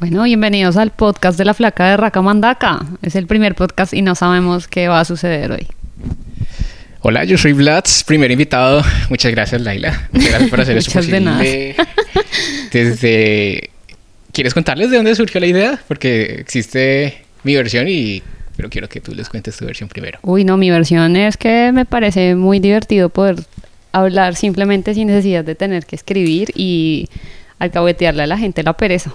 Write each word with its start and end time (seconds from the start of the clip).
Bueno, 0.00 0.24
bienvenidos 0.24 0.76
al 0.76 0.90
podcast 0.90 1.38
de 1.38 1.44
la 1.44 1.54
flaca 1.54 1.90
de 1.90 1.96
Racamandaca. 1.96 2.84
Es 3.02 3.14
el 3.14 3.26
primer 3.26 3.54
podcast 3.54 3.94
y 3.94 4.02
no 4.02 4.14
sabemos 4.14 4.68
qué 4.68 4.88
va 4.88 5.00
a 5.00 5.04
suceder 5.04 5.52
hoy. 5.52 5.66
Hola, 7.00 7.24
yo 7.24 7.38
soy 7.38 7.52
Vlad, 7.52 7.84
primer 8.06 8.30
invitado. 8.30 8.82
Muchas 9.08 9.30
gracias, 9.32 9.60
Laila. 9.60 10.08
Gracias 10.12 10.50
por 10.50 10.60
hacer 10.60 10.76
eso 10.78 10.90
Muchas 10.90 11.06
de 11.10 11.20
nada. 11.20 11.38
posible. 11.38 11.76
Desde... 12.72 13.70
¿Quieres 14.32 14.52
contarles 14.52 14.90
de 14.90 14.96
dónde 14.96 15.14
surgió 15.14 15.40
la 15.40 15.46
idea? 15.46 15.80
Porque 15.86 16.36
existe 16.40 17.22
mi 17.44 17.54
versión 17.54 17.86
y... 17.88 18.22
Pero 18.56 18.68
quiero 18.70 18.88
que 18.88 19.00
tú 19.00 19.14
les 19.14 19.28
cuentes 19.28 19.56
tu 19.56 19.64
versión 19.64 19.88
primero. 19.88 20.18
Uy, 20.22 20.44
no, 20.44 20.56
mi 20.56 20.70
versión 20.70 21.16
es 21.16 21.36
que 21.36 21.72
me 21.72 21.84
parece 21.84 22.34
muy 22.34 22.58
divertido 22.58 23.08
poder 23.08 23.36
hablar 23.92 24.34
simplemente 24.34 24.94
sin 24.94 25.08
necesidad 25.08 25.44
de 25.44 25.54
tener 25.54 25.86
que 25.86 25.96
escribir 25.96 26.50
y 26.54 27.08
alcahuetearle 27.58 28.22
a 28.24 28.26
la 28.26 28.38
gente 28.38 28.62
la 28.62 28.72
pereza. 28.72 29.12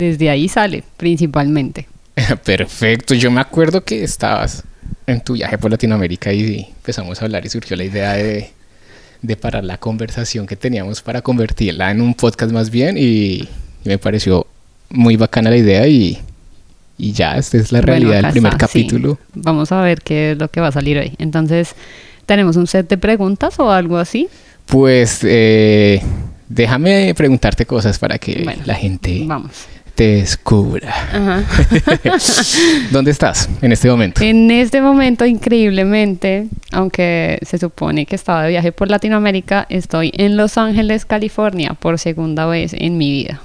Desde 0.00 0.30
ahí 0.30 0.48
sale, 0.48 0.82
principalmente. 0.96 1.86
Perfecto. 2.44 3.14
Yo 3.14 3.30
me 3.30 3.40
acuerdo 3.40 3.84
que 3.84 4.02
estabas 4.02 4.64
en 5.06 5.20
tu 5.20 5.34
viaje 5.34 5.58
por 5.58 5.70
Latinoamérica 5.70 6.32
y 6.32 6.66
empezamos 6.76 7.20
a 7.20 7.26
hablar 7.26 7.44
y 7.44 7.50
surgió 7.50 7.76
la 7.76 7.84
idea 7.84 8.14
de, 8.14 8.50
de 9.20 9.36
parar 9.36 9.62
la 9.64 9.76
conversación 9.76 10.46
que 10.46 10.56
teníamos 10.56 11.02
para 11.02 11.20
convertirla 11.20 11.90
en 11.90 12.00
un 12.00 12.14
podcast 12.14 12.50
más 12.52 12.70
bien 12.70 12.96
y, 12.96 13.02
y 13.04 13.48
me 13.84 13.98
pareció 13.98 14.46
muy 14.88 15.16
bacana 15.16 15.50
la 15.50 15.56
idea 15.58 15.86
y, 15.86 16.18
y 16.96 17.12
ya, 17.12 17.36
esta 17.36 17.58
es 17.58 17.70
la 17.72 17.80
Bueno, 17.80 17.92
realidad 17.92 18.18
acá 18.18 18.28
del 18.28 18.30
primer 18.32 18.52
está, 18.54 18.66
sí. 18.66 18.84
capítulo. 18.84 19.18
Vamos 19.34 19.70
a 19.72 19.82
ver 19.82 20.00
qué 20.02 20.32
es 20.32 20.38
lo 20.38 20.48
que 20.48 20.60
va 20.60 20.68
a 20.68 20.72
salir 20.72 20.96
hoy. 20.98 21.12
Entonces, 21.18 21.74
¿tenemos 22.26 22.56
un 22.56 22.66
set 22.66 22.88
de 22.88 22.96
preguntas 22.98 23.58
o 23.58 23.70
algo 23.70 23.98
así? 23.98 24.28
Pues 24.66 25.20
eh, 25.24 26.00
déjame 26.48 27.12
preguntarte 27.16 27.66
cosas 27.66 27.98
para 27.98 28.18
que 28.18 28.42
Bueno, 28.44 28.62
la 28.66 28.74
gente 28.74 29.22
Vamos. 29.26 29.50
Descubra. 30.04 30.94
Ajá. 31.12 31.44
¿Dónde 32.90 33.10
estás 33.10 33.48
en 33.62 33.72
este 33.72 33.88
momento? 33.88 34.22
En 34.22 34.50
este 34.50 34.80
momento, 34.80 35.26
increíblemente, 35.26 36.46
aunque 36.72 37.38
se 37.42 37.58
supone 37.58 38.06
que 38.06 38.14
estaba 38.14 38.44
de 38.44 38.50
viaje 38.50 38.72
por 38.72 38.90
Latinoamérica, 38.90 39.66
estoy 39.68 40.12
en 40.16 40.36
Los 40.36 40.58
Ángeles, 40.58 41.04
California, 41.04 41.74
por 41.78 41.98
segunda 41.98 42.46
vez 42.46 42.74
en 42.76 42.98
mi 42.98 43.10
vida. 43.10 43.40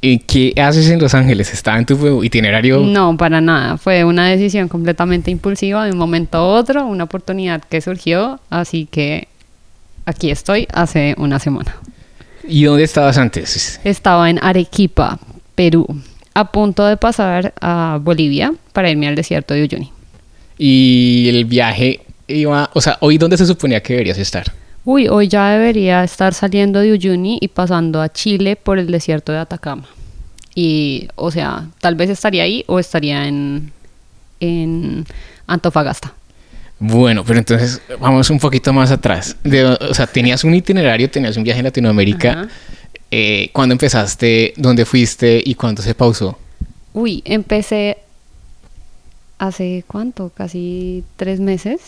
¿Y 0.00 0.20
qué 0.20 0.54
haces 0.60 0.88
en 0.90 1.00
Los 1.00 1.14
Ángeles? 1.14 1.52
¿Está 1.52 1.76
en 1.76 1.84
tu 1.84 2.22
itinerario? 2.22 2.78
No, 2.78 3.16
para 3.16 3.40
nada. 3.40 3.78
Fue 3.78 4.04
una 4.04 4.28
decisión 4.28 4.68
completamente 4.68 5.30
impulsiva 5.30 5.84
de 5.84 5.92
un 5.92 5.98
momento 5.98 6.38
a 6.38 6.44
otro, 6.44 6.86
una 6.86 7.04
oportunidad 7.04 7.62
que 7.62 7.80
surgió, 7.80 8.38
así 8.48 8.86
que 8.86 9.26
aquí 10.06 10.30
estoy 10.30 10.68
hace 10.72 11.14
una 11.18 11.40
semana. 11.40 11.74
¿Y 12.46 12.64
dónde 12.64 12.84
estabas 12.84 13.18
antes? 13.18 13.80
Estaba 13.82 14.30
en 14.30 14.38
Arequipa, 14.42 15.18
Perú, 15.58 15.84
a 16.34 16.52
punto 16.52 16.86
de 16.86 16.96
pasar 16.96 17.52
a 17.60 17.98
Bolivia 18.00 18.54
para 18.72 18.88
irme 18.90 19.08
al 19.08 19.16
desierto 19.16 19.54
de 19.54 19.64
Uyuni. 19.64 19.90
Y 20.56 21.26
el 21.28 21.46
viaje 21.46 22.00
iba, 22.28 22.70
o 22.74 22.80
sea, 22.80 22.96
hoy 23.00 23.18
dónde 23.18 23.36
se 23.36 23.44
suponía 23.44 23.82
que 23.82 23.94
deberías 23.94 24.18
estar. 24.18 24.52
Uy, 24.84 25.08
hoy 25.08 25.26
ya 25.26 25.50
debería 25.50 26.04
estar 26.04 26.32
saliendo 26.32 26.78
de 26.78 26.92
Uyuni 26.92 27.38
y 27.40 27.48
pasando 27.48 28.00
a 28.00 28.08
Chile 28.08 28.54
por 28.54 28.78
el 28.78 28.86
desierto 28.92 29.32
de 29.32 29.38
Atacama. 29.38 29.82
Y, 30.54 31.08
o 31.16 31.32
sea, 31.32 31.66
tal 31.80 31.96
vez 31.96 32.08
estaría 32.08 32.44
ahí 32.44 32.62
o 32.68 32.78
estaría 32.78 33.26
en, 33.26 33.72
en 34.38 35.04
Antofagasta. 35.48 36.12
Bueno, 36.78 37.24
pero 37.24 37.40
entonces 37.40 37.82
vamos 38.00 38.30
un 38.30 38.38
poquito 38.38 38.72
más 38.72 38.92
atrás. 38.92 39.36
De- 39.42 39.64
o 39.64 39.92
sea, 39.92 40.06
tenías 40.06 40.44
un 40.44 40.54
itinerario, 40.54 41.10
tenías 41.10 41.36
un 41.36 41.42
viaje 41.42 41.58
en 41.58 41.64
Latinoamérica. 41.64 42.30
Ajá. 42.30 42.48
Eh, 43.10 43.50
¿Cuándo 43.52 43.72
empezaste? 43.72 44.52
¿Dónde 44.56 44.84
fuiste? 44.84 45.42
¿Y 45.44 45.54
cuándo 45.54 45.82
se 45.82 45.94
pausó? 45.94 46.38
Uy, 46.92 47.22
empecé 47.24 47.98
hace 49.38 49.84
cuánto, 49.86 50.30
casi 50.30 51.04
tres 51.16 51.40
meses. 51.40 51.80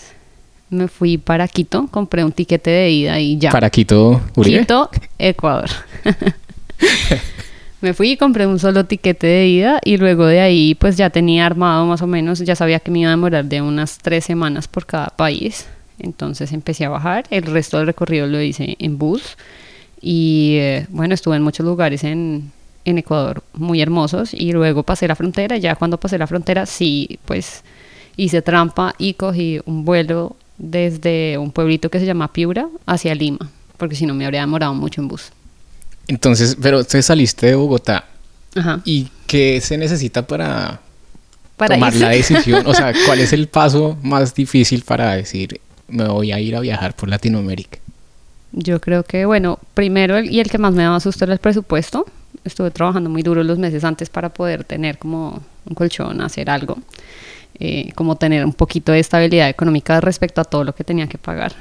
Me 0.71 0.89
fui 0.89 1.19
para 1.19 1.49
Quito, 1.49 1.89
compré 1.91 2.25
un 2.25 2.33
tiquete 2.33 2.71
de 2.71 2.91
ida 2.91 3.21
y 3.21 3.39
ya. 3.39 3.51
Para 3.51 3.71
Quito, 3.71 4.21
Uribe. 4.37 4.61
Quito, 4.61 4.89
Ecuador. 5.19 5.69
me 7.81 7.93
fui 7.93 8.13
y 8.13 8.17
compré 8.17 8.47
un 8.47 8.59
solo 8.59 8.85
tiquete 8.85 9.27
de 9.27 9.47
ida 9.49 9.81
y 9.85 9.97
luego 9.97 10.27
de 10.27 10.41
ahí 10.41 10.75
pues 10.77 10.97
ya 10.97 11.11
tenía 11.11 11.45
armado 11.45 11.87
más 11.87 12.03
o 12.03 12.07
menos, 12.07 12.39
ya 12.39 12.55
sabía 12.55 12.79
que 12.79 12.91
me 12.91 13.01
iba 13.01 13.09
a 13.09 13.13
demorar 13.13 13.45
de 13.45 13.61
unas 13.61 13.99
tres 13.99 14.25
semanas 14.25 14.69
por 14.69 14.87
cada 14.87 15.09
país. 15.09 15.67
Entonces 15.99 16.53
empecé 16.53 16.85
a 16.87 16.89
bajar, 16.89 17.25
el 17.31 17.43
resto 17.43 17.77
del 17.77 17.87
recorrido 17.87 18.27
lo 18.27 18.41
hice 18.41 18.77
en 18.79 18.97
bus 18.97 19.37
y 20.01 20.57
eh, 20.59 20.87
bueno, 20.91 21.15
estuve 21.15 21.37
en 21.37 21.43
muchos 21.43 21.65
lugares 21.67 22.05
en, 22.05 22.51
en 22.85 22.99
Ecuador 22.99 23.43
muy 23.53 23.81
hermosos 23.81 24.33
y 24.33 24.53
luego 24.53 24.83
pasé 24.83 25.07
la 25.09 25.17
frontera, 25.17 25.57
ya 25.59 25.77
cuando 25.77 25.99
pasé 25.99 26.19
la 26.19 26.27
frontera 26.27 26.67
sí 26.67 27.19
pues 27.25 27.63
hice 28.17 28.43
trampa 28.43 28.95
y 28.99 29.15
cogí 29.15 29.61
un 29.65 29.85
vuelo 29.85 30.37
desde 30.59 31.39
un 31.39 31.53
pueblito 31.53 31.91
que 31.91 31.99
se 31.99 32.07
llama 32.07 32.33
Piura 32.33 32.69
hacia 32.87 33.15
Lima, 33.15 33.51
porque 33.77 33.95
si 33.95 34.07
no 34.07 34.15
me 34.15 34.25
habría 34.25 34.41
demorado 34.41 34.75
mucho 34.75 35.01
en 35.01 35.09
bus. 35.09 35.33
Entonces, 36.07 36.57
pero 36.61 36.85
tú 36.85 37.01
saliste 37.03 37.47
de 37.47 37.55
Bogotá. 37.55 38.05
Ajá. 38.55 38.81
¿Y 38.85 39.09
qué 39.27 39.61
se 39.61 39.79
necesita 39.79 40.27
para, 40.27 40.81
Para 41.57 41.77
tomar 41.77 41.93
irse. 41.93 42.05
la 42.05 42.11
decisión? 42.11 42.67
O 42.67 42.75
sea, 42.75 42.93
¿cuál 43.07 43.21
es 43.21 43.33
el 43.33 43.49
paso 43.49 43.97
más 44.03 44.35
difícil 44.35 44.83
para 44.83 45.15
decir, 45.15 45.61
me 45.89 46.05
voy 46.09 46.33
a 46.33 46.41
ir 46.41 46.57
a 46.57 46.61
viajar 46.61 46.95
por 46.95 47.09
Latinoamérica? 47.09 47.79
Yo 48.53 48.81
creo 48.81 49.05
que, 49.05 49.25
bueno, 49.27 49.59
primero 49.75 50.17
el- 50.17 50.31
y 50.31 50.41
el 50.41 50.51
que 50.51 50.59
más 50.59 50.75
me 50.75 50.83
daba 50.83 50.99
susto 51.01 51.25
era 51.25 51.33
el 51.33 51.39
presupuesto. 51.39 52.07
Estuve 52.45 52.71
trabajando 52.71 53.11
muy 53.11 53.23
duro 53.23 53.45
los 53.45 53.59
meses 53.59 53.85
antes 53.85 54.09
para 54.11 54.29
poder 54.31 54.65
tener 54.65 54.99
como 54.99 55.41
un 55.67 55.75
colchón, 55.75 56.21
hacer 56.21 56.51
algo, 56.51 56.79
eh, 57.59 57.93
como 57.95 58.17
tener 58.17 58.45
un 58.45 58.53
poquito 58.53 58.93
de 58.93 59.01
estabilidad 59.01 59.49
económica 59.49 60.01
respecto 60.01 60.41
a 60.41 60.45
todo 60.45 60.65
lo 60.65 60.75
que 60.75 60.85
tenía 60.85 61.07
que 61.07 61.19
pagar. 61.19 61.53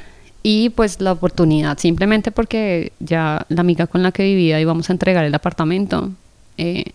Y 0.41 0.69
pues 0.69 1.01
la 1.01 1.11
oportunidad, 1.11 1.77
simplemente 1.77 2.31
porque 2.31 2.93
ya 2.99 3.45
la 3.49 3.61
amiga 3.61 3.87
con 3.87 4.01
la 4.03 4.11
que 4.11 4.23
vivía 4.23 4.59
íbamos 4.61 4.89
a 4.89 4.93
entregar 4.93 5.25
el 5.25 5.35
apartamento, 5.35 6.11
eh, 6.57 6.85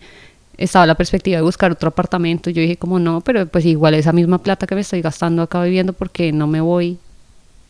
estaba 0.57 0.85
la 0.87 0.95
perspectiva 0.95 1.37
de 1.37 1.43
buscar 1.43 1.71
otro 1.71 1.89
apartamento. 1.89 2.49
Yo 2.49 2.61
dije 2.61 2.77
como 2.77 2.97
no, 2.99 3.21
pero 3.21 3.45
pues 3.45 3.65
igual 3.65 3.93
esa 3.93 4.13
misma 4.13 4.39
plata 4.39 4.65
que 4.65 4.75
me 4.75 4.81
estoy 4.81 5.01
gastando 5.01 5.43
acá 5.43 5.63
viviendo 5.63 5.93
porque 5.93 6.31
no 6.31 6.47
me 6.47 6.59
voy 6.61 6.97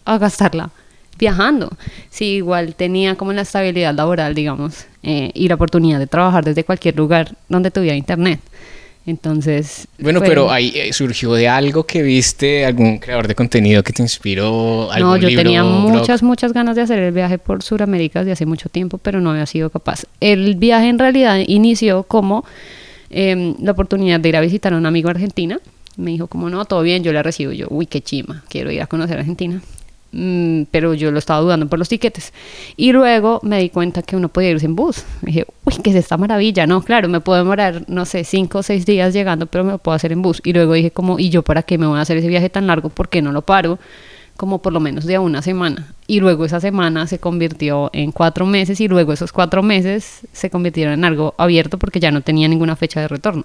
a 0.05 0.17
gastarla 0.17 0.69
viajando. 1.17 1.69
Sí, 2.09 2.25
igual 2.35 2.75
tenía 2.75 3.15
como 3.15 3.33
la 3.33 3.41
estabilidad 3.41 3.93
laboral, 3.93 4.33
digamos, 4.35 4.85
eh, 5.03 5.31
y 5.33 5.47
la 5.47 5.55
oportunidad 5.55 5.99
de 5.99 6.07
trabajar 6.07 6.43
desde 6.43 6.63
cualquier 6.63 6.95
lugar 6.95 7.35
donde 7.49 7.71
tuviera 7.71 7.95
internet. 7.95 8.39
Entonces... 9.07 9.87
Bueno, 9.99 10.19
fue- 10.19 10.27
pero 10.29 10.49
ahí 10.51 10.71
eh, 10.75 10.91
surgió 10.91 11.33
de 11.33 11.47
algo 11.47 11.85
que 11.85 12.01
viste, 12.01 12.65
algún 12.65 12.97
creador 12.97 13.27
de 13.27 13.35
contenido 13.35 13.83
que 13.83 13.93
te 13.93 14.01
inspiró, 14.01 14.91
algún 14.91 15.11
No, 15.11 15.17
yo 15.17 15.27
libro, 15.29 15.43
tenía 15.43 15.61
blog? 15.61 15.73
muchas, 15.91 16.23
muchas 16.23 16.53
ganas 16.53 16.75
de 16.75 16.81
hacer 16.81 16.97
el 16.99 17.11
viaje 17.13 17.37
por 17.37 17.61
Sudamérica 17.61 18.19
desde 18.19 18.31
hace 18.31 18.45
mucho 18.47 18.67
tiempo, 18.69 18.97
pero 18.97 19.21
no 19.21 19.29
había 19.31 19.45
sido 19.45 19.69
capaz. 19.69 20.05
El 20.19 20.55
viaje 20.55 20.89
en 20.89 20.97
realidad 20.97 21.37
inició 21.45 22.01
como 22.03 22.45
em, 23.11 23.55
la 23.61 23.73
oportunidad 23.73 24.19
de 24.19 24.29
ir 24.29 24.35
a 24.37 24.41
visitar 24.41 24.73
a 24.73 24.77
un 24.77 24.87
amigo 24.87 25.09
en 25.09 25.17
Argentina. 25.17 25.59
Me 25.97 26.09
dijo 26.11 26.25
como, 26.27 26.49
no, 26.49 26.65
todo 26.65 26.81
bien, 26.81 27.03
yo 27.03 27.13
la 27.13 27.21
recibo. 27.21 27.51
Yo, 27.51 27.67
uy, 27.69 27.85
qué 27.85 28.01
chima, 28.01 28.43
quiero 28.49 28.71
ir 28.71 28.81
a 28.81 28.87
conocer 28.87 29.19
Argentina. 29.19 29.61
Mm, 30.17 30.63
pero 30.71 30.93
yo 30.93 31.11
lo 31.11 31.19
estaba 31.19 31.41
dudando 31.41 31.67
por 31.67 31.77
los 31.77 31.89
tiquetes. 31.89 32.31
Y 32.77 32.93
luego 32.93 33.41
me 33.43 33.59
di 33.59 33.69
cuenta 33.69 34.01
que 34.01 34.15
uno 34.15 34.29
podía 34.29 34.51
irse 34.51 34.65
en 34.65 34.75
bus. 34.75 35.03
dije, 35.21 35.45
uy, 35.65 35.73
¿qué 35.83 35.89
es 35.89 35.97
esta 35.97 36.15
maravilla? 36.15 36.65
No, 36.65 36.81
claro, 36.81 37.09
me 37.09 37.19
puedo 37.19 37.39
demorar, 37.39 37.83
no 37.87 38.05
sé, 38.05 38.23
cinco 38.23 38.59
o 38.59 38.63
seis 38.63 38.85
días 38.85 39.13
llegando, 39.13 39.45
pero 39.45 39.65
me 39.65 39.73
lo 39.73 39.77
puedo 39.77 39.93
hacer 39.93 40.13
en 40.13 40.21
bus. 40.21 40.41
Y 40.45 40.53
luego 40.53 40.73
dije 40.73 40.91
como, 40.91 41.19
¿y 41.19 41.29
yo 41.29 41.43
para 41.43 41.63
qué 41.63 41.77
me 41.77 41.85
voy 41.85 41.99
a 41.99 42.01
hacer 42.01 42.15
ese 42.17 42.29
viaje 42.29 42.49
tan 42.49 42.65
largo? 42.65 42.87
¿Por 42.87 43.09
qué 43.09 43.21
no 43.21 43.33
lo 43.33 43.41
paro? 43.41 43.77
Como 44.37 44.61
por 44.61 44.71
lo 44.71 44.79
menos 44.79 45.05
de 45.05 45.19
una 45.19 45.41
semana. 45.41 45.93
Y 46.07 46.21
luego 46.21 46.45
esa 46.45 46.61
semana 46.61 47.07
se 47.07 47.19
convirtió 47.19 47.89
en 47.91 48.13
cuatro 48.13 48.45
meses 48.45 48.79
y 48.79 48.87
luego 48.87 49.11
esos 49.11 49.33
cuatro 49.33 49.63
meses 49.63 50.21
se 50.31 50.49
convirtieron 50.49 50.93
en 50.93 51.03
algo 51.03 51.35
abierto 51.37 51.77
porque 51.77 51.99
ya 51.99 52.11
no 52.11 52.21
tenía 52.21 52.47
ninguna 52.47 52.77
fecha 52.77 53.01
de 53.01 53.09
retorno. 53.09 53.43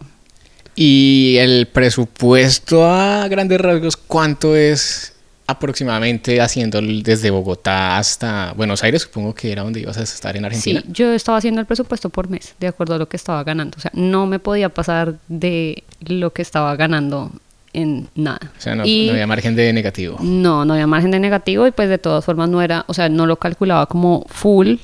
Y 0.77 1.37
el 1.39 1.67
presupuesto 1.67 2.87
a 2.87 3.27
grandes 3.29 3.61
rasgos, 3.61 3.97
¿cuánto 3.97 4.55
es 4.55 5.10
aproximadamente 5.51 6.41
haciendo 6.41 6.81
desde 6.81 7.31
Bogotá 7.31 7.99
hasta 7.99 8.53
Buenos 8.57 8.83
Aires? 8.83 9.03
Supongo 9.03 9.35
que 9.35 9.53
era 9.53 9.63
donde 9.63 9.81
ibas 9.81 9.99
a 9.99 10.03
estar 10.03 10.37
en 10.37 10.45
Argentina. 10.45 10.81
Sí, 10.81 10.89
yo 10.93 11.13
estaba 11.13 11.39
haciendo 11.39 11.61
el 11.61 11.67
presupuesto 11.67 12.09
por 12.11 12.29
mes, 12.31 12.55
de 12.61 12.67
acuerdo 12.69 12.95
a 12.95 12.99
lo 12.99 13.09
que 13.09 13.17
estaba 13.17 13.43
ganando. 13.45 13.77
O 13.77 13.81
sea, 13.81 13.91
no 13.95 14.27
me 14.27 14.39
podía 14.39 14.69
pasar 14.69 15.17
de 15.29 15.85
lo 16.01 16.33
que 16.33 16.43
estaba 16.43 16.75
ganando 16.77 17.31
en 17.73 18.09
nada. 18.17 18.41
O 18.59 18.61
sea, 18.61 18.75
no, 18.75 18.85
Y- 18.85 19.07
no 19.07 19.13
había 19.13 19.27
margen 19.27 19.55
de 19.55 19.73
negativo. 19.73 20.17
No, 20.21 20.65
no 20.65 20.73
había 20.75 20.87
margen 20.87 21.11
de 21.13 21.21
negativo 21.21 21.67
y 21.67 21.71
pues 21.71 21.89
de 21.89 21.99
todas 21.99 22.25
formas 22.25 22.49
no 22.49 22.63
era, 22.63 22.85
o 22.89 22.95
sea, 22.95 23.09
no 23.09 23.27
lo 23.27 23.37
calculaba 23.37 23.87
como 23.87 24.25
full 24.29 24.77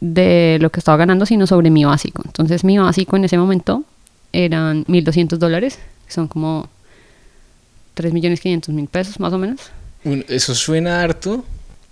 de 0.00 0.58
lo 0.60 0.70
que 0.70 0.80
estaba 0.80 0.96
ganando, 0.98 1.26
sino 1.26 1.46
sobre 1.46 1.70
mi 1.70 1.84
básico. 1.84 2.22
Entonces 2.24 2.62
mi 2.62 2.78
básico 2.78 3.16
en 3.16 3.24
ese 3.24 3.38
momento 3.38 3.82
eran 4.32 4.84
1.200 4.86 5.38
dólares, 5.38 5.78
que 6.06 6.12
son 6.12 6.28
como 6.28 6.68
3.500.000 7.96 8.88
pesos 8.88 9.20
más 9.20 9.32
o 9.32 9.38
menos. 9.38 9.60
Un- 10.04 10.24
eso 10.28 10.54
suena 10.54 11.00
harto, 11.02 11.44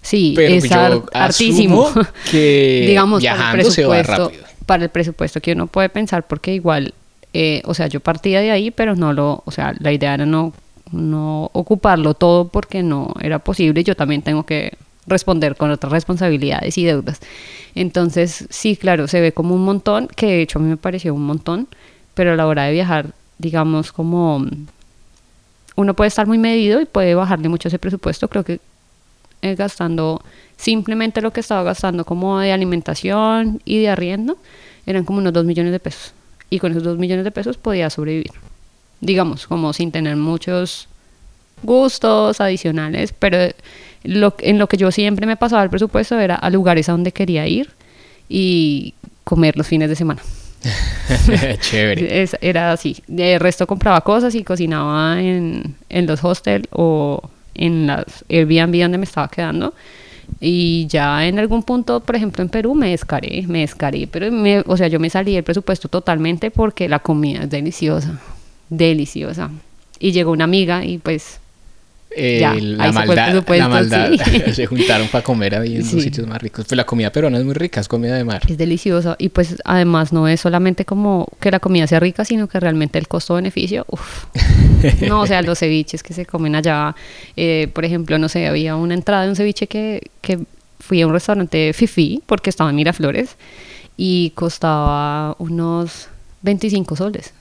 Sí, 0.02 0.32
pero 0.36 0.54
es 0.54 0.68
yo 0.68 0.74
har- 0.80 1.02
hartísimo. 1.12 1.90
que 2.30 2.84
Digamos, 2.88 3.22
para 3.22 3.32
el 3.34 3.38
viajando 3.38 3.70
se 3.70 3.84
va 3.86 4.02
rápido. 4.02 4.32
para 4.66 4.84
el 4.84 4.90
presupuesto 4.90 5.40
que 5.40 5.52
uno 5.52 5.66
puede 5.66 5.88
pensar, 5.88 6.26
porque 6.26 6.54
igual 6.54 6.94
Eh, 7.34 7.62
o 7.64 7.72
sea, 7.72 7.86
yo 7.86 8.00
partía 8.00 8.42
de 8.42 8.50
ahí, 8.50 8.70
pero 8.70 8.94
no 8.94 9.14
lo, 9.14 9.42
o 9.46 9.50
sea, 9.50 9.72
la 9.80 9.90
idea 9.90 10.12
era 10.12 10.26
no, 10.26 10.52
no 10.90 11.48
ocuparlo 11.54 12.12
todo 12.12 12.48
porque 12.48 12.82
no 12.82 13.14
era 13.22 13.38
posible. 13.38 13.82
Yo 13.84 13.94
también 13.96 14.20
tengo 14.20 14.44
que 14.44 14.74
responder 15.06 15.56
con 15.56 15.70
otras 15.70 15.90
responsabilidades 15.92 16.76
y 16.76 16.84
deudas. 16.84 17.20
Entonces, 17.74 18.44
sí, 18.50 18.76
claro, 18.76 19.08
se 19.08 19.22
ve 19.22 19.32
como 19.32 19.54
un 19.54 19.64
montón, 19.64 20.08
que 20.14 20.26
de 20.26 20.42
hecho 20.42 20.58
a 20.58 20.62
mí 20.62 20.68
me 20.68 20.76
pareció 20.76 21.14
un 21.14 21.24
montón, 21.24 21.68
pero 22.12 22.32
a 22.32 22.36
la 22.36 22.46
hora 22.46 22.64
de 22.64 22.72
viajar, 22.72 23.14
digamos, 23.38 23.92
como 23.92 24.46
uno 25.76 25.94
puede 25.94 26.08
estar 26.08 26.26
muy 26.26 26.38
medido 26.38 26.80
y 26.80 26.86
puede 26.86 27.14
bajarle 27.14 27.48
mucho 27.48 27.68
ese 27.68 27.78
presupuesto. 27.78 28.28
Creo 28.28 28.44
que 28.44 28.60
eh, 29.42 29.54
gastando 29.56 30.22
simplemente 30.56 31.20
lo 31.20 31.32
que 31.32 31.40
estaba 31.40 31.62
gastando 31.64 32.04
como 32.04 32.38
de 32.38 32.52
alimentación 32.52 33.60
y 33.64 33.80
de 33.80 33.88
arriendo, 33.88 34.36
eran 34.86 35.04
como 35.04 35.18
unos 35.18 35.32
2 35.32 35.44
millones 35.44 35.72
de 35.72 35.80
pesos. 35.80 36.12
Y 36.50 36.58
con 36.58 36.72
esos 36.72 36.84
2 36.84 36.98
millones 36.98 37.24
de 37.24 37.30
pesos 37.30 37.56
podía 37.56 37.90
sobrevivir. 37.90 38.32
Digamos, 39.00 39.46
como 39.46 39.72
sin 39.72 39.90
tener 39.90 40.16
muchos 40.16 40.88
gustos 41.62 42.40
adicionales, 42.40 43.12
pero 43.12 43.52
lo, 44.04 44.34
en 44.38 44.58
lo 44.58 44.68
que 44.68 44.76
yo 44.76 44.92
siempre 44.92 45.26
me 45.26 45.36
pasaba 45.36 45.62
el 45.62 45.70
presupuesto 45.70 46.18
era 46.18 46.36
a 46.36 46.50
lugares 46.50 46.88
a 46.88 46.92
donde 46.92 47.12
quería 47.12 47.46
ir 47.46 47.70
y 48.28 48.94
comer 49.24 49.56
los 49.56 49.66
fines 49.66 49.88
de 49.88 49.96
semana. 49.96 50.22
Chévere. 51.60 52.26
era 52.40 52.72
así. 52.72 52.96
De 53.06 53.38
resto 53.38 53.66
compraba 53.66 54.00
cosas 54.00 54.34
y 54.34 54.44
cocinaba 54.44 55.20
en, 55.20 55.74
en 55.88 56.06
los 56.06 56.22
hostels 56.24 56.68
o 56.70 57.22
en 57.54 57.86
las 57.86 58.24
Airbnb 58.28 58.80
donde 58.82 58.98
me 58.98 59.04
estaba 59.04 59.28
quedando. 59.28 59.74
Y 60.40 60.86
ya 60.86 61.26
en 61.26 61.38
algún 61.38 61.62
punto, 61.62 62.00
por 62.00 62.16
ejemplo, 62.16 62.42
en 62.42 62.48
Perú 62.48 62.74
me 62.74 62.90
descaré, 62.90 63.44
me 63.46 63.60
descaré, 63.60 64.08
pero 64.10 64.30
me, 64.32 64.60
o 64.66 64.76
sea, 64.76 64.88
yo 64.88 64.98
me 64.98 65.10
salí 65.10 65.34
del 65.34 65.44
presupuesto 65.44 65.88
totalmente 65.88 66.50
porque 66.50 66.88
la 66.88 67.00
comida 67.00 67.42
es 67.42 67.50
deliciosa, 67.50 68.18
deliciosa. 68.68 69.50
Y 69.98 70.12
llegó 70.12 70.32
una 70.32 70.44
amiga 70.44 70.84
y 70.84 70.98
pues 70.98 71.38
eh, 72.16 72.40
la, 72.40 72.92
maldad, 72.92 73.44
la 73.48 73.68
maldad, 73.68 74.10
se 74.52 74.66
juntaron 74.66 75.08
para 75.08 75.24
comer 75.24 75.54
ahí 75.56 75.76
en 75.76 75.80
los 75.80 76.02
sitios 76.02 76.26
más 76.26 76.40
ricos. 76.40 76.66
Pues 76.66 76.76
la 76.76 76.84
comida 76.84 77.10
peruana 77.10 77.38
es 77.38 77.44
muy 77.44 77.54
rica, 77.54 77.80
es 77.80 77.88
comida 77.88 78.16
de 78.16 78.24
mar. 78.24 78.42
Es 78.48 78.58
deliciosa 78.58 79.16
y 79.18 79.28
pues 79.28 79.56
además 79.64 80.12
no 80.12 80.28
es 80.28 80.40
solamente 80.40 80.84
como 80.84 81.28
que 81.40 81.50
la 81.50 81.60
comida 81.60 81.86
sea 81.86 82.00
rica, 82.00 82.24
sino 82.24 82.48
que 82.48 82.60
realmente 82.60 82.98
el 82.98 83.08
costo-beneficio, 83.08 83.86
no, 85.08 85.20
o 85.20 85.26
sea, 85.26 85.42
los 85.42 85.58
ceviches 85.58 86.02
que 86.02 86.14
se 86.14 86.26
comen 86.26 86.54
allá, 86.54 86.94
eh, 87.36 87.68
por 87.72 87.84
ejemplo, 87.84 88.18
no 88.18 88.28
sé, 88.28 88.46
había 88.46 88.76
una 88.76 88.94
entrada 88.94 89.24
de 89.24 89.30
un 89.30 89.36
ceviche 89.36 89.66
que, 89.66 90.10
que 90.20 90.40
fui 90.80 91.00
a 91.00 91.06
un 91.06 91.12
restaurante 91.12 91.72
Fifi, 91.72 92.22
porque 92.26 92.50
estaba 92.50 92.70
en 92.70 92.76
Miraflores, 92.76 93.36
y 93.96 94.30
costaba 94.30 95.36
unos 95.38 96.08
25 96.42 96.96
soles, 96.96 97.32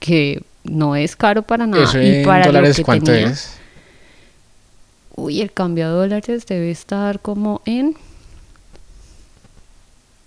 que 0.00 0.42
no 0.64 0.96
es 0.96 1.16
caro 1.16 1.42
para 1.42 1.66
nada. 1.66 1.84
y 2.02 2.24
para 2.24 2.46
dólares 2.46 2.80
cuánto 2.84 3.12
es? 3.12 3.58
Uy, 5.16 5.40
el 5.40 5.52
cambio 5.52 5.86
a 5.86 5.88
dólares 5.88 6.46
debe 6.46 6.70
estar 6.70 7.20
como 7.20 7.62
en 7.64 7.96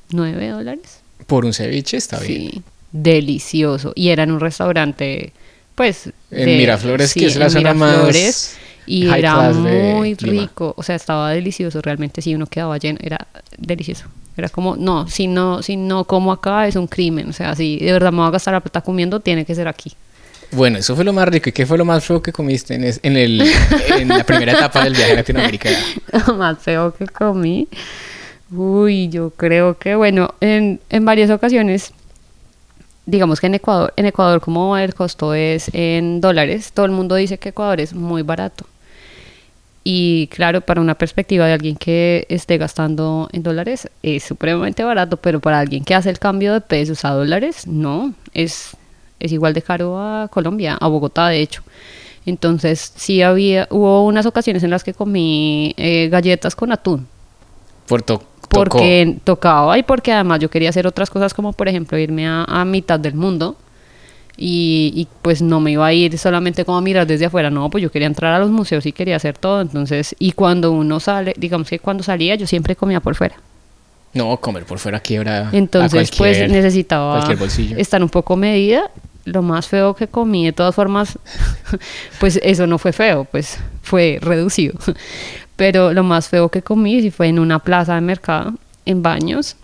9 0.09 0.49
dólares. 0.49 0.99
Por 1.27 1.45
un 1.45 1.53
ceviche 1.53 1.97
está 1.97 2.19
bien. 2.19 2.51
Sí, 2.51 2.63
delicioso. 2.91 3.93
Y 3.95 4.09
era 4.09 4.23
en 4.23 4.31
un 4.31 4.39
restaurante, 4.39 5.31
pues... 5.75 6.09
En 6.31 6.57
Miraflores, 6.57 7.13
que 7.13 7.27
es 7.27 7.35
la 7.35 7.49
zona 7.49 7.73
más... 7.73 8.57
Y 8.87 9.07
era 9.07 9.51
muy 9.51 10.15
rico, 10.15 10.73
o 10.75 10.81
sea, 10.81 10.95
estaba 10.95 11.29
delicioso, 11.29 11.79
realmente 11.79 12.23
si 12.23 12.33
uno 12.33 12.47
quedaba 12.47 12.75
lleno, 12.79 12.97
era 13.03 13.27
delicioso. 13.55 14.05
Era 14.35 14.49
como, 14.49 14.75
no, 14.77 15.07
si 15.07 15.27
no, 15.27 15.61
si 15.61 15.77
no 15.77 16.05
como 16.05 16.31
acá 16.31 16.67
es 16.67 16.75
un 16.75 16.87
crimen, 16.87 17.29
o 17.29 17.33
sea, 17.33 17.55
si 17.55 17.77
de 17.77 17.91
verdad 17.91 18.11
me 18.11 18.17
voy 18.17 18.27
a 18.27 18.31
gastar 18.31 18.55
la 18.55 18.61
plata 18.61 18.81
comiendo, 18.81 19.19
tiene 19.19 19.45
que 19.45 19.53
ser 19.53 19.67
aquí. 19.67 19.91
Bueno, 20.51 20.79
eso 20.79 20.95
fue 20.95 21.03
lo 21.03 21.13
más 21.13 21.27
rico. 21.27 21.49
¿Y 21.49 21.51
qué 21.51 21.65
fue 21.65 21.77
lo 21.77 21.85
más 21.85 22.03
feo 22.03 22.21
que 22.21 22.31
comiste 22.31 22.75
en, 22.75 22.83
en, 22.83 23.17
el, 23.17 23.41
en 23.97 24.07
la 24.07 24.23
primera 24.23 24.53
etapa 24.53 24.83
del 24.83 24.93
viaje 24.93 25.11
a 25.11 25.15
Latinoamérica? 25.15 25.69
Lo 26.27 26.35
más 26.35 26.57
feo 26.59 26.93
que 26.93 27.05
comí. 27.07 27.67
Uy, 28.51 29.09
yo 29.09 29.29
creo 29.29 29.77
que, 29.77 29.95
bueno, 29.95 30.33
en, 30.41 30.79
en 30.89 31.05
varias 31.05 31.29
ocasiones, 31.29 31.93
digamos 33.05 33.39
que 33.39 33.47
en 33.47 33.55
Ecuador, 33.55 33.93
en 33.95 34.07
Ecuador 34.07 34.41
como 34.41 34.75
el 34.75 34.95
costo 34.95 35.35
es 35.35 35.69
en 35.73 36.19
dólares, 36.19 36.71
todo 36.73 36.87
el 36.87 36.91
mundo 36.91 37.15
dice 37.15 37.37
que 37.37 37.49
Ecuador 37.49 37.79
es 37.79 37.93
muy 37.93 38.23
barato. 38.23 38.65
Y 39.83 40.27
claro, 40.27 40.61
para 40.61 40.81
una 40.81 40.95
perspectiva 40.95 41.45
de 41.45 41.53
alguien 41.53 41.75
que 41.75 42.25
esté 42.29 42.57
gastando 42.57 43.29
en 43.31 43.43
dólares, 43.43 43.89
es 44.03 44.23
supremamente 44.23 44.83
barato, 44.83 45.17
pero 45.17 45.39
para 45.39 45.59
alguien 45.59 45.83
que 45.83 45.95
hace 45.95 46.09
el 46.09 46.19
cambio 46.19 46.53
de 46.53 46.61
pesos 46.61 47.05
a 47.05 47.11
dólares, 47.11 47.65
no, 47.65 48.13
es 48.33 48.75
es 49.19 49.31
igual 49.31 49.53
de 49.53 49.61
caro 49.61 49.99
a 49.99 50.27
Colombia, 50.29 50.77
a 50.79 50.87
Bogotá 50.87 51.27
de 51.27 51.41
hecho. 51.41 51.63
Entonces 52.25 52.93
sí 52.95 53.21
había, 53.21 53.67
hubo 53.71 54.05
unas 54.05 54.25
ocasiones 54.25 54.63
en 54.63 54.69
las 54.69 54.83
que 54.83 54.93
comí 54.93 55.73
eh, 55.77 56.09
galletas 56.09 56.55
con 56.55 56.71
atún. 56.71 57.07
Por 57.87 58.03
porque 58.49 59.17
tocaba 59.23 59.77
y 59.77 59.83
porque 59.83 60.11
además 60.11 60.39
yo 60.39 60.49
quería 60.49 60.69
hacer 60.69 60.87
otras 60.87 61.09
cosas 61.09 61.33
como 61.33 61.53
por 61.53 61.67
ejemplo 61.67 61.97
irme 61.97 62.27
a, 62.27 62.65
mitad 62.65 62.99
del 62.99 63.15
mundo. 63.15 63.55
Y, 64.41 64.93
y, 64.95 65.07
pues 65.21 65.41
no 65.41 65.59
me 65.59 65.71
iba 65.71 65.85
a 65.85 65.91
ir 65.91 66.17
solamente 66.17 66.63
como 66.63 66.77
a 66.77 66.81
mirar 66.81 67.05
desde 67.05 67.25
afuera, 67.25 67.49
no, 67.49 67.69
pues 67.69 67.81
yo 67.81 67.91
quería 67.91 68.07
entrar 68.07 68.33
a 68.33 68.39
los 68.39 68.49
museos 68.49 68.85
y 68.85 68.93
quería 68.93 69.17
hacer 69.17 69.37
todo, 69.37 69.59
entonces, 69.59 70.15
y 70.17 70.31
cuando 70.31 70.71
uno 70.71 71.01
sale, 71.01 71.33
digamos 71.35 71.67
que 71.67 71.77
cuando 71.79 72.03
salía 72.03 72.35
yo 72.35 72.47
siempre 72.47 72.73
comía 72.73 73.01
por 73.01 73.15
fuera. 73.15 73.35
No, 74.13 74.37
comer 74.37 74.63
por 74.63 74.79
fuera 74.79 75.01
quiebra. 75.01 75.49
Entonces, 75.51 76.11
pues 76.17 76.49
necesitaba 76.49 77.27
estar 77.77 78.01
un 78.01 78.07
poco 78.07 78.37
medida 78.37 78.89
lo 79.29 79.41
más 79.41 79.67
feo 79.67 79.93
que 79.95 80.07
comí, 80.07 80.45
de 80.45 80.53
todas 80.53 80.75
formas, 80.75 81.17
pues 82.19 82.39
eso 82.43 82.67
no 82.67 82.77
fue 82.77 82.93
feo, 82.93 83.25
pues 83.25 83.59
fue 83.81 84.19
reducido. 84.21 84.77
Pero 85.55 85.93
lo 85.93 86.03
más 86.03 86.29
feo 86.29 86.49
que 86.49 86.61
comí 86.61 87.01
sí 87.01 87.11
fue 87.11 87.27
en 87.27 87.39
una 87.39 87.59
plaza 87.59 87.95
de 87.95 88.01
mercado, 88.01 88.53
en 88.85 89.01
baños, 89.01 89.55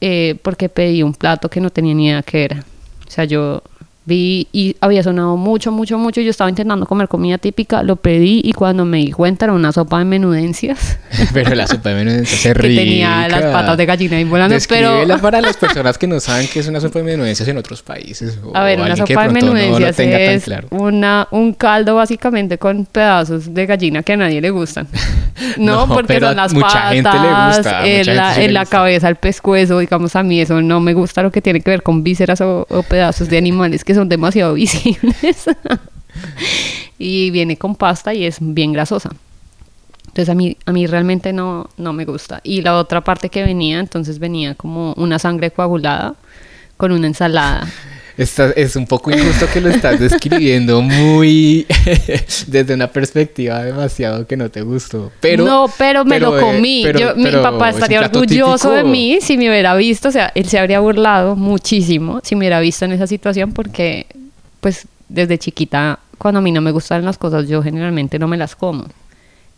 eh, 0.00 0.38
porque 0.42 0.68
pedí 0.68 1.02
un 1.02 1.14
plato 1.14 1.48
que 1.48 1.60
no 1.60 1.70
tenía 1.70 1.94
ni 1.94 2.06
idea 2.06 2.22
qué 2.22 2.44
era. 2.44 2.64
O 3.06 3.10
sea, 3.10 3.24
yo 3.24 3.62
vi 4.08 4.48
y 4.52 4.74
había 4.80 5.02
sonado 5.02 5.36
mucho, 5.36 5.70
mucho, 5.70 5.98
mucho. 5.98 6.20
Yo 6.20 6.30
estaba 6.30 6.50
intentando 6.50 6.86
comer 6.86 7.06
comida 7.06 7.38
típica, 7.38 7.82
lo 7.82 7.96
pedí 7.96 8.40
y 8.42 8.52
cuando 8.52 8.84
me 8.84 8.98
di 8.98 9.12
cuenta 9.12 9.44
era 9.44 9.52
una 9.52 9.70
sopa 9.70 9.98
de 9.98 10.06
menudencias. 10.06 10.98
pero 11.32 11.54
la 11.54 11.66
sopa 11.66 11.90
de 11.90 11.94
menudencias 11.96 12.46
es 12.46 12.56
rica. 12.56 12.68
Que 12.78 12.84
tenía 12.84 13.28
las 13.28 13.42
patas 13.44 13.76
de 13.76 13.86
gallina 13.86 14.16
ahí 14.16 14.24
volando. 14.24 14.56
Pero 14.68 15.04
para 15.22 15.40
las 15.40 15.56
personas 15.56 15.98
que 15.98 16.06
no 16.06 16.20
saben 16.20 16.48
qué 16.52 16.60
es 16.60 16.68
una 16.68 16.80
sopa 16.80 17.00
de 17.00 17.04
menudencias 17.04 17.48
en 17.48 17.58
otros 17.58 17.82
países. 17.82 18.38
A 18.54 18.62
ver, 18.64 18.80
una 18.80 18.96
sopa 18.96 19.26
de 19.26 19.32
menudencias 19.32 19.98
es 19.98 20.44
una, 20.70 21.28
un 21.30 21.52
caldo 21.52 21.96
básicamente 21.96 22.58
con 22.58 22.86
pedazos 22.86 23.52
de 23.52 23.66
gallina 23.66 24.02
que 24.02 24.14
a 24.14 24.16
nadie 24.16 24.40
le 24.40 24.50
gustan. 24.50 24.88
No, 25.56 25.86
porque 25.86 26.20
son 26.20 26.36
las 26.36 26.54
patas, 26.54 26.92
gente 26.92 27.10
le 27.10 27.56
gusta, 27.56 27.86
en, 27.86 28.16
la, 28.16 28.42
en 28.42 28.54
la 28.54 28.66
cabeza, 28.66 29.08
el 29.08 29.16
pescuezo, 29.16 29.78
digamos 29.78 30.16
a 30.16 30.22
mí 30.22 30.40
eso 30.40 30.60
no 30.60 30.80
me 30.80 30.94
gusta 30.94 31.22
lo 31.22 31.30
que 31.30 31.42
tiene 31.42 31.60
que 31.60 31.70
ver 31.70 31.82
con 31.82 32.02
vísceras 32.02 32.40
o, 32.40 32.66
o 32.68 32.82
pedazos 32.82 33.28
de 33.28 33.38
animales 33.38 33.84
que 33.84 33.94
son 33.98 34.08
demasiado 34.08 34.54
visibles. 34.64 35.50
y 36.98 37.30
viene 37.30 37.56
con 37.56 37.74
pasta 37.74 38.14
y 38.14 38.24
es 38.24 38.38
bien 38.40 38.72
grasosa. 38.72 39.10
Entonces 40.06 40.28
a 40.28 40.34
mí, 40.34 40.56
a 40.66 40.72
mí 40.72 40.86
realmente 40.86 41.32
no, 41.32 41.68
no 41.76 41.92
me 41.92 42.04
gusta. 42.04 42.40
Y 42.42 42.62
la 42.62 42.76
otra 42.76 43.02
parte 43.02 43.28
que 43.28 43.42
venía, 43.42 43.80
entonces 43.80 44.18
venía 44.18 44.54
como 44.54 44.94
una 44.94 45.18
sangre 45.18 45.50
coagulada 45.50 46.14
con 46.76 46.92
una 46.92 47.08
ensalada. 47.08 47.68
Es 48.18 48.74
un 48.74 48.86
poco 48.86 49.12
injusto 49.12 49.46
que 49.52 49.60
lo 49.60 49.68
estás 49.68 50.00
describiendo 50.00 50.82
muy 50.82 51.66
desde 52.48 52.74
una 52.74 52.88
perspectiva 52.88 53.62
demasiado 53.62 54.26
que 54.26 54.36
no 54.36 54.50
te 54.50 54.62
gustó. 54.62 55.12
Pero, 55.20 55.44
no, 55.44 55.66
pero 55.78 56.04
me 56.04 56.18
lo 56.18 56.38
comí. 56.38 56.84
mi 57.16 57.30
papá 57.30 57.70
estaría 57.70 58.00
orgulloso 58.00 58.72
de 58.72 58.82
mí 58.82 59.18
si 59.20 59.38
me 59.38 59.48
hubiera 59.48 59.76
visto. 59.76 60.08
O 60.08 60.12
sea, 60.12 60.32
él 60.34 60.46
se 60.48 60.58
habría 60.58 60.80
burlado 60.80 61.36
muchísimo 61.36 62.20
si 62.24 62.34
me 62.34 62.40
hubiera 62.40 62.58
visto 62.58 62.84
en 62.84 62.92
esa 62.92 63.06
situación 63.06 63.52
porque, 63.52 64.06
pues, 64.60 64.88
desde 65.08 65.38
chiquita, 65.38 66.00
cuando 66.18 66.38
a 66.38 66.42
mí 66.42 66.50
no 66.50 66.60
me 66.60 66.72
gustan 66.72 67.04
las 67.04 67.18
cosas, 67.18 67.48
yo 67.48 67.62
generalmente 67.62 68.18
no 68.18 68.26
me 68.26 68.36
las 68.36 68.56
como 68.56 68.86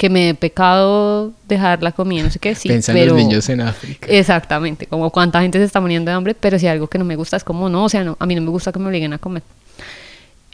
que 0.00 0.08
me 0.08 0.30
he 0.30 0.34
pecado 0.34 1.30
dejar 1.46 1.82
la 1.82 1.92
comida, 1.92 2.22
no 2.22 2.30
sé 2.30 2.38
qué, 2.38 2.54
sí. 2.54 2.68
Pensan 2.70 3.06
los 3.06 3.14
niños 3.18 3.46
en 3.50 3.60
África. 3.60 4.06
Exactamente, 4.08 4.86
como 4.86 5.10
cuánta 5.10 5.42
gente 5.42 5.58
se 5.58 5.64
está 5.64 5.78
muriendo 5.78 6.10
de 6.10 6.16
hambre, 6.16 6.34
pero 6.34 6.58
si 6.58 6.66
algo 6.66 6.86
que 6.86 6.96
no 6.96 7.04
me 7.04 7.16
gusta 7.16 7.36
es 7.36 7.44
como, 7.44 7.68
no, 7.68 7.84
o 7.84 7.88
sea, 7.90 8.02
no, 8.02 8.16
a 8.18 8.24
mí 8.24 8.34
no 8.34 8.40
me 8.40 8.48
gusta 8.48 8.72
que 8.72 8.78
me 8.78 8.86
obliguen 8.86 9.12
a 9.12 9.18
comer. 9.18 9.42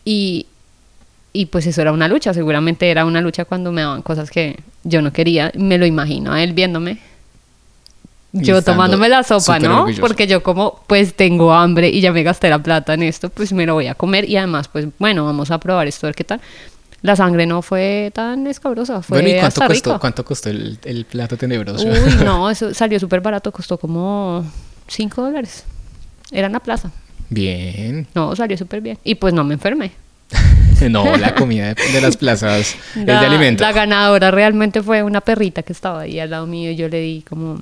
Y, 0.05 0.47
y 1.33 1.47
pues 1.47 1.65
eso 1.69 1.81
era 1.81 1.93
una 1.93 2.09
lucha, 2.09 2.35
seguramente 2.35 2.91
era 2.91 3.05
una 3.05 3.21
lucha 3.21 3.45
cuando 3.45 3.71
me 3.71 3.83
daban 3.83 4.03
cosas 4.03 4.33
que 4.33 4.59
yo 4.83 5.01
no 5.01 5.13
quería, 5.13 5.53
me 5.55 5.79
lo 5.79 5.87
imagino 5.87 6.33
a 6.33 6.43
él 6.43 6.53
viéndome. 6.53 6.99
Yo 8.33 8.61
tomándome 8.63 9.09
la 9.09 9.23
sopa, 9.23 9.61
¿no? 9.61 9.87
Porque 10.01 10.27
yo 10.27 10.43
como 10.43 10.81
pues 10.89 11.15
tengo 11.15 11.53
hambre 11.53 11.89
y 11.89 12.01
ya 12.01 12.11
me 12.13 12.25
gasté 12.25 12.51
la 12.51 12.59
plata 12.59 12.95
en 12.95 13.05
esto, 13.05 13.31
pues 13.31 13.53
me 13.53 13.65
lo 13.65 13.75
voy 13.75 13.87
a 13.87 13.95
comer 13.95 14.29
y 14.29 14.37
además 14.37 14.67
pues 14.67 14.89
bueno, 14.99 15.25
vamos 15.25 15.53
a 15.53 15.59
probar 15.59 15.87
esto, 15.87 16.07
a 16.07 16.09
ver 16.09 16.17
qué 16.17 16.25
tal 16.25 16.41
la 17.07 17.17
sangre 17.17 17.47
no 17.47 17.63
fue 17.63 18.11
tan 18.13 18.47
escabrosa. 18.47 19.01
Fue 19.01 19.23
bueno, 19.23 19.37
¿y 19.37 19.41
cuánto 19.41 19.67
costó, 19.67 20.01
cuánto 20.01 20.25
costó 20.25 20.51
el, 20.51 20.79
el, 20.85 21.05
plato 21.05 21.37
tenebroso? 21.37 21.87
Uy, 21.87 22.25
no, 22.25 22.51
eso 22.51 22.75
salió 22.75 22.99
súper 22.99 23.21
barato, 23.21 23.53
costó 23.53 23.79
como 23.79 24.45
5 24.89 25.23
dólares. 25.23 25.65
Era 26.33 26.49
en 26.49 26.53
la 26.53 26.61
plaza. 26.61 26.91
Bien. 27.31 28.07
No, 28.15 28.35
salió 28.35 28.59
súper 28.59 28.81
bien. 28.81 28.99
Y 29.05 29.15
pues 29.15 29.33
no 29.33 29.45
me 29.45 29.55
enfermé. 29.55 29.93
no, 30.91 31.17
la 31.17 31.35
comida 31.35 31.73
de, 31.75 31.93
de 31.93 32.01
las 32.01 32.17
plazas 32.17 32.77
es 32.97 33.07
de 33.07 33.07
La- 33.07 33.21
alimento. 33.21 33.63
La 33.63 33.73
ganadora 33.73 34.33
realmente 34.33 34.83
fue 34.83 35.05
una 35.05 35.21
perrita 35.21 35.63
que 35.63 35.73
estaba 35.73 36.01
ahí 36.01 36.19
al 36.19 36.31
lado 36.31 36.47
mío 36.47 36.73
y 36.73 36.77
yo 36.77 36.89
le 36.89 37.01
di 37.01 37.23
como 37.29 37.61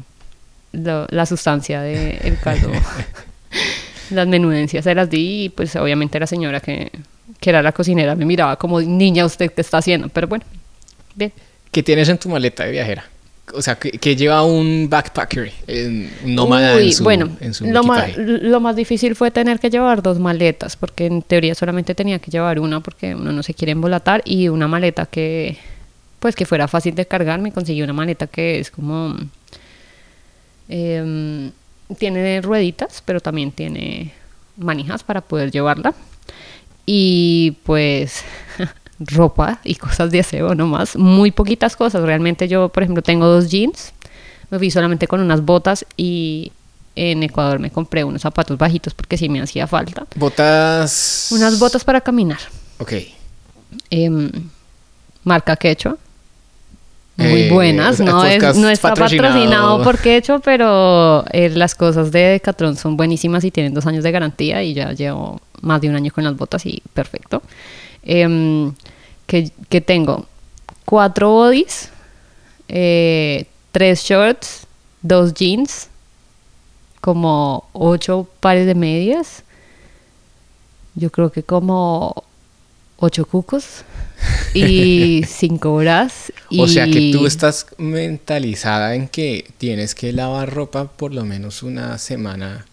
lo- 0.73 1.07
la 1.11 1.27
sustancia 1.27 1.83
del 1.83 2.39
caldo. 2.41 2.71
las 4.11 4.27
menudencias 4.27 4.85
se 4.85 4.95
las 4.95 5.11
di 5.11 5.45
y 5.45 5.49
pues 5.51 5.77
obviamente 5.77 6.19
la 6.19 6.27
señora 6.27 6.61
que, 6.61 6.91
que 7.45 7.51
era 7.51 7.61
la 7.61 7.73
cocinera 7.73 8.15
me 8.17 8.25
miraba 8.25 8.57
como 8.57 8.81
niña 8.81 9.27
usted 9.27 9.53
qué 9.53 9.61
está 9.61 9.77
haciendo, 9.77 10.09
pero 10.09 10.27
bueno, 10.27 10.47
bien. 11.15 11.31
¿Qué 11.71 11.83
tienes 11.83 12.09
en 12.09 12.17
tu 12.17 12.31
maleta 12.31 12.65
de 12.65 12.71
viajera? 12.73 13.05
O 13.53 13.61
sea, 13.61 13.75
que, 13.75 13.91
que 13.91 14.17
lleva 14.17 14.43
un 14.43 14.89
backpacker, 14.89 15.53
un 15.69 16.35
nómada 16.35 16.77
Uy, 16.77 16.87
en 16.87 16.93
su, 16.95 17.05
bueno, 17.05 17.37
en 17.41 17.53
su 17.53 17.67
lo, 17.67 17.85
más, 17.85 18.09
equipaje? 18.09 18.39
lo 18.49 18.61
más 18.61 18.77
difícil 18.77 19.15
fue 19.15 19.31
tener 19.31 19.61
que 19.61 19.69
llevar 19.69 20.03
dos 20.03 20.19
maletas, 20.19 20.77
porque 20.79 21.05
en 21.05 21.21
teoría 21.21 21.55
solamente 21.55 21.95
tenía 21.95 22.19
que 22.19 22.31
llevar 22.31 22.59
una 22.59 22.81
porque 22.81 23.15
uno 23.15 23.31
no 23.31 23.43
se 23.43 23.53
quiere 23.53 23.73
embolatar 23.73 24.23
y 24.25 24.49
una 24.49 24.67
maleta 24.67 25.05
que 25.05 25.59
pues 26.21 26.35
que 26.35 26.47
fuera 26.47 26.67
fácil 26.67 26.95
de 26.95 27.05
cargar. 27.05 27.41
Me 27.41 27.53
conseguí 27.53 27.83
una 27.83 27.93
maleta 27.93 28.27
que 28.27 28.59
es 28.59 28.71
como 28.71 29.15
em, 30.71 31.53
tiene 31.99 32.41
rueditas, 32.41 33.03
pero 33.05 33.21
también 33.21 33.53
tiene 33.53 34.15
manijas 34.57 35.05
para 35.05 35.21
poder 35.21 35.51
llevarla. 35.51 35.93
Y 36.87 37.57
pues 37.65 38.23
ropa 38.99 39.61
y 39.65 39.75
cosas 39.77 40.11
de 40.11 40.21
aseo 40.21 40.55
nomás, 40.55 40.97
muy 40.97 41.31
poquitas 41.31 41.77
cosas. 41.77 42.03
Realmente 42.03 42.49
yo, 42.49 42.69
por 42.69 42.83
ejemplo, 42.83 43.03
tengo 43.03 43.27
dos 43.27 43.51
jeans, 43.51 43.93
me 44.51 44.59
fui 44.59 44.71
solamente 44.71 45.07
con 45.07 45.21
unas 45.21 45.45
botas 45.45 45.87
y 45.97 46.53
en 46.97 47.23
Ecuador 47.23 47.59
me 47.59 47.71
compré 47.71 48.05
unos 48.05 48.23
zapatos 48.23 48.57
bajitos 48.57 48.95
porque 48.95 49.19
sí 49.19 49.29
me 49.29 49.41
hacía 49.41 49.67
falta. 49.67 50.07
Botas... 50.15 51.29
Unas 51.33 51.59
botas 51.59 51.85
para 51.85 52.01
caminar. 52.01 52.39
Ok. 52.79 52.93
Em, 53.91 54.31
marca 55.25 55.57
Quechua. 55.57 55.97
Muy 57.17 57.43
Eh, 57.43 57.51
buenas, 57.53 58.01
no, 58.01 58.25
es, 58.25 58.57
no 58.57 58.69
está 58.69 58.91
patrocinado. 58.91 59.29
patrocinado 59.33 59.83
por 59.85 59.99
Quechua, 60.01 60.41
pero 60.41 61.25
eh, 61.33 61.49
las 61.51 61.75
cosas 61.77 62.11
de 62.11 62.21
Decathlon 62.21 62.77
son 62.77 62.97
buenísimas 62.97 63.45
y 63.45 63.51
tienen 63.53 63.73
dos 63.73 63.87
años 63.87 64.03
de 64.03 64.11
garantía 64.11 64.63
y 64.65 64.75
ya 64.75 64.93
llevo 64.93 65.41
más 65.61 65.81
de 65.81 65.89
un 65.89 65.95
año 65.97 66.11
con 66.13 66.25
las 66.25 66.37
botas 66.37 66.67
y 66.67 66.83
perfecto. 66.93 67.43
Em, 68.03 68.75
que, 69.27 69.51
que 69.69 69.81
tengo 69.81 70.27
cuatro 70.85 71.31
bodies, 71.31 71.89
eh, 72.69 73.47
tres 73.71 74.03
shorts, 74.03 74.67
dos 75.03 75.35
jeans, 75.35 75.89
como 77.01 77.69
ocho 77.73 78.27
pares 78.41 78.67
de 78.67 78.75
medias, 78.75 79.45
yo 80.97 81.11
creo 81.11 81.31
que 81.31 81.43
como 81.45 82.24
ocho 82.99 83.25
cucos 83.27 83.85
y 84.55 85.23
cinco 85.27 85.77
bras. 85.77 86.33
O 86.59 86.67
sea 86.69 86.87
que 86.87 87.01
y- 87.01 87.13
tú 87.13 87.27
estás 87.27 87.67
mentalizada 87.79 88.95
en 88.95 89.09
que 89.09 89.47
tienes 89.59 89.95
que 89.95 90.13
lavar 90.13 90.53
ropa 90.53 90.85
por 90.85 91.13
lo 91.13 91.25
menos 91.25 91.63
una 91.63 91.99
semana, 91.99 92.65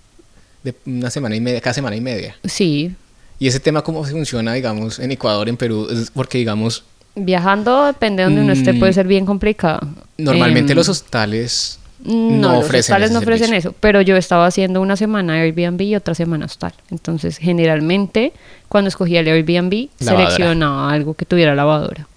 de 0.63 0.75
una 0.85 1.09
semana 1.09 1.35
y 1.35 1.41
media, 1.41 1.61
cada 1.61 1.73
semana 1.73 1.95
y 1.95 2.01
media. 2.01 2.35
Sí, 2.43 2.95
Y 3.39 3.47
ese 3.47 3.59
tema 3.59 3.81
cómo 3.81 4.03
funciona, 4.03 4.53
digamos, 4.53 4.99
en 4.99 5.11
Ecuador, 5.11 5.49
en 5.49 5.57
Perú, 5.57 5.87
es 5.91 6.11
porque 6.11 6.37
digamos, 6.37 6.83
viajando 7.15 7.85
depende 7.87 8.21
de 8.21 8.25
donde 8.29 8.41
uno 8.43 8.53
esté, 8.53 8.71
Mm, 8.73 8.79
puede 8.79 8.93
ser 8.93 9.07
bien 9.07 9.25
complicado. 9.25 9.81
normalmente 10.17 10.71
Em, 10.73 10.77
los 10.77 10.87
hostales 10.87 11.79
No, 12.03 12.53
no, 12.53 12.61
los 12.61 12.73
hostales 12.73 13.11
no 13.11 13.19
ofrecen 13.19 13.47
servicio. 13.49 13.71
eso, 13.71 13.77
pero 13.79 14.01
yo 14.01 14.17
estaba 14.17 14.45
haciendo 14.45 14.81
una 14.81 14.95
semana 14.95 15.33
Airbnb 15.35 15.81
y 15.81 15.95
otra 15.95 16.15
semana 16.15 16.45
hostal. 16.45 16.73
Entonces, 16.89 17.37
generalmente, 17.37 18.33
cuando 18.69 18.87
escogía 18.87 19.19
el 19.19 19.27
Airbnb, 19.27 19.89
Lavadora. 19.99 20.29
seleccionaba 20.29 20.91
algo 20.91 21.13
que 21.13 21.25
tuviera 21.25 21.53
lavadora. 21.53 22.07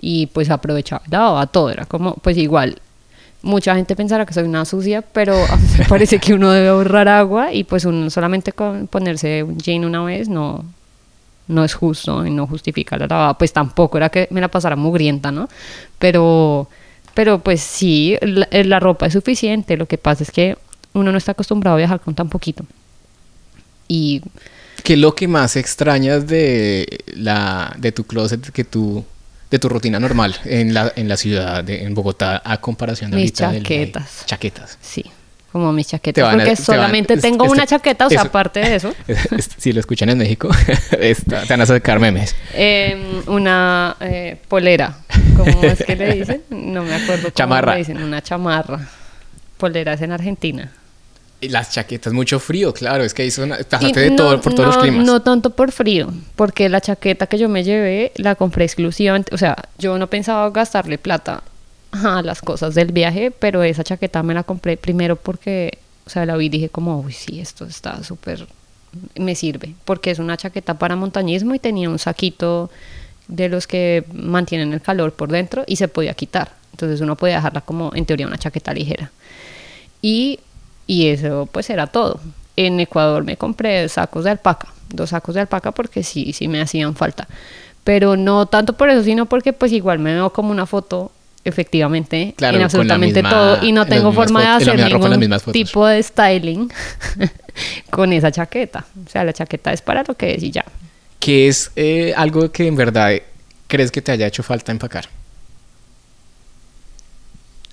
Y 0.00 0.26
pues 0.26 0.50
aprovechaba, 0.50 1.02
lavaba 1.10 1.46
todo, 1.46 1.70
era 1.70 1.84
como, 1.84 2.14
pues 2.14 2.36
igual. 2.36 2.80
Mucha 3.42 3.74
gente 3.74 3.96
pensará 3.96 4.24
que 4.24 4.32
soy 4.32 4.44
una 4.44 4.64
sucia, 4.64 5.02
pero 5.02 5.34
a 5.34 5.56
mí 5.56 5.66
me 5.78 5.84
parece 5.84 6.18
que 6.18 6.32
uno 6.32 6.50
debe 6.50 6.68
ahorrar 6.68 7.08
agua 7.08 7.52
y 7.52 7.64
pues 7.64 7.84
uno 7.84 8.08
solamente 8.08 8.52
con 8.52 8.86
ponerse 8.86 9.42
un 9.42 9.58
jean 9.58 9.84
una 9.84 10.02
vez 10.04 10.28
no, 10.28 10.64
no 11.48 11.64
es 11.64 11.74
justo 11.74 12.24
y 12.24 12.30
no 12.30 12.46
justifica 12.46 12.96
la 12.96 13.06
lavada. 13.06 13.34
Pues 13.34 13.52
tampoco 13.52 13.96
era 13.96 14.08
que 14.08 14.28
me 14.30 14.40
la 14.40 14.48
pasara 14.48 14.76
mugrienta, 14.76 15.30
¿no? 15.30 15.48
Pero, 15.98 16.68
pero 17.14 17.38
pues 17.40 17.60
sí, 17.60 18.16
la, 18.22 18.48
eh, 18.50 18.64
la 18.64 18.80
ropa 18.80 19.06
es 19.06 19.12
suficiente. 19.12 19.76
Lo 19.76 19.86
que 19.86 19.98
pasa 19.98 20.22
es 20.22 20.30
que 20.30 20.56
uno 20.94 21.10
no 21.12 21.18
está 21.18 21.32
acostumbrado 21.32 21.74
a 21.76 21.78
viajar 21.78 22.00
con 22.00 22.14
tan 22.14 22.28
poquito. 22.28 22.64
Y 23.88 24.22
¿Qué 24.82 24.94
es 24.94 24.98
lo 24.98 25.14
que 25.14 25.28
más 25.28 25.56
extrañas 25.56 26.26
de 26.26 27.04
la 27.14 27.74
de 27.78 27.92
tu 27.92 28.04
closet 28.04 28.50
que 28.50 28.64
tú 28.64 29.04
de 29.50 29.58
tu 29.58 29.68
rutina 29.68 30.00
normal 30.00 30.34
en 30.44 30.72
la 30.74 30.92
en 30.96 31.08
la 31.08 31.16
ciudad 31.16 31.62
de 31.62 31.84
en 31.84 31.94
Bogotá 31.94 32.40
a 32.44 32.56
comparación 32.60 33.10
de 33.10 33.18
Mis 33.18 33.40
ahorita 33.40 33.52
del- 33.52 33.62
chaquetas. 33.62 34.22
chaquetas. 34.26 34.78
sí, 34.80 35.04
como 35.52 35.72
mis 35.72 35.86
Te 35.86 35.92
chaquetas. 35.92 36.24
a- 36.24 36.30
porque 36.30 36.44
te 36.44 36.50
van- 36.50 36.56
solamente 36.56 37.16
tengo 37.18 37.44
este- 37.44 37.56
una 37.56 37.66
chaqueta, 37.66 38.06
o 38.06 38.08
sea, 38.10 38.20
eso. 38.20 38.28
aparte 38.28 38.60
de 38.60 38.74
eso, 38.74 38.94
si 39.58 39.72
lo 39.72 39.80
escuchan 39.80 40.08
en 40.08 40.18
México, 40.18 40.48
esta- 40.98 41.42
te 41.42 41.48
van 41.52 41.60
a 41.60 41.66
sacar 41.66 42.00
memes. 42.00 42.34
em, 42.54 43.00
una 43.26 43.96
eh, 44.00 44.36
polera. 44.48 44.96
¿Cómo 45.36 45.62
es 45.62 45.84
que 45.84 45.94
le 45.96 46.14
dicen? 46.14 46.42
No 46.50 46.82
me 46.82 46.94
acuerdo 46.94 47.22
cómo 47.24 47.34
Chamarra. 47.34 47.72
le 47.74 47.78
dicen. 47.78 48.02
Una 48.02 48.22
chamarra. 48.22 48.80
Polera 49.58 49.92
es 49.92 50.00
en 50.02 50.12
Argentina. 50.12 50.72
Y 51.40 51.48
las 51.48 51.70
chaquetas, 51.72 52.12
mucho 52.12 52.38
frío, 52.38 52.72
claro, 52.72 53.02
es 53.02 53.14
que 53.14 53.22
ahí 53.22 53.30
son, 53.32 53.48
de 53.50 54.10
no- 54.10 54.16
todo, 54.16 54.40
por 54.40 54.54
todos 54.54 54.74
los 54.74 54.78
climas. 54.78 55.04
No 55.04 55.22
tanto 55.22 55.50
por 55.50 55.72
frío, 55.72 56.12
porque 56.36 56.68
la 56.68 56.80
chaqueta 56.80 57.26
que 57.26 57.36
yo 57.36 57.48
me 57.48 57.64
llevé 57.64 58.12
la 58.14 58.36
compré 58.36 58.64
exclusivamente, 58.64 59.34
o 59.34 59.38
sea, 59.38 59.56
yo 59.76 59.98
no 59.98 60.06
pensaba 60.06 60.48
gastarle 60.50 60.98
plata 60.98 61.42
las 61.92 62.40
cosas 62.40 62.74
del 62.74 62.92
viaje, 62.92 63.30
pero 63.30 63.62
esa 63.62 63.84
chaqueta 63.84 64.22
me 64.22 64.34
la 64.34 64.42
compré 64.42 64.76
primero 64.76 65.16
porque, 65.16 65.78
o 66.06 66.10
sea, 66.10 66.26
la 66.26 66.36
vi 66.36 66.46
y 66.46 66.48
dije 66.48 66.68
como, 66.68 67.00
uy, 67.00 67.12
sí, 67.12 67.40
esto 67.40 67.64
está 67.64 68.02
súper, 68.02 68.46
me 69.16 69.34
sirve, 69.34 69.74
porque 69.84 70.10
es 70.10 70.18
una 70.18 70.36
chaqueta 70.36 70.74
para 70.74 70.96
montañismo 70.96 71.54
y 71.54 71.58
tenía 71.58 71.90
un 71.90 71.98
saquito 71.98 72.70
de 73.28 73.48
los 73.48 73.66
que 73.66 74.04
mantienen 74.12 74.72
el 74.72 74.80
calor 74.80 75.12
por 75.12 75.30
dentro 75.30 75.64
y 75.66 75.76
se 75.76 75.88
podía 75.88 76.14
quitar. 76.14 76.52
Entonces 76.72 77.00
uno 77.00 77.16
podía 77.16 77.36
dejarla 77.36 77.60
como, 77.60 77.92
en 77.94 78.06
teoría, 78.06 78.26
una 78.26 78.38
chaqueta 78.38 78.72
ligera. 78.72 79.10
Y, 80.00 80.40
y 80.86 81.08
eso 81.08 81.48
pues 81.50 81.70
era 81.70 81.86
todo. 81.86 82.20
En 82.56 82.80
Ecuador 82.80 83.24
me 83.24 83.36
compré 83.36 83.88
sacos 83.88 84.24
de 84.24 84.30
alpaca, 84.30 84.68
dos 84.88 85.10
sacos 85.10 85.34
de 85.34 85.42
alpaca 85.42 85.72
porque 85.72 86.02
sí, 86.02 86.32
sí 86.32 86.48
me 86.48 86.60
hacían 86.60 86.94
falta. 86.94 87.28
Pero 87.84 88.16
no 88.16 88.46
tanto 88.46 88.74
por 88.74 88.90
eso, 88.90 89.02
sino 89.02 89.26
porque 89.26 89.52
pues 89.52 89.72
igual 89.72 89.98
me 89.98 90.14
veo 90.14 90.32
como 90.32 90.50
una 90.50 90.66
foto 90.66 91.12
efectivamente 91.44 92.34
Claro, 92.36 92.58
en 92.58 92.64
absolutamente 92.64 93.22
misma- 93.22 93.30
todo 93.30 93.64
y 93.64 93.72
no 93.72 93.86
tengo 93.86 94.12
forma 94.12 94.40
de 94.40 94.46
hacer 94.46 94.76
ningún 94.78 95.52
tipo 95.52 95.86
de 95.86 96.02
styling 96.02 96.70
con 97.90 98.12
esa 98.12 98.30
chaqueta. 98.30 98.84
O 99.04 99.08
sea, 99.08 99.24
la 99.24 99.32
chaqueta 99.32 99.72
es 99.72 99.82
para 99.82 100.04
lo 100.06 100.14
que 100.14 100.34
es 100.34 100.42
y 100.42 100.50
ya. 100.50 100.64
¿Qué 101.18 101.48
es 101.48 101.70
eh, 101.76 102.12
algo 102.16 102.50
que 102.50 102.66
en 102.66 102.76
verdad 102.76 103.12
crees 103.68 103.90
que 103.90 104.02
te 104.02 104.12
haya 104.12 104.26
hecho 104.26 104.42
falta 104.42 104.72
empacar? 104.72 105.08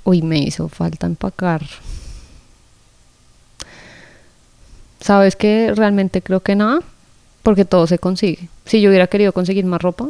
Uy, 0.03 0.21
me 0.21 0.39
hizo 0.39 0.69
falta 0.69 1.05
empacar. 1.07 1.61
¿Sabes 5.01 5.35
qué? 5.35 5.73
Realmente 5.75 6.21
creo 6.21 6.41
que 6.41 6.55
nada, 6.55 6.79
porque 7.43 7.65
todo 7.65 7.87
se 7.87 7.99
consigue. 7.99 8.49
Si 8.65 8.81
yo 8.81 8.89
hubiera 8.89 9.07
querido 9.07 9.33
conseguir 9.33 9.65
más 9.65 9.81
ropa, 9.81 10.09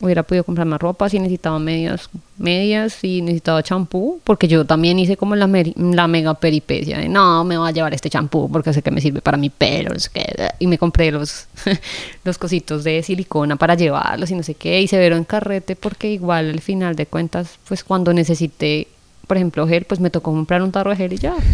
hubiera 0.00 0.22
podido 0.22 0.44
comprar 0.44 0.66
más 0.66 0.80
ropa. 0.80 1.08
Si 1.08 1.18
necesitaba 1.18 1.58
medias, 1.58 2.08
medias. 2.38 2.92
Si 2.92 3.20
necesitaba 3.22 3.62
champú, 3.62 4.20
porque 4.24 4.46
yo 4.48 4.64
también 4.64 4.98
hice 4.98 5.16
como 5.16 5.34
la, 5.36 5.46
meri- 5.46 5.74
la 5.76 6.06
mega 6.06 6.34
peripecia 6.34 6.98
de 6.98 7.08
no, 7.08 7.42
me 7.44 7.58
voy 7.58 7.68
a 7.68 7.72
llevar 7.72 7.94
este 7.94 8.08
champú 8.10 8.50
porque 8.50 8.72
sé 8.72 8.82
que 8.82 8.90
me 8.90 9.00
sirve 9.00 9.20
para 9.20 9.36
mi 9.36 9.50
pelo. 9.50 9.90
no 9.92 9.98
sé 9.98 10.10
qué", 10.12 10.50
Y 10.60 10.66
me 10.66 10.78
compré 10.78 11.10
los, 11.10 11.46
los 12.24 12.38
cositos 12.38 12.84
de 12.84 13.02
silicona 13.02 13.56
para 13.56 13.74
llevarlos 13.74 14.30
y 14.30 14.34
no 14.34 14.42
sé 14.42 14.54
qué. 14.54 14.80
Y 14.80 14.88
se 14.88 14.98
vieron 14.98 15.18
en 15.18 15.24
carrete 15.24 15.74
porque 15.76 16.10
igual 16.12 16.50
al 16.50 16.60
final 16.60 16.94
de 16.96 17.06
cuentas, 17.06 17.58
pues 17.66 17.82
cuando 17.84 18.12
necesité, 18.12 18.86
por 19.26 19.36
ejemplo, 19.36 19.66
gel, 19.66 19.84
pues 19.84 20.00
me 20.00 20.10
tocó 20.10 20.30
comprar 20.32 20.62
un 20.62 20.70
tarro 20.72 20.90
de 20.90 20.96
gel 20.96 21.12
y 21.12 21.18
ya. 21.18 21.34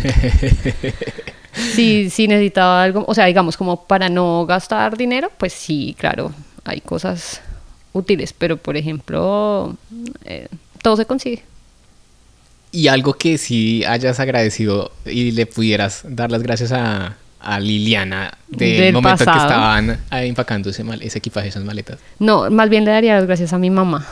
Si, 1.75 2.11
si 2.11 2.27
necesitaba 2.27 2.83
algo, 2.83 3.05
o 3.07 3.15
sea, 3.15 3.27
digamos, 3.27 3.57
como 3.57 3.85
para 3.85 4.09
no 4.09 4.45
gastar 4.45 4.97
dinero, 4.97 5.31
pues 5.39 5.53
sí, 5.53 5.95
claro, 5.97 6.33
hay 6.65 6.81
cosas 6.81 7.41
útiles, 7.95 8.35
pero 8.37 8.59
por 8.59 8.77
ejemplo, 8.77 9.75
eh, 10.27 10.49
todo 10.83 10.97
se 10.99 11.07
consigue. 11.07 11.43
Y 12.73 12.89
algo 12.89 13.15
que 13.15 13.39
sí 13.39 13.85
hayas 13.87 14.21
agradecido 14.21 14.91
y 15.07 15.31
le 15.31 15.47
pudieras 15.47 16.03
dar 16.09 16.31
las 16.33 16.43
gracias 16.43 16.73
a, 16.73 17.15
a 17.41 17.61
Liliana 17.61 18.37
del, 18.49 18.77
Del 18.79 18.93
momento 18.93 19.23
en 19.23 19.31
que 19.31 19.39
estaban 19.39 20.01
ahí 20.11 20.29
empacando 20.29 20.71
ese, 20.71 20.83
mal- 20.83 21.01
ese 21.01 21.19
equipaje, 21.19 21.49
esas 21.49 21.63
maletas. 21.65 21.99
No, 22.19 22.51
más 22.51 22.69
bien 22.69 22.85
le 22.85 22.91
daría 22.91 23.15
las 23.15 23.27
gracias 23.27 23.53
a 23.53 23.59
mi 23.59 23.71
mamá. 23.71 24.05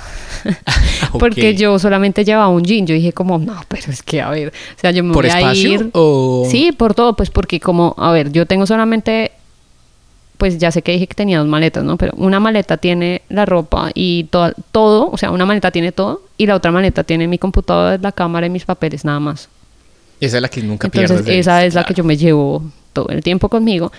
Porque 1.18 1.54
yo 1.56 1.78
solamente 1.80 2.24
llevaba 2.24 2.48
un 2.48 2.62
jean. 2.62 2.86
Yo 2.86 2.94
dije 2.94 3.12
como, 3.12 3.38
no, 3.38 3.60
pero 3.68 3.90
es 3.90 4.02
que, 4.02 4.20
a 4.20 4.30
ver, 4.30 4.48
o 4.76 4.80
sea, 4.80 4.92
yo 4.92 5.02
me 5.02 5.12
¿Por 5.12 5.24
voy 5.24 5.32
a 5.32 5.38
espacio 5.38 5.70
ir... 5.70 5.90
o...? 5.92 6.46
Sí, 6.50 6.70
por 6.72 6.94
todo, 6.94 7.16
pues 7.16 7.30
porque 7.30 7.58
como, 7.60 7.94
a 7.98 8.12
ver, 8.12 8.30
yo 8.32 8.46
tengo 8.46 8.66
solamente 8.66 9.32
pues 10.42 10.58
ya 10.58 10.72
sé 10.72 10.82
que 10.82 10.90
dije 10.90 11.06
que 11.06 11.14
tenía 11.14 11.38
dos 11.38 11.46
maletas, 11.46 11.84
¿no? 11.84 11.96
Pero 11.96 12.14
una 12.16 12.40
maleta 12.40 12.76
tiene 12.76 13.22
la 13.28 13.46
ropa 13.46 13.92
y 13.94 14.24
todo, 14.24 14.52
todo, 14.72 15.08
o 15.08 15.16
sea, 15.16 15.30
una 15.30 15.46
maleta 15.46 15.70
tiene 15.70 15.92
todo 15.92 16.22
y 16.36 16.46
la 16.46 16.56
otra 16.56 16.72
maleta 16.72 17.04
tiene 17.04 17.28
mi 17.28 17.38
computadora, 17.38 17.96
la 17.96 18.10
cámara 18.10 18.48
y 18.48 18.50
mis 18.50 18.64
papeles 18.64 19.04
nada 19.04 19.20
más. 19.20 19.48
Esa 20.18 20.38
es 20.38 20.42
la 20.42 20.48
que 20.48 20.60
nunca 20.60 20.88
Entonces, 20.88 21.22
pierdes 21.22 21.28
esa 21.28 21.58
vista, 21.58 21.64
es 21.64 21.74
la 21.74 21.84
que 21.84 21.94
yo 21.94 22.02
me 22.02 22.16
llevo 22.16 22.60
todo 22.92 23.08
el 23.10 23.22
tiempo 23.22 23.48
conmigo. 23.48 23.92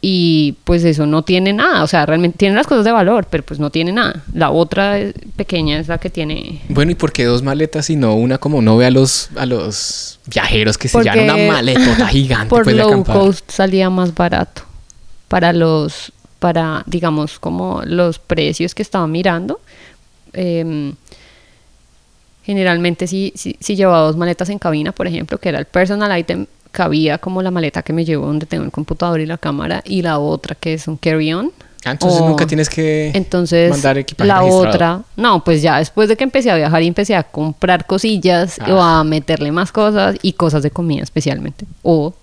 Y 0.00 0.58
pues 0.62 0.84
eso 0.84 1.06
no 1.06 1.24
tiene 1.24 1.52
nada, 1.52 1.82
o 1.82 1.88
sea, 1.88 2.06
realmente 2.06 2.38
tiene 2.38 2.54
las 2.54 2.68
cosas 2.68 2.84
de 2.84 2.92
valor, 2.92 3.26
pero 3.28 3.42
pues 3.42 3.58
no 3.58 3.70
tiene 3.70 3.90
nada. 3.90 4.22
La 4.32 4.52
otra 4.52 4.96
eh, 4.96 5.12
pequeña 5.34 5.80
es 5.80 5.88
la 5.88 5.98
que 5.98 6.08
tiene... 6.08 6.62
Bueno, 6.68 6.92
¿y 6.92 6.94
por 6.94 7.10
qué 7.10 7.24
dos 7.24 7.42
maletas 7.42 7.90
y 7.90 7.96
no 7.96 8.14
una 8.14 8.38
como 8.38 8.58
uno 8.58 8.76
ve 8.76 8.86
a 8.86 8.92
los, 8.92 9.28
a 9.34 9.44
los 9.44 10.20
viajeros 10.26 10.78
que 10.78 10.86
se 10.86 11.02
llevan 11.02 11.24
una 11.24 11.52
maletota 11.52 12.06
gigante 12.06 12.48
Por 12.48 12.62
pues, 12.62 12.76
low 12.76 13.02
cost 13.02 13.50
salía 13.50 13.90
más 13.90 14.14
barato 14.14 14.69
para 15.30 15.54
los, 15.54 16.12
para 16.40 16.82
digamos 16.86 17.38
como 17.38 17.80
los 17.86 18.18
precios 18.18 18.74
que 18.74 18.82
estaba 18.82 19.06
mirando. 19.06 19.60
em, 20.34 20.92
generalmente 22.44 23.06
si, 23.06 23.32
si, 23.36 23.56
si 23.60 23.76
llevaba 23.76 24.00
dos 24.00 24.16
maletas 24.16 24.48
en 24.48 24.58
cabina, 24.58 24.92
por 24.92 25.06
ejemplo, 25.06 25.38
que 25.38 25.48
era 25.50 25.58
el 25.58 25.66
personal 25.66 26.16
item, 26.18 26.46
cabía 26.72 27.18
como 27.18 27.42
la 27.42 27.50
maleta 27.50 27.82
que 27.82 27.92
me 27.92 28.04
llevo 28.04 28.26
donde 28.26 28.46
tengo 28.46 28.64
el 28.64 28.70
computador 28.70 29.20
y 29.20 29.26
la 29.26 29.38
cámara 29.38 29.82
y 29.84 30.02
la 30.02 30.18
otra 30.18 30.54
que 30.54 30.74
es 30.74 30.88
un 30.88 30.96
carry-on. 30.96 31.52
Ah, 31.84 31.92
entonces 31.92 32.20
o- 32.20 32.28
nunca 32.28 32.46
tienes 32.46 32.68
que 32.68 33.10
Entonces, 33.14 33.70
mandar 33.70 33.98
equipaje 33.98 34.28
la 34.28 34.38
registrado. 34.40 34.68
otra, 34.68 35.02
no, 35.16 35.42
pues 35.44 35.62
ya 35.62 35.78
después 35.78 36.08
de 36.08 36.16
que 36.16 36.24
empecé 36.24 36.50
a 36.50 36.56
viajar 36.56 36.82
y 36.82 36.86
empecé 36.86 37.14
a 37.16 37.22
comprar 37.22 37.86
cosillas 37.86 38.58
Ah. 38.60 38.74
o 38.74 38.80
a 38.82 39.04
meterle 39.04 39.50
más 39.52 39.72
cosas 39.72 40.16
y 40.22 40.32
cosas 40.34 40.62
de 40.62 40.70
comida 40.70 41.02
especialmente, 41.02 41.64
o 41.82 42.14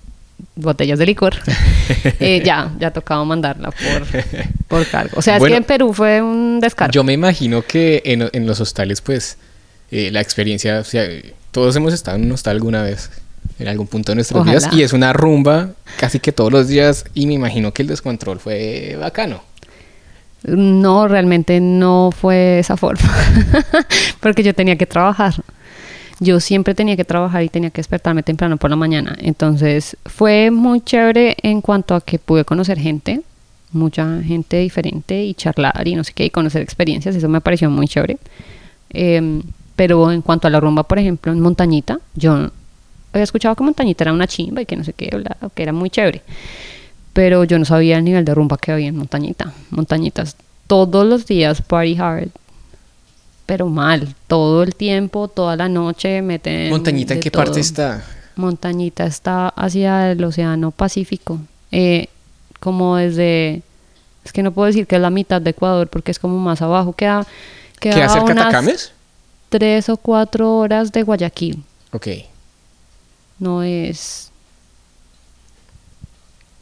botellas 0.55 0.99
de 0.99 1.05
licor, 1.05 1.35
eh, 2.19 2.41
ya, 2.43 2.71
ya 2.79 2.91
tocaba 2.91 3.23
mandarla 3.25 3.71
por, 3.71 4.23
por 4.67 4.87
cargo. 4.87 5.13
O 5.17 5.21
sea, 5.21 5.39
Bueno, 5.39 5.55
es 5.55 5.57
que 5.57 5.57
en 5.57 5.63
Perú 5.63 5.93
fue 5.93 6.21
un 6.21 6.59
descargo. 6.59 6.91
Yo 6.91 7.03
me 7.03 7.13
imagino 7.13 7.61
que 7.61 8.01
en, 8.05 8.29
en 8.31 8.47
los 8.47 8.59
hostales, 8.59 9.01
pues, 9.01 9.37
eh, 9.91 10.09
la 10.11 10.21
experiencia, 10.21 10.79
o 10.79 10.83
sea, 10.83 11.07
todos 11.51 11.75
hemos 11.75 11.93
estado 11.93 12.17
en 12.17 12.25
un 12.25 12.31
hostal 12.33 12.55
alguna 12.57 12.81
vez, 12.83 13.09
en 13.59 13.67
algún 13.67 13.87
punto 13.87 14.11
de 14.11 14.15
nuestras 14.15 14.41
Ojalá. 14.41 14.57
vidas, 14.59 14.73
y 14.73 14.83
es 14.83 14.93
una 14.93 15.13
rumba 15.13 15.71
casi 15.97 16.19
que 16.19 16.31
todos 16.31 16.51
los 16.51 16.67
días, 16.67 17.05
y 17.13 17.25
me 17.27 17.33
imagino 17.33 17.71
que 17.73 17.83
el 17.83 17.87
descontrol 17.87 18.39
fue 18.39 18.97
bacano. 18.99 19.43
No, 20.43 21.07
realmente 21.07 21.59
no 21.59 22.11
fue 22.11 22.59
esa 22.59 22.77
forma, 22.77 23.09
porque 24.19 24.43
yo 24.43 24.53
tenía 24.53 24.75
que 24.75 24.85
trabajar. 24.85 25.33
Yo 26.19 26.39
siempre 26.39 26.73
tenía 26.73 26.95
que 26.95 27.05
trabajar 27.05 27.43
y 27.43 27.49
tenía 27.49 27.69
que 27.69 27.79
despertarme 27.79 28.23
temprano 28.23 28.57
por 28.57 28.69
la 28.69 28.75
mañana. 28.75 29.15
Entonces 29.19 29.97
fue 30.05 30.51
muy 30.51 30.81
chévere 30.81 31.37
en 31.43 31.61
cuanto 31.61 31.95
a 31.95 32.01
que 32.01 32.17
pude 32.17 32.43
conocer 32.43 32.79
gente, 32.79 33.21
mucha 33.71 34.21
gente 34.23 34.57
diferente 34.57 35.23
y 35.23 35.33
charlar 35.33 35.87
y 35.87 35.95
no 35.95 36.03
sé 36.03 36.13
qué, 36.13 36.25
y 36.25 36.29
conocer 36.29 36.61
experiencias. 36.61 37.15
Eso 37.15 37.29
me 37.29 37.41
pareció 37.41 37.69
muy 37.69 37.87
chévere. 37.87 38.17
Em, 38.89 39.43
pero 39.75 40.11
en 40.11 40.21
cuanto 40.21 40.47
a 40.47 40.49
la 40.49 40.59
rumba, 40.59 40.83
por 40.83 40.97
ejemplo, 40.97 41.31
en 41.31 41.39
Montañita, 41.39 41.99
yo 42.15 42.49
había 43.13 43.23
escuchado 43.23 43.55
que 43.55 43.63
Montañita 43.63 44.03
era 44.03 44.13
una 44.13 44.27
chimba 44.27 44.61
y 44.61 44.65
que 44.65 44.75
no 44.75 44.83
sé 44.83 44.93
qué, 44.93 45.15
bla, 45.15 45.37
que 45.53 45.63
era 45.63 45.73
muy 45.73 45.89
chévere 45.89 46.23
pero 47.17 47.43
yo 47.45 47.57
no 47.57 47.65
sabía 47.65 47.97
el 47.97 48.03
nivel 48.03 48.23
de 48.25 48.35
rumba 48.35 48.59
que 48.59 48.71
había 48.71 48.89
en 48.89 48.95
Montañita. 48.95 49.51
Montañitas 49.71 50.35
todos 50.67 51.03
los 51.03 51.25
días 51.25 51.63
party 51.63 51.97
hard, 51.97 52.29
pero 53.47 53.65
mal, 53.67 54.13
todo 54.27 54.61
el 54.61 54.75
tiempo, 54.75 55.27
toda 55.27 55.55
la 55.55 55.67
noche 55.69 56.21
meten 56.21 56.69
Montañita, 56.69 57.15
¿en 57.15 57.19
qué 57.21 57.31
todo. 57.31 57.43
parte 57.43 57.59
está? 57.61 58.05
Montañita 58.35 59.05
está 59.07 59.49
hacia 59.49 60.11
el 60.11 60.23
Océano 60.23 60.69
Pacífico, 60.69 61.39
eh, 61.71 62.07
como 62.59 62.97
desde, 62.97 63.63
es 64.23 64.31
que 64.31 64.43
no 64.43 64.51
puedo 64.51 64.67
decir 64.67 64.85
que 64.85 64.95
es 64.97 65.01
la 65.01 65.09
mitad 65.09 65.41
de 65.41 65.49
Ecuador 65.49 65.87
porque 65.87 66.11
es 66.11 66.19
como 66.19 66.37
más 66.37 66.61
abajo, 66.61 66.93
queda, 66.93 67.25
queda, 67.79 67.95
¿Queda 67.95 68.09
cerca 68.09 68.31
unas 68.33 68.45
Atacames? 68.45 68.91
tres 69.49 69.89
o 69.89 69.97
cuatro 69.97 70.57
horas 70.57 70.91
de 70.91 71.01
Guayaquil, 71.03 71.63
Ok. 71.93 72.07
no 73.39 73.63
es 73.63 74.29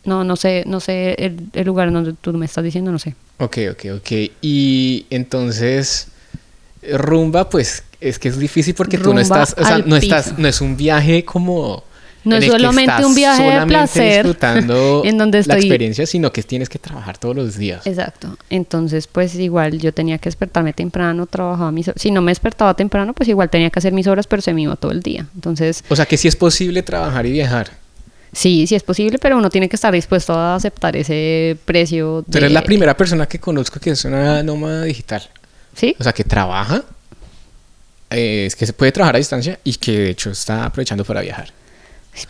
no 0.05 0.23
no 0.23 0.35
sé 0.35 0.63
no 0.67 0.79
sé 0.79 1.15
el, 1.17 1.47
el 1.53 1.65
lugar 1.65 1.91
donde 1.91 2.13
tú 2.13 2.31
me 2.33 2.45
estás 2.45 2.63
diciendo 2.63 2.91
no 2.91 2.99
sé 2.99 3.15
Ok, 3.37 3.57
ok, 3.71 3.85
ok. 3.97 4.11
Y 4.41 5.07
entonces, 5.09 6.07
rumba, 6.93 7.49
pues 7.49 7.83
es 7.99 8.19
que 8.19 8.27
es 8.29 8.37
difícil 8.37 8.73
porque 8.75 8.97
tú 8.97 9.13
no 9.13 9.19
estás, 9.19 9.55
o 9.57 9.63
sea, 9.65 9.79
no 9.79 9.95
estás, 9.95 10.25
piso. 10.29 10.35
no 10.39 10.47
es 10.47 10.61
un 10.61 10.77
viaje 10.77 11.23
como... 11.25 11.83
No 12.23 12.35
es 12.37 12.45
solamente 12.47 13.05
un 13.05 13.13
viaje 13.13 13.43
de 13.43 13.65
placer 13.67 14.25
disfrutando 14.25 15.03
en 15.05 15.15
donde 15.19 15.43
la 15.45 15.57
experiencia, 15.57 16.07
sino 16.07 16.33
que 16.33 16.41
tienes 16.41 16.69
que 16.69 16.79
trabajar 16.79 17.19
todos 17.19 17.35
los 17.35 17.55
días. 17.55 17.85
exacto 17.85 18.35
entonces 18.49 19.05
pues 19.05 19.35
igual 19.35 19.77
yo 19.77 19.93
tenía 19.93 20.17
que 20.17 20.29
despertarme 20.29 20.73
temprano 20.73 21.27
trabajaba 21.27 21.71
mis 21.71 21.91
si 21.95 22.09
no 22.09 22.23
me 22.23 22.31
despertaba 22.31 22.73
temprano 22.75 23.13
pues 23.13 23.29
igual 23.29 23.51
tenía 23.51 23.69
que 23.69 23.77
hacer 23.77 23.93
mis 23.93 24.07
horas 24.07 24.25
pero 24.25 24.41
se 24.41 24.55
me 24.55 24.63
iba 24.63 24.75
todo 24.75 24.91
el 24.91 25.03
día 25.03 25.27
entonces 25.35 25.83
O 25.87 25.95
sea 25.95 26.07
que 26.07 26.17
sí 26.17 26.27
es 26.27 26.35
posible 26.35 26.81
trabajar 26.81 27.27
y 27.27 27.31
viajar. 27.31 27.69
sí 28.33 28.65
sí 28.65 28.73
es 28.73 28.81
posible 28.81 29.19
pero 29.19 29.37
uno 29.37 29.51
tiene 29.51 29.69
que 29.69 29.75
estar 29.75 29.93
dispuesto 29.93 30.33
a 30.33 30.55
aceptar 30.55 30.95
ese 30.97 31.55
precio 31.63 32.25
Tú 32.27 32.39
eres 32.39 32.51
la 32.51 32.63
primera 32.63 32.97
persona 32.97 33.27
que 33.27 33.37
conozco 33.39 33.79
que 33.79 33.91
es 33.91 34.03
una 34.03 34.41
nómada 34.41 34.81
digital. 34.85 35.21
Sí 35.75 35.95
O 35.99 36.03
sea, 36.03 36.13
que 36.13 36.23
trabaja, 36.23 36.83
eh, 38.09 38.45
es 38.47 38.55
que 38.55 38.65
se 38.65 38.73
puede 38.73 38.91
trabajar 38.91 39.15
a 39.15 39.19
distancia 39.19 39.59
y 39.63 39.73
que 39.75 39.91
de 39.91 40.09
hecho 40.09 40.31
está 40.31 40.65
aprovechando 40.65 41.05
para 41.05 41.21
viajar. 41.21 41.51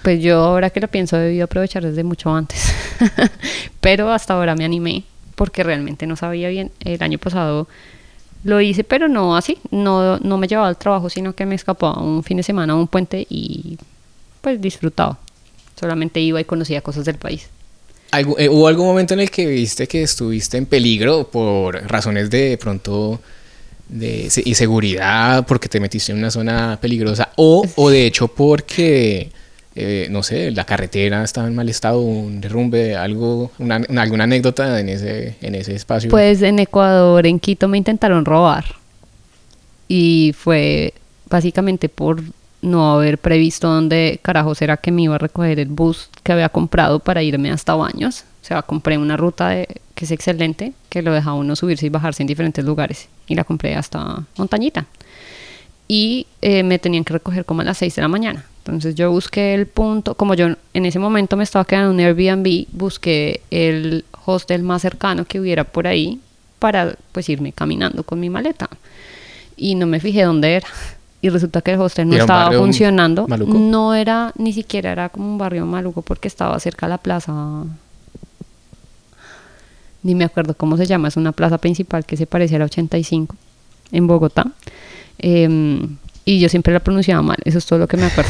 Pues 0.01 0.21
yo 0.21 0.39
ahora 0.39 0.71
que 0.71 0.79
lo 0.79 0.87
pienso 0.87 1.17
he 1.17 1.21
debido 1.21 1.45
aprovechar 1.45 1.83
desde 1.83 2.03
mucho 2.03 2.33
antes. 2.33 2.73
pero 3.81 4.11
hasta 4.11 4.33
ahora 4.33 4.55
me 4.55 4.65
animé 4.65 5.03
porque 5.35 5.63
realmente 5.63 6.07
no 6.07 6.15
sabía 6.15 6.49
bien. 6.49 6.71
El 6.79 7.01
año 7.03 7.19
pasado 7.19 7.67
lo 8.43 8.61
hice, 8.61 8.83
pero 8.83 9.07
no 9.07 9.35
así. 9.35 9.59
No, 9.69 10.17
no 10.19 10.37
me 10.37 10.47
llevaba 10.47 10.67
al 10.67 10.77
trabajo, 10.77 11.09
sino 11.09 11.33
que 11.33 11.45
me 11.45 11.55
escapaba 11.55 12.01
un 12.01 12.23
fin 12.23 12.37
de 12.37 12.43
semana 12.43 12.73
a 12.73 12.75
un 12.75 12.87
puente 12.87 13.27
y 13.29 13.77
pues 14.41 14.59
disfrutaba. 14.59 15.19
Solamente 15.79 16.19
iba 16.19 16.41
y 16.41 16.45
conocía 16.45 16.81
cosas 16.81 17.05
del 17.05 17.17
país. 17.17 17.47
Eh, 18.11 18.49
¿Hubo 18.49 18.67
algún 18.67 18.87
momento 18.87 19.13
en 19.13 19.19
el 19.19 19.29
que 19.29 19.45
viste 19.45 19.87
que 19.87 20.03
estuviste 20.03 20.57
en 20.57 20.65
peligro 20.65 21.27
por 21.27 21.75
razones 21.89 22.29
de 22.29 22.57
pronto 22.57 23.19
de 23.89 24.29
se- 24.29 24.43
inseguridad, 24.45 25.45
porque 25.45 25.69
te 25.69 25.79
metiste 25.79 26.11
en 26.11 26.17
una 26.19 26.31
zona 26.31 26.77
peligrosa 26.81 27.29
o, 27.35 27.65
o 27.75 27.89
de 27.89 28.05
hecho 28.07 28.27
porque, 28.27 29.29
eh, 29.75 30.07
no 30.09 30.23
sé, 30.23 30.51
la 30.51 30.65
carretera 30.65 31.23
estaba 31.23 31.47
en 31.47 31.55
mal 31.55 31.69
estado, 31.69 31.99
un 32.01 32.41
derrumbe, 32.41 32.95
algo, 32.95 33.51
una, 33.59 33.81
una- 33.87 34.01
alguna 34.01 34.23
anécdota 34.25 34.79
en 34.79 34.89
ese, 34.89 35.35
en 35.41 35.55
ese 35.55 35.75
espacio? 35.75 36.09
Pues 36.09 36.41
en 36.41 36.59
Ecuador, 36.59 37.25
en 37.27 37.39
Quito, 37.39 37.67
me 37.67 37.77
intentaron 37.77 38.25
robar. 38.25 38.65
Y 39.87 40.33
fue 40.37 40.93
básicamente 41.29 41.89
por 41.89 42.21
no 42.61 42.91
haber 42.93 43.19
previsto 43.19 43.67
dónde 43.67 44.19
carajo 44.23 44.55
será 44.55 44.77
que 44.77 44.91
me 44.91 45.03
iba 45.03 45.15
a 45.15 45.19
recoger 45.19 45.59
el 45.59 45.67
bus 45.67 46.09
que 46.25 46.31
había 46.31 46.49
comprado 46.49 46.99
para 46.99 47.21
irme 47.21 47.51
hasta 47.51 47.75
Baños. 47.75 48.25
O 48.41 48.45
sea, 48.45 48.63
compré 48.63 48.97
una 48.97 49.15
ruta 49.15 49.51
que 49.93 50.05
es 50.05 50.09
excelente, 50.09 50.73
que 50.89 51.03
lo 51.03 51.13
deja 51.13 51.33
uno 51.33 51.55
subirse 51.55 51.85
y 51.85 51.89
bajarse 51.89 52.23
en 52.23 52.27
diferentes 52.27 52.65
lugares. 52.65 53.07
Y 53.27 53.35
la 53.35 53.43
compré 53.43 53.75
hasta 53.75 54.23
Montañita. 54.35 54.87
Y 55.87 56.25
eh, 56.41 56.63
me 56.63 56.79
tenían 56.79 57.03
que 57.03 57.13
recoger 57.13 57.45
como 57.45 57.61
a 57.61 57.63
las 57.63 57.77
6 57.77 57.95
de 57.95 58.01
la 58.01 58.07
mañana. 58.07 58.43
Entonces 58.57 58.95
yo 58.95 59.11
busqué 59.11 59.53
el 59.53 59.67
punto, 59.67 60.15
como 60.15 60.33
yo 60.33 60.47
en 60.73 60.85
ese 60.87 60.97
momento 60.97 61.37
me 61.37 61.43
estaba 61.43 61.63
quedando 61.63 61.91
en 61.91 62.09
un 62.09 62.17
Airbnb, 62.17 62.65
busqué 62.71 63.41
el 63.51 64.03
hostel 64.25 64.63
más 64.63 64.81
cercano 64.81 65.25
que 65.25 65.39
hubiera 65.39 65.63
por 65.63 65.85
ahí 65.85 66.19
para 66.57 66.95
pues 67.11 67.29
irme 67.29 67.51
caminando 67.51 68.01
con 68.01 68.19
mi 68.19 68.31
maleta. 68.31 68.67
Y 69.55 69.75
no 69.75 69.85
me 69.85 69.99
fijé 69.99 70.23
dónde 70.23 70.55
era. 70.55 70.67
Y 71.25 71.29
resulta 71.29 71.63
que 71.63 71.71
el 71.71 71.81
hostel 71.81 72.07
no 72.07 72.13
¿Era 72.13 72.23
un 72.23 72.29
estaba 72.29 72.51
funcionando. 72.55 73.27
maluco? 73.27 73.57
No 73.57 73.95
era, 73.95 74.31
ni 74.37 74.53
siquiera 74.53 74.91
era 74.91 75.09
como 75.09 75.25
un 75.27 75.39
barrio 75.39 75.65
maluco 75.65 76.03
porque 76.03 76.27
estaba 76.27 76.59
cerca 76.59 76.85
de 76.85 76.91
la 76.91 76.99
plaza. 76.99 77.63
Ni 80.03 80.13
me 80.13 80.23
acuerdo 80.23 80.53
cómo 80.53 80.77
se 80.77 80.85
llama, 80.85 81.07
es 81.07 81.17
una 81.17 81.31
plaza 81.31 81.57
principal 81.57 82.05
que 82.05 82.15
se 82.15 82.27
parece 82.27 82.57
a 82.57 82.59
la 82.59 82.65
85 82.65 83.35
en 83.91 84.05
Bogotá. 84.05 84.45
Em, 85.17 85.97
y 86.25 86.39
yo 86.39 86.47
siempre 86.47 86.71
la 86.71 86.79
pronunciaba 86.79 87.23
mal, 87.23 87.37
eso 87.43 87.57
es 87.57 87.65
todo 87.65 87.79
lo 87.79 87.87
que 87.87 87.97
me 87.97 88.05
acuerdo. 88.05 88.29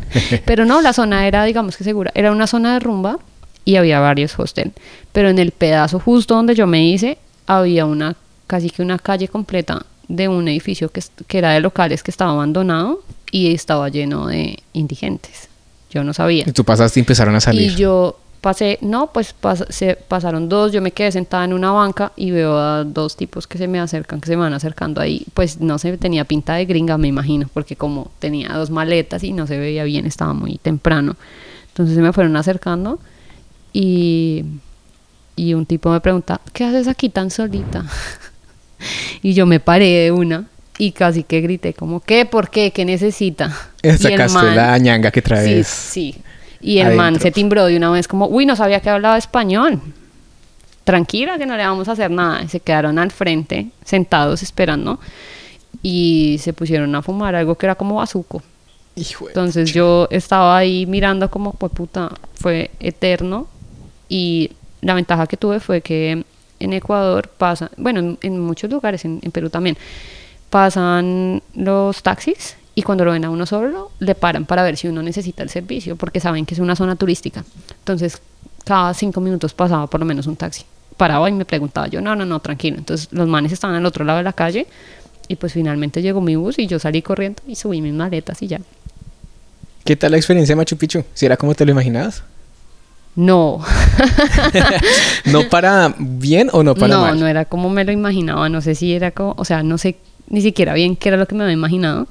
Pero 0.44 0.64
no, 0.64 0.80
la 0.82 0.92
zona 0.92 1.26
era, 1.26 1.42
digamos 1.42 1.76
que 1.76 1.82
segura, 1.82 2.12
era 2.14 2.30
una 2.30 2.46
zona 2.46 2.74
de 2.74 2.78
rumba 2.78 3.18
y 3.64 3.74
había 3.74 3.98
varios 3.98 4.38
hostels. 4.38 4.70
Pero 5.10 5.30
en 5.30 5.40
el 5.40 5.50
pedazo 5.50 5.98
justo 5.98 6.36
donde 6.36 6.54
yo 6.54 6.68
me 6.68 6.86
hice, 6.86 7.18
había 7.48 7.86
una, 7.86 8.14
casi 8.46 8.70
que 8.70 8.82
una 8.82 9.00
calle 9.00 9.26
completa 9.26 9.84
de 10.08 10.28
un 10.28 10.46
edificio 10.48 10.88
que, 10.90 11.02
que 11.26 11.38
era 11.38 11.52
de 11.52 11.60
locales 11.60 12.02
que 12.02 12.10
estaba 12.10 12.32
abandonado 12.32 13.00
y 13.32 13.52
estaba 13.54 13.88
lleno 13.88 14.26
de 14.28 14.58
indigentes. 14.72 15.48
Yo 15.90 16.04
no 16.04 16.12
sabía. 16.12 16.44
Y 16.46 16.52
tú 16.52 16.64
pasaste 16.64 17.00
y 17.00 17.02
empezaron 17.02 17.34
a 17.34 17.40
salir. 17.40 17.72
Y 17.72 17.74
yo 17.76 18.18
pasé, 18.40 18.78
no, 18.82 19.08
pues 19.12 19.34
pas- 19.42 19.66
se 19.70 19.96
pasaron 19.96 20.48
dos, 20.48 20.70
yo 20.70 20.80
me 20.80 20.92
quedé 20.92 21.10
sentada 21.10 21.44
en 21.44 21.52
una 21.52 21.72
banca 21.72 22.12
y 22.16 22.30
veo 22.30 22.56
a 22.56 22.84
dos 22.84 23.16
tipos 23.16 23.46
que 23.48 23.58
se 23.58 23.66
me 23.66 23.80
acercan, 23.80 24.20
que 24.20 24.26
se 24.28 24.36
me 24.36 24.42
van 24.42 24.52
acercando 24.54 25.00
ahí. 25.00 25.24
Pues 25.34 25.60
no 25.60 25.78
se 25.78 25.96
tenía 25.98 26.24
pinta 26.24 26.54
de 26.54 26.64
gringa, 26.66 26.96
me 26.98 27.08
imagino, 27.08 27.48
porque 27.52 27.74
como 27.76 28.10
tenía 28.20 28.50
dos 28.52 28.70
maletas 28.70 29.24
y 29.24 29.32
no 29.32 29.46
se 29.48 29.58
veía 29.58 29.82
bien, 29.84 30.06
estaba 30.06 30.32
muy 30.34 30.58
temprano. 30.58 31.16
Entonces 31.68 31.96
se 31.96 32.02
me 32.02 32.12
fueron 32.12 32.36
acercando 32.36 33.00
y 33.72 34.44
y 35.38 35.52
un 35.52 35.66
tipo 35.66 35.90
me 35.90 36.00
pregunta, 36.00 36.40
¿qué 36.54 36.64
haces 36.64 36.88
aquí 36.88 37.08
tan 37.10 37.30
solita? 37.30 37.84
y 39.22 39.32
yo 39.34 39.46
me 39.46 39.60
paré 39.60 39.86
de 40.04 40.12
una 40.12 40.44
y 40.78 40.92
casi 40.92 41.22
que 41.22 41.40
grité 41.40 41.72
como, 41.74 42.00
¿qué? 42.00 42.26
¿Por 42.26 42.50
qué? 42.50 42.70
¿Qué 42.70 42.84
necesita? 42.84 43.48
Sacaste 43.82 44.28
man- 44.34 44.56
la 44.56 44.78
ñanga 44.78 45.10
que 45.10 45.20
Sí, 45.20 45.24
traes. 45.24 45.66
sí. 45.68 46.14
Y 46.60 46.78
el 46.78 46.94
man 46.96 47.20
se 47.20 47.30
timbró 47.30 47.66
de 47.66 47.76
una 47.76 47.90
vez 47.90 48.08
como, 48.08 48.26
uy, 48.26 48.44
no 48.46 48.56
sabía 48.56 48.80
que 48.80 48.90
hablaba 48.90 49.16
español. 49.18 49.80
Tranquila, 50.84 51.36
que 51.38 51.46
no 51.46 51.56
le 51.56 51.64
vamos 51.66 51.88
a 51.88 51.92
hacer 51.92 52.10
nada. 52.10 52.42
Y 52.42 52.48
se 52.48 52.60
quedaron 52.60 52.98
al 52.98 53.10
frente, 53.10 53.68
sentados 53.84 54.42
esperando. 54.42 54.98
Y 55.82 56.38
se 56.40 56.52
pusieron 56.52 56.94
a 56.94 57.02
fumar 57.02 57.34
algo 57.34 57.54
que 57.56 57.66
era 57.66 57.74
como 57.74 57.96
bazuco. 57.96 58.42
Entonces 58.96 59.72
yo 59.72 60.08
estaba 60.10 60.56
ahí 60.56 60.86
mirando 60.86 61.30
como, 61.30 61.52
pues 61.52 61.72
puta, 61.72 62.10
fue 62.34 62.70
eterno. 62.80 63.46
Y 64.08 64.50
la 64.80 64.94
ventaja 64.94 65.26
que 65.26 65.36
tuve 65.36 65.60
fue 65.60 65.80
que 65.82 66.24
en 66.60 66.72
Ecuador 66.72 67.28
pasa, 67.28 67.70
bueno, 67.76 68.16
en, 68.20 68.40
muchos 68.40 68.70
lugares, 68.70 69.04
en, 69.04 69.20
en 69.22 69.30
Perú 69.30 69.50
también, 69.50 69.76
pasan 70.50 71.42
los 71.54 72.02
taxis 72.02 72.56
y 72.74 72.82
cuando 72.82 73.04
lo 73.04 73.12
ven 73.12 73.24
a 73.24 73.30
uno 73.30 73.46
solo, 73.46 73.90
le 74.00 74.14
paran 74.14 74.44
para 74.44 74.62
ver 74.62 74.76
si 74.76 74.86
uno 74.86 75.02
necesita 75.02 75.42
el 75.42 75.48
servicio, 75.48 75.96
porque 75.96 76.20
saben 76.20 76.44
que 76.44 76.54
es 76.54 76.60
una 76.60 76.76
zona 76.76 76.94
turística. 76.94 77.42
Entonces, 77.78 78.20
cada 78.64 78.92
cinco 78.92 79.20
minutos 79.22 79.54
pasaba 79.54 79.86
por 79.86 79.98
lo 79.98 80.06
menos 80.06 80.26
un 80.26 80.36
taxi. 80.36 80.64
Paraba 80.96 81.28
y 81.30 81.32
me 81.32 81.46
preguntaba 81.46 81.86
yo, 81.86 82.02
no, 82.02 82.14
no, 82.14 82.26
no, 82.26 82.40
tranquilo. 82.40 82.76
Entonces, 82.76 83.08
los 83.12 83.26
manes 83.28 83.52
estaban 83.52 83.76
al 83.76 83.86
otro 83.86 84.04
lado 84.04 84.18
de 84.18 84.24
la 84.24 84.34
calle 84.34 84.66
y 85.28 85.36
pues 85.36 85.54
finalmente 85.54 86.02
llegó 86.02 86.20
mi 86.20 86.36
bus 86.36 86.58
y 86.58 86.66
yo 86.66 86.78
salí 86.78 87.00
corriendo 87.00 87.42
y 87.46 87.56
subí 87.56 87.80
mis 87.80 87.94
maletas 87.94 88.42
y 88.42 88.48
ya. 88.48 88.60
¿Qué 89.84 89.96
tal 89.96 90.10
la 90.10 90.18
experiencia 90.18 90.54
de 90.54 90.56
Machu 90.56 90.76
Picchu? 90.76 91.04
¿Si 91.14 91.24
era 91.24 91.36
como 91.36 91.54
te 91.54 91.64
lo 91.64 91.70
imaginabas? 91.70 92.24
No, 93.16 93.64
¿No 95.24 95.48
para 95.48 95.94
bien 95.98 96.50
o 96.52 96.62
no 96.62 96.74
para 96.74 96.94
no, 96.94 97.00
mal? 97.00 97.18
no 97.18 97.26
era 97.26 97.46
como 97.46 97.70
me 97.70 97.82
lo 97.84 97.92
imaginaba, 97.92 98.48
no 98.50 98.60
sé 98.60 98.74
si 98.74 98.92
era 98.92 99.10
como, 99.10 99.34
o 99.38 99.44
sea, 99.44 99.62
no 99.62 99.78
sé 99.78 99.96
ni 100.28 100.42
siquiera 100.42 100.74
bien 100.74 100.96
qué 100.96 101.08
era 101.08 101.16
lo 101.16 101.26
que 101.26 101.34
me 101.34 101.44
había 101.44 101.54
imaginado, 101.54 102.06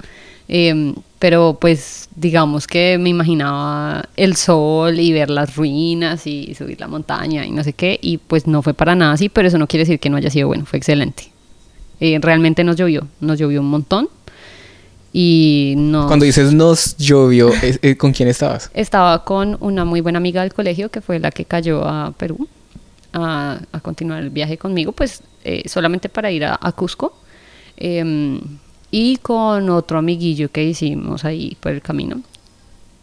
eh, 0.48 0.94
pero 1.18 1.58
pues 1.60 2.08
digamos 2.16 2.66
que 2.66 2.98
me 2.98 3.08
imaginaba 3.08 4.04
el 4.16 4.36
sol 4.36 4.98
y 4.98 5.12
ver 5.12 5.30
las 5.30 5.54
ruinas 5.56 6.26
y 6.26 6.54
subir 6.54 6.80
la 6.80 6.88
montaña 6.88 7.46
y 7.46 7.52
no 7.52 7.62
sé 7.62 7.72
qué, 7.72 7.98
y 8.02 8.18
pues 8.18 8.46
no 8.46 8.62
fue 8.62 8.74
para 8.74 8.94
nada 8.94 9.12
así, 9.12 9.28
pero 9.28 9.48
eso 9.48 9.58
no 9.58 9.66
quiere 9.68 9.84
decir 9.84 10.00
que 10.00 10.10
no 10.10 10.16
haya 10.16 10.30
sido 10.30 10.48
bueno, 10.48 10.66
fue 10.66 10.78
excelente. 10.78 11.30
Eh, 12.00 12.18
realmente 12.20 12.64
nos 12.64 12.76
llovió, 12.76 13.06
nos 13.20 13.38
llovió 13.38 13.60
un 13.60 13.70
montón 13.70 14.08
y 15.18 15.72
no... 15.78 16.06
Cuando 16.08 16.26
dices 16.26 16.52
nos 16.52 16.94
llovió, 16.98 17.48
¿es- 17.62 17.78
eh, 17.80 17.96
¿con 17.96 18.12
quién 18.12 18.28
estabas? 18.28 18.70
Estaba 18.74 19.24
con 19.24 19.56
una 19.60 19.86
muy 19.86 20.02
buena 20.02 20.18
amiga 20.18 20.42
del 20.42 20.52
colegio 20.52 20.90
que 20.90 21.00
fue 21.00 21.18
la 21.18 21.30
que 21.30 21.46
cayó 21.46 21.84
a 21.88 22.12
Perú 22.18 22.46
a, 23.14 23.58
a 23.72 23.80
continuar 23.80 24.22
el 24.22 24.28
viaje 24.28 24.58
conmigo, 24.58 24.92
pues 24.92 25.22
eh, 25.44 25.62
solamente 25.68 26.10
para 26.10 26.30
ir 26.30 26.44
a, 26.44 26.58
a 26.60 26.72
Cusco. 26.72 27.14
em, 27.78 28.40
y 28.90 29.16
con 29.16 29.70
otro 29.70 29.98
amiguillo 29.98 30.50
que 30.50 30.62
hicimos 30.64 31.24
ahí 31.24 31.56
por 31.60 31.72
el 31.72 31.80
camino. 31.80 32.20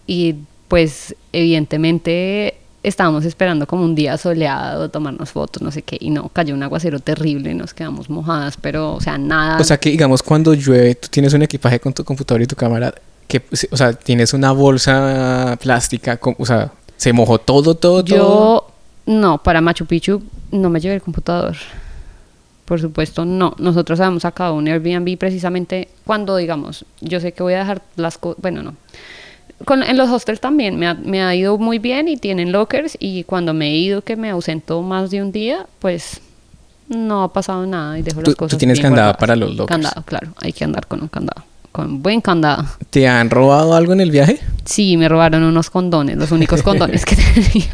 Y 0.06 0.36
pues 0.68 1.16
evidentemente 1.34 2.56
estábamos 2.84 3.26
esperando 3.26 3.66
como 3.66 3.84
un 3.84 3.96
día 3.96 4.18
soleado, 4.18 4.90
tomarnos 4.90 5.32
fotos, 5.32 5.62
no 5.62 5.72
sé 5.72 5.82
qué, 5.82 5.98
y 6.00 6.10
no, 6.10 6.30
cayó 6.30 6.54
un 6.54 6.62
aguacero 6.64 7.00
terrible, 7.00 7.54
nos 7.54 7.74
quedamos 7.74 8.10
mojadas, 8.10 8.58
pero 8.62 8.94
o 8.96 9.02
sea, 9.02 9.18
nada. 9.18 9.58
O 9.60 9.64
sea 9.64 9.78
que, 9.80 9.90
digamos, 9.90 10.22
cuando 10.22 10.54
llueve, 10.54 10.96
tú 10.96 11.08
tienes 11.10 11.34
un 11.34 11.42
equipaje 11.44 11.80
con 11.80 11.94
tu 11.94 12.04
computador 12.04 12.42
y 12.42 12.46
tu 12.46 12.56
cámara, 12.56 12.94
que, 13.28 13.42
o 13.72 13.78
sea, 13.78 13.94
tienes 13.94 14.34
una 14.34 14.52
bolsa 14.52 15.58
plástica, 15.62 16.18
con- 16.18 16.36
o 16.38 16.46
sea, 16.46 16.72
se 16.98 17.14
mojó 17.14 17.40
todo, 17.40 17.76
todo, 17.76 18.04
todo. 18.04 18.18
Yo, 18.18 18.68
no, 19.06 19.38
para 19.42 19.62
Machu 19.62 19.86
Picchu 19.86 20.22
no 20.52 20.70
me 20.70 20.80
llevé 20.80 20.96
el 20.96 21.02
computador. 21.02 21.56
Por 22.66 22.80
supuesto, 22.80 23.26
no. 23.26 23.56
Nosotros 23.58 24.00
habíamos 24.00 24.22
sacado 24.22 24.54
un 24.56 24.68
Airbnb 24.68 25.18
precisamente 25.18 25.90
cuando, 26.06 26.38
digamos, 26.38 26.86
yo 27.02 27.20
sé 27.20 27.34
que 27.34 27.44
voy 27.44 27.54
a 27.56 27.60
dejar 27.60 27.82
las 27.98 28.18
cosas, 28.18 28.42
bueno, 28.42 28.64
no. 28.64 28.76
Con, 29.66 29.84
en 29.84 29.98
los 29.98 30.10
hostels 30.10 30.40
también 30.40 30.78
me 30.78 30.88
ha, 30.88 30.94
me 30.94 31.22
ha 31.24 31.34
ido 31.36 31.58
muy 31.58 31.80
bien 31.80 32.08
y 32.08 32.18
tienen 32.18 32.52
lockers 32.52 32.98
y 33.00 33.24
cuando 33.24 33.54
me 33.54 33.68
he 33.72 33.78
ido 33.78 34.02
que 34.02 34.16
me 34.16 34.30
ausento 34.30 34.82
más 34.82 35.10
de 35.12 35.22
un 35.22 35.32
día, 35.32 35.66
pues 35.80 36.20
no 36.90 37.24
ha 37.24 37.32
pasado 37.34 37.66
nada 37.66 37.98
y 37.98 38.02
dejo 38.02 38.22
Tú- 38.22 38.32
las 38.32 38.36
tú 38.36 38.40
cosas 38.40 38.58
tienes 38.60 38.78
bien 38.80 38.90
candado 38.90 39.08
guardadas. 39.14 39.20
para 39.20 39.36
los 39.36 39.50
lockers. 39.56 39.68
Candado, 39.70 40.04
claro. 40.04 40.28
Hay 40.42 40.52
que 40.54 40.64
andar 40.64 40.86
con 40.88 41.02
un 41.02 41.08
candado. 41.08 41.44
Con 41.72 42.04
buen 42.04 42.22
candado. 42.22 42.66
¿Te 42.92 43.08
han 43.08 43.30
robado 43.32 43.74
algo 43.74 43.94
en 43.94 44.02
el 44.02 44.12
viaje? 44.12 44.40
Sí, 44.66 44.96
me 44.96 45.10
robaron 45.10 45.42
unos 45.44 45.70
condones, 45.72 46.18
los 46.18 46.32
únicos 46.32 46.62
condones 46.62 47.04
que 47.06 47.16
tenía. 47.16 47.72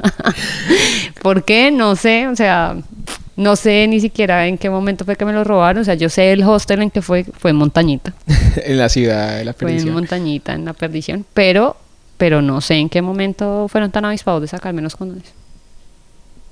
¿Por 1.22 1.44
qué? 1.44 1.70
No 1.72 1.96
sé, 1.96 2.28
o 2.28 2.36
sea, 2.36 2.78
no 3.40 3.56
sé 3.56 3.88
ni 3.88 4.02
siquiera 4.02 4.48
en 4.48 4.58
qué 4.58 4.70
momento 4.70 5.06
fue 5.06 5.16
que 5.16 5.24
me 5.24 5.32
los 5.32 5.48
robaron. 5.48 5.82
O 5.82 5.86
sea, 5.86 5.94
yo 5.94 6.10
sé 6.10 6.34
el 6.34 6.44
hostel 6.44 6.82
en 6.82 6.92
que 6.92 7.02
fue, 7.02 7.24
fue 7.24 7.52
en 7.52 7.56
Montañita. 7.56 8.14
en 8.58 8.78
la 8.78 8.90
ciudad 8.90 9.38
de 9.38 9.46
la 9.46 9.54
Fue 9.54 9.70
en 9.70 9.76
perdición. 9.76 9.94
Montañita, 9.96 10.54
en 10.54 10.66
la 10.66 10.74
perdición. 10.74 11.26
Pero, 11.34 11.78
pero 12.18 12.42
no 12.42 12.60
sé 12.60 12.76
en 12.76 12.90
qué 12.90 13.02
momento 13.02 13.68
fueron 13.70 13.92
tan 13.92 14.04
avispados 14.04 14.42
de 14.42 14.50
sacarme 14.50 14.82
los 14.82 14.98
condones. 14.98 15.34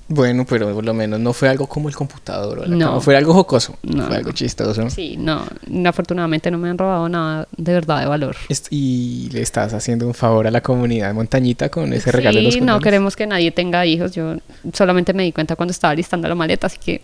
Bueno, 0.09 0.45
pero 0.47 0.73
por 0.73 0.85
lo 0.85 0.93
menos 0.93 1.19
no 1.19 1.33
fue 1.33 1.49
algo 1.49 1.67
como 1.67 1.89
el 1.89 1.95
computador 1.95 2.59
o 2.59 2.65
la 2.65 2.75
No. 2.75 2.85
cama, 2.87 3.01
fue 3.01 3.17
algo 3.17 3.33
jocoso, 3.33 3.75
No, 3.83 4.07
fue 4.07 4.15
algo 4.15 4.31
chistoso. 4.31 4.89
Sí, 4.89 5.17
no, 5.17 5.43
afortunadamente 5.85 6.49
no 6.49 6.57
me 6.57 6.69
han 6.69 6.77
robado 6.77 7.09
nada 7.09 7.47
de 7.57 7.73
verdad 7.73 7.99
de 7.99 8.05
valor. 8.05 8.37
Y 8.69 9.27
le 9.33 9.41
estás 9.41 9.73
haciendo 9.73 10.07
un 10.07 10.13
favor 10.13 10.47
a 10.47 10.51
la 10.51 10.61
comunidad 10.61 11.07
de 11.09 11.13
Montañita 11.13 11.67
con 11.69 11.91
ese 11.91 12.11
regalo 12.13 12.37
de 12.37 12.43
los 12.43 12.53
Sí, 12.53 12.61
no 12.61 12.67
condones. 12.67 12.83
queremos 12.85 13.15
que 13.17 13.27
nadie 13.27 13.51
tenga 13.51 13.85
hijos. 13.85 14.13
Yo 14.13 14.35
solamente 14.73 15.13
me 15.13 15.23
di 15.23 15.33
cuenta 15.33 15.57
cuando 15.57 15.71
estaba 15.71 15.93
listando 15.93 16.27
la 16.29 16.35
maleta, 16.35 16.67
así 16.67 16.77
que 16.77 17.01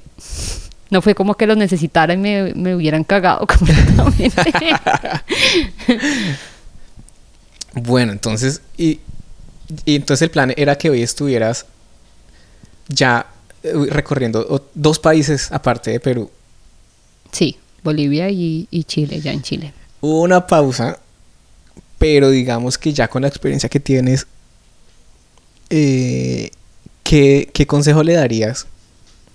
no 0.90 1.02
fue 1.02 1.14
como 1.14 1.36
que 1.36 1.46
los 1.46 1.58
necesitara 1.58 2.14
y 2.14 2.18
me, 2.18 2.54
me 2.56 2.74
hubieran 2.74 3.04
cagado 3.04 3.46
completamente. 3.48 4.32
Bueno, 7.76 8.12
entonces, 8.12 8.62
y, 8.78 9.00
y 9.86 9.96
entonces 9.96 10.22
el 10.24 10.30
plan 10.32 10.54
era 10.56 10.78
que 10.78 10.90
hoy 10.90 11.02
estuvieras 11.02 11.66
ya 12.88 13.28
eh, 13.64 13.72
recorriendo 13.90 14.68
dos 14.74 15.00
países 15.00 15.52
aparte 15.52 15.92
de 15.92 16.00
Perú. 16.00 16.30
sí, 17.32 17.58
Bolivia 17.84 18.30
y, 18.30 18.68
y 18.72 18.86
Chile, 18.86 19.20
ya 19.20 19.34
en 19.34 19.42
Chile. 19.42 19.74
Hubo 20.00 20.22
una 20.22 20.48
pausa, 20.48 21.00
pero 21.98 22.30
digamos 22.30 22.78
que 22.78 22.94
ya 22.94 23.10
con 23.10 23.24
la 23.24 23.28
experiencia 23.28 23.68
que 23.68 23.82
tienes, 23.82 24.26
eh, 25.70 26.52
¿qué, 27.04 27.50
qué 27.54 27.68
consejo 27.68 28.04
le 28.04 28.14
darías 28.14 28.68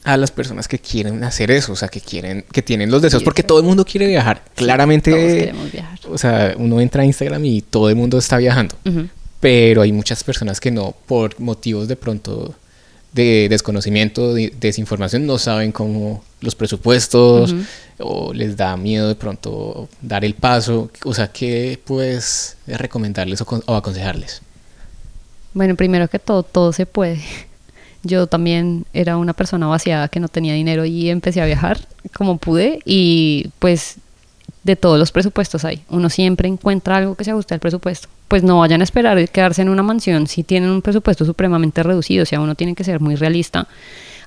a 0.04 0.16
las 0.16 0.30
personas 0.30 0.68
que 0.68 0.78
quieren 0.78 1.22
hacer 1.24 1.50
eso? 1.50 1.72
O 1.72 1.76
sea, 1.76 1.88
que 1.88 2.00
quieren, 2.00 2.44
que 2.50 2.62
tienen 2.62 2.90
los 2.90 3.02
deseos, 3.02 3.22
porque 3.22 3.42
todo 3.42 3.58
el 3.58 3.66
mundo 3.66 3.84
quiere 3.84 4.06
viajar. 4.06 4.42
Claramente, 4.54 5.10
Todos 5.10 5.24
queremos 5.24 5.72
viajar. 5.72 5.98
o 6.10 6.16
sea, 6.16 6.54
uno 6.56 6.80
entra 6.80 7.02
a 7.02 7.04
Instagram 7.04 7.44
y 7.44 7.60
todo 7.62 7.90
el 7.90 7.96
mundo 7.96 8.16
está 8.18 8.38
viajando. 8.38 8.76
Pero 9.40 9.82
hay 9.82 9.92
muchas 9.92 10.24
personas 10.24 10.58
que 10.58 10.70
no, 10.70 10.94
por 11.06 11.38
motivos 11.38 11.86
de 11.86 11.96
pronto 11.96 12.54
de 13.12 13.48
desconocimiento, 13.48 14.34
de 14.34 14.52
desinformación, 14.60 15.26
no 15.26 15.38
saben 15.38 15.72
cómo 15.72 16.22
los 16.40 16.54
presupuestos 16.54 17.54
o 17.98 18.32
les 18.32 18.56
da 18.56 18.76
miedo 18.76 19.08
de 19.08 19.14
pronto 19.14 19.88
dar 20.02 20.24
el 20.24 20.34
paso. 20.34 20.90
O 21.04 21.14
sea, 21.14 21.28
¿qué 21.28 21.80
puedes 21.84 22.56
recomendarles 22.66 23.40
o, 23.40 23.62
o 23.66 23.74
aconsejarles? 23.74 24.42
Bueno, 25.54 25.74
primero 25.74 26.08
que 26.08 26.18
todo, 26.18 26.42
todo 26.42 26.72
se 26.72 26.86
puede. 26.86 27.20
Yo 28.04 28.26
también 28.28 28.86
era 28.92 29.16
una 29.16 29.32
persona 29.32 29.66
vaciada 29.66 30.08
que 30.08 30.20
no 30.20 30.28
tenía 30.28 30.54
dinero 30.54 30.84
y 30.84 31.10
empecé 31.10 31.40
a 31.40 31.46
viajar 31.46 31.88
como 32.14 32.38
pude 32.38 32.78
y 32.84 33.50
pues 33.58 33.96
de 34.68 34.76
todos 34.76 34.98
los 34.98 35.12
presupuestos 35.12 35.64
hay. 35.64 35.82
Uno 35.88 36.10
siempre 36.10 36.46
encuentra 36.46 36.96
algo 36.96 37.14
que 37.14 37.24
se 37.24 37.30
ajuste 37.30 37.54
al 37.54 37.60
presupuesto. 37.60 38.08
Pues 38.28 38.42
no 38.42 38.58
vayan 38.58 38.82
a 38.82 38.84
esperar 38.84 39.28
quedarse 39.30 39.62
en 39.62 39.70
una 39.70 39.82
mansión 39.82 40.26
si 40.26 40.44
tienen 40.44 40.70
un 40.70 40.82
presupuesto 40.82 41.24
supremamente 41.24 41.82
reducido, 41.82 42.22
o 42.22 42.26
sea, 42.26 42.40
uno 42.40 42.54
tiene 42.54 42.74
que 42.74 42.84
ser 42.84 43.00
muy 43.00 43.16
realista. 43.16 43.66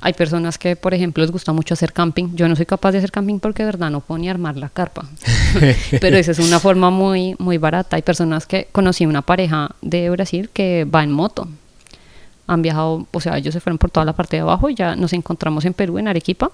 Hay 0.04 0.14
personas 0.14 0.58
que, 0.58 0.76
por 0.76 0.96
ejemplo, 0.96 1.22
les 1.22 1.32
gusta 1.32 1.54
mucho 1.54 1.76
hacer 1.76 1.94
camping. 1.94 2.36
Yo 2.36 2.48
no 2.48 2.56
soy 2.56 2.66
capaz 2.66 2.92
de 2.92 2.98
hacer 2.98 3.12
camping 3.12 3.40
porque 3.40 3.62
de 3.62 3.68
verdad 3.68 3.92
no 3.92 4.00
puedo 4.00 4.18
ni 4.18 4.30
armar 4.30 4.58
la 4.58 4.70
carpa. 4.70 5.06
Pero 6.02 6.18
esa 6.18 6.32
es 6.32 6.40
una 6.40 6.60
forma 6.60 6.90
muy, 6.90 7.36
muy 7.38 7.60
barata. 7.60 7.98
Hay 7.98 8.02
personas 8.02 8.48
que 8.48 8.68
conocí 8.72 9.06
una 9.06 9.22
pareja 9.22 9.70
de 9.84 10.10
Brasil 10.10 10.50
que 10.52 10.86
va 10.86 11.04
en 11.04 11.12
moto. 11.12 11.48
Han 12.48 12.64
viajado, 12.64 13.06
o 13.12 13.22
sea, 13.22 13.38
ellos 13.38 13.54
se 13.54 13.60
fueron 13.60 13.78
por 13.78 13.92
toda 13.92 14.04
la 14.04 14.14
parte 14.14 14.38
de 14.38 14.42
abajo 14.42 14.72
y 14.72 14.76
ya 14.76 14.96
nos 14.96 15.14
encontramos 15.14 15.66
en 15.66 15.74
Perú, 15.74 16.00
en 16.00 16.08
Arequipa. 16.08 16.50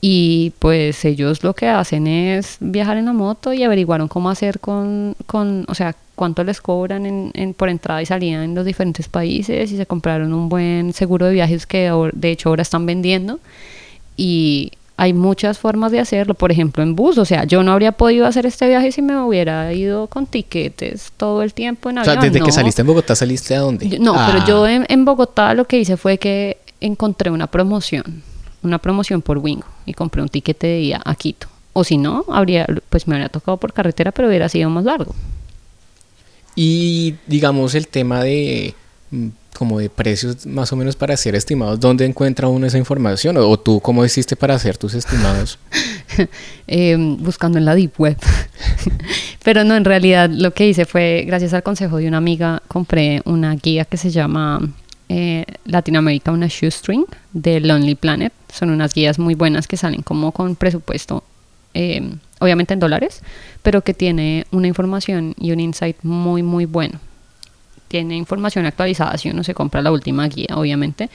Y 0.00 0.52
pues 0.60 1.04
ellos 1.04 1.42
lo 1.42 1.54
que 1.54 1.66
hacen 1.68 2.06
es 2.06 2.56
viajar 2.60 2.96
en 2.98 3.06
la 3.06 3.12
moto 3.12 3.52
y 3.52 3.64
averiguaron 3.64 4.06
cómo 4.06 4.30
hacer 4.30 4.60
con, 4.60 5.16
con 5.26 5.64
o 5.66 5.74
sea, 5.74 5.96
cuánto 6.14 6.44
les 6.44 6.60
cobran 6.60 7.04
en, 7.04 7.30
en- 7.34 7.52
por 7.54 7.68
entrada 7.68 8.00
y 8.00 8.06
salida 8.06 8.44
en 8.44 8.54
los 8.54 8.64
diferentes 8.64 9.08
países 9.08 9.72
y 9.72 9.76
se 9.76 9.86
compraron 9.86 10.32
un 10.32 10.48
buen 10.48 10.92
seguro 10.92 11.26
de 11.26 11.32
viajes 11.32 11.66
que 11.66 11.90
de 12.12 12.30
hecho 12.30 12.48
ahora 12.48 12.62
están 12.62 12.86
vendiendo. 12.86 13.40
Y 14.16 14.70
hay 14.96 15.12
muchas 15.12 15.58
formas 15.58 15.92
de 15.92 16.00
hacerlo, 16.00 16.34
por 16.34 16.50
ejemplo 16.52 16.82
en 16.82 16.94
bus, 16.96 17.18
o 17.18 17.24
sea, 17.24 17.44
yo 17.44 17.62
no 17.62 17.72
habría 17.72 17.92
podido 17.92 18.26
hacer 18.26 18.46
este 18.46 18.66
viaje 18.68 18.90
si 18.92 19.00
me 19.02 19.16
hubiera 19.20 19.72
ido 19.72 20.06
con 20.08 20.26
tiquetes 20.26 21.12
todo 21.16 21.42
el 21.42 21.54
tiempo 21.54 21.90
en 21.90 21.98
O 21.98 22.04
sea, 22.04 22.14
avión. 22.14 22.32
desde 22.32 22.44
que 22.44 22.50
saliste 22.52 22.82
en 22.82 22.86
Bogotá, 22.88 23.14
¿saliste 23.16 23.54
a 23.54 23.60
dónde? 23.60 23.88
Yo- 23.88 23.98
No, 24.00 24.14
Ah, 24.16 24.28
pero 24.32 24.46
yo 24.46 24.66
en, 24.66 24.86
en 24.88 25.04
Bogotá 25.04 25.54
lo 25.54 25.66
que 25.66 25.78
hice 25.78 25.96
fue 25.96 26.18
que 26.18 26.58
encontré 26.80 27.30
una 27.30 27.46
promoción, 27.46 28.22
una 28.62 28.78
promoción 28.78 29.22
por 29.22 29.38
Wingo 29.38 29.66
y 29.86 29.94
compré 29.94 30.22
un 30.22 30.28
tiquete 30.28 30.66
de 30.66 30.78
día 30.78 31.02
a 31.04 31.14
Quito. 31.14 31.48
O 31.72 31.84
si 31.84 31.96
no, 31.96 32.24
habría, 32.28 32.66
pues 32.90 33.06
me 33.06 33.14
habría 33.14 33.28
tocado 33.28 33.56
por 33.56 33.72
carretera, 33.72 34.12
pero 34.12 34.28
hubiera 34.28 34.48
sido 34.48 34.68
más 34.70 34.84
largo. 34.84 35.14
Y 36.56 37.14
digamos 37.26 37.74
el 37.74 37.86
tema 37.86 38.24
de 38.24 38.74
mm, 39.10 39.28
como 39.58 39.80
de 39.80 39.90
precios 39.90 40.46
más 40.46 40.72
o 40.72 40.76
menos 40.76 40.94
para 40.94 41.16
ser 41.16 41.34
estimados, 41.34 41.80
¿dónde 41.80 42.04
encuentra 42.04 42.46
uno 42.48 42.66
esa 42.66 42.78
información? 42.78 43.36
¿O, 43.36 43.56
tú 43.58 43.80
cómo 43.80 44.04
hiciste 44.04 44.36
para 44.36 44.54
hacer 44.54 44.76
tus 44.76 44.94
estimados? 44.94 45.58
Em, 46.66 47.16
buscando 47.16 47.58
en 47.58 47.64
la 47.64 47.74
Deep 47.74 47.92
Web. 47.98 48.18
Pero 49.44 49.64
no, 49.64 49.74
en 49.76 49.84
realidad 49.84 50.28
lo 50.30 50.52
que 50.52 50.68
hice 50.68 50.84
fue, 50.84 51.24
gracias 51.26 51.54
al 51.54 51.62
consejo 51.62 51.96
de 51.96 52.08
una 52.08 52.18
amiga, 52.18 52.62
compré 52.68 53.22
una 53.24 53.54
guía 53.54 53.84
que 53.84 53.96
se 53.96 54.10
llama 54.10 54.60
eh, 55.08 55.46
Latinoamérica, 55.64 56.32
una 56.32 56.48
shoestring 56.48 57.06
de 57.32 57.60
Lonely 57.60 57.94
Planet. 57.94 58.32
Son 58.52 58.70
unas 58.70 58.94
guías 58.94 59.18
muy 59.18 59.34
buenas 59.34 59.66
que 59.66 59.76
salen 59.76 60.02
como 60.02 60.32
con 60.32 60.54
presupuesto 60.56 61.24
em, 61.74 62.18
obviamente 62.40 62.74
en 62.74 62.80
dólares, 62.80 63.22
pero 63.62 63.82
que 63.82 63.94
tiene 63.94 64.46
una 64.50 64.66
información 64.66 65.34
y 65.38 65.52
un 65.52 65.60
insight 65.60 65.96
muy, 66.02 66.42
muy 66.42 66.66
bueno. 66.66 67.00
Tiene 67.88 68.16
información 68.16 68.66
actualizada 68.66 69.16
si 69.16 69.30
uno 69.30 69.42
se 69.44 69.54
compra 69.54 69.80
la 69.80 69.90
última 69.90 70.28
guía, 70.28 70.48
obviamente. 70.54 71.08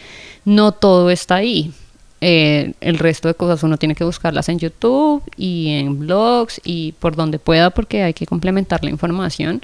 No 0.43 0.71
todo 0.71 1.11
está 1.11 1.35
ahí. 1.35 1.71
Eh, 2.19 2.73
el 2.79 2.97
resto 2.99 3.27
de 3.27 3.33
cosas 3.35 3.63
uno 3.63 3.77
tiene 3.77 3.95
que 3.95 4.05
buscarlas 4.05 4.47
en 4.47 4.57
YouTube 4.57 5.21
y 5.35 5.71
en 5.71 5.99
blogs 5.99 6.61
y 6.63 6.93
por 6.93 7.17
donde 7.17 7.37
pueda 7.37 7.69
porque 7.69 8.01
hay 8.01 8.13
que 8.13 8.25
complementar 8.25 8.83
la 8.83 8.89
información. 8.89 9.61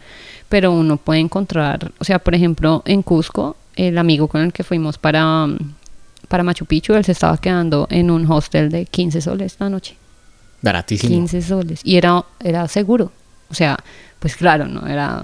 Pero 0.49 0.71
uno 0.71 0.97
puede 0.97 1.19
encontrar, 1.19 1.91
o 1.99 2.03
sea, 2.03 2.19
por 2.19 2.35
ejemplo, 2.35 2.83
en 2.85 3.01
Cusco, 3.01 3.55
el 3.87 3.97
amigo 3.97 4.27
con 4.27 4.41
el 4.41 4.51
que 4.51 4.63
fuimos 4.63 4.97
para, 4.97 5.47
para 6.27 6.43
Machu 6.43 6.65
Picchu, 6.65 6.93
él 6.95 7.05
se 7.05 7.13
estaba 7.13 7.37
quedando 7.37 7.87
en 7.89 8.11
un 8.11 8.29
hostel 8.29 8.69
de 8.69 8.85
15 8.85 9.21
soles 9.21 9.55
la 9.59 9.69
noche. 9.69 9.95
Baratísimo. 10.61 11.09
15 11.09 11.41
soles. 11.41 11.81
Y 11.85 11.95
era, 11.95 12.25
era 12.43 12.67
seguro. 12.67 13.11
O 13.49 13.53
sea, 13.53 13.77
pues 14.19 14.35
claro, 14.35 14.67
¿no? 14.67 14.85
Era, 14.85 15.23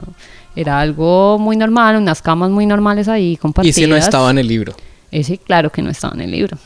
era 0.56 0.80
algo 0.80 1.38
muy 1.38 1.58
normal, 1.58 1.98
unas 1.98 2.22
camas 2.22 2.50
muy 2.50 2.66
normales 2.66 3.10
ahí 3.10 3.36
compartidas. 3.36 3.78
¿Y 3.78 3.82
si 3.82 3.88
no 3.88 3.98
estaba 3.98 4.32
en 4.32 4.38
el 4.38 4.48
libro? 4.48 4.74
Ese, 5.12 5.38
claro 5.38 5.70
que 5.70 5.82
no 5.82 5.90
estaba 5.90 6.14
en 6.14 6.22
el 6.22 6.32
libro. 6.32 6.58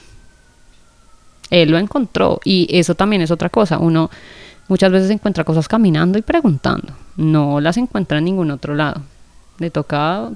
Él 1.49 1.71
lo 1.71 1.79
encontró. 1.79 2.39
Y 2.45 2.67
eso 2.69 2.93
también 2.93 3.23
es 3.23 3.31
otra 3.31 3.49
cosa. 3.49 3.79
Uno 3.79 4.11
muchas 4.67 4.91
veces 4.91 5.09
encuentra 5.09 5.43
cosas 5.43 5.67
caminando 5.67 6.19
y 6.19 6.21
preguntando. 6.21 6.93
No 7.17 7.59
las 7.59 7.77
encuentra 7.77 8.19
en 8.19 8.25
ningún 8.25 8.51
otro 8.51 8.75
lado. 8.75 9.01
Le 9.57 9.71
toca 9.71 10.29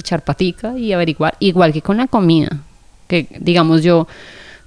echar 0.00 0.24
patica 0.24 0.76
y 0.76 0.92
averiguar. 0.92 1.36
Igual 1.40 1.72
que 1.72 1.82
con 1.82 1.96
la 1.96 2.06
comida. 2.06 2.58
Que 3.06 3.26
digamos 3.40 3.82
yo 3.82 4.06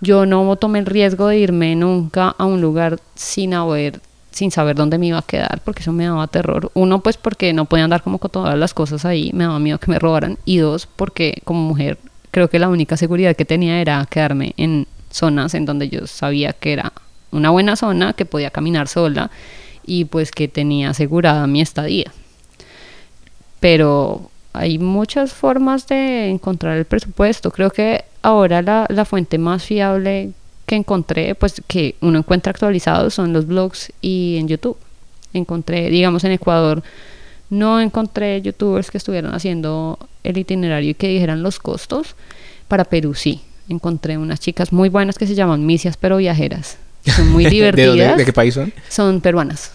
yo 0.02 0.26
no 0.26 0.56
tomé 0.58 0.80
el 0.80 0.86
riesgo 0.86 1.28
de 1.28 1.39
irme 1.39 1.76
nunca 1.76 2.36
a 2.38 2.46
un 2.46 2.62
lugar 2.62 3.00
sin 3.15 3.54
haber 3.54 4.02
sin 4.32 4.52
saber 4.52 4.76
dónde 4.76 4.98
me 4.98 5.08
iba 5.08 5.19
a 5.19 5.22
quedar 5.22 5.62
porque 5.63 5.82
eso 5.82 5.93
me 5.93 6.06
daba 6.06 6.28
terror. 6.28 6.72
Uno 6.74 7.00
pues 7.00 7.17
porque 7.17 7.54
no 7.54 7.65
podía 7.65 7.86
andar 7.86 8.04
como 8.04 8.17
con 8.17 8.32
todas 8.32 8.58
las 8.58 8.74
cosas 8.74 9.06
ahí, 9.06 9.32
me 9.34 9.46
daba 9.46 9.60
miedo 9.60 9.80
que 9.80 9.91
me 9.91 10.00
robaran 10.00 10.38
y 10.46 10.58
dos 10.58 10.88
porque 10.88 11.41
como 11.46 11.62
mujer 11.62 11.98
creo 12.32 12.50
que 12.50 12.60
la 12.60 12.67
única 12.67 12.98
seguridad 12.98 13.36
que 13.36 13.46
tenía 13.46 13.80
era 13.80 14.06
quedarme 14.10 14.54
en 14.58 14.88
zonas 15.10 15.54
en 15.54 15.65
donde 15.65 15.88
yo 15.89 16.08
sabía 16.08 16.52
que 16.54 16.74
era 16.74 16.91
una 17.32 17.52
buena 17.52 17.76
zona, 17.76 18.13
que 18.13 18.26
podía 18.26 18.50
caminar 18.50 18.88
sola 18.88 19.32
y 19.86 20.06
pues 20.06 20.32
que 20.32 20.48
tenía 20.48 20.89
asegurada 20.89 21.48
mi 21.48 21.62
estadía. 21.62 22.12
Pero 23.60 24.32
hay 24.54 24.78
muchas 24.80 25.34
formas 25.34 25.88
de 25.88 26.30
encontrar 26.30 26.78
el 26.78 26.86
presupuesto. 26.86 27.52
Creo 27.52 27.72
que 27.72 28.06
ahora 28.22 28.62
la, 28.62 28.86
la 28.89 29.06
fuente 29.06 29.38
más 29.38 29.63
fiable 29.63 30.32
que 30.66 30.76
encontré, 30.76 31.36
pues 31.36 31.62
que 31.68 31.96
uno 32.02 32.20
encuentra 32.20 32.52
actualizado 32.52 33.10
son 33.10 33.34
los 33.34 33.48
blogs 33.48 33.92
y 34.02 34.38
en 34.39 34.48
YouTube. 34.48 34.78
Encontré, 35.34 35.89
digamos, 35.89 36.24
en 36.24 36.32
Ecuador, 36.32 36.84
no 37.50 37.80
encontré 37.80 38.42
youtubers 38.42 38.92
que 38.92 38.98
estuvieran 38.98 39.34
haciendo 39.34 39.98
el 40.24 40.38
itinerario 40.38 40.92
y 40.92 40.94
que 40.94 41.08
dijeran 41.08 41.44
los 41.44 41.60
costos. 41.60 42.16
Para 42.68 42.86
Perú 42.86 43.13
sí, 43.13 43.42
encontré 43.70 44.18
unas 44.18 44.39
chicas 44.39 44.72
muy 44.72 44.89
buenas 44.89 45.18
que 45.18 45.28
se 45.28 45.36
llaman 45.36 45.66
Misias 45.66 45.98
pero 45.98 46.18
viajeras. 46.18 46.78
Son 47.06 47.30
muy 47.32 47.46
divertidas. 47.50 48.18
¿De, 48.18 48.26
qué 48.26 48.34
país 48.34 48.54
son? 48.54 48.74
Son 48.89 49.22
peruanas. 49.22 49.74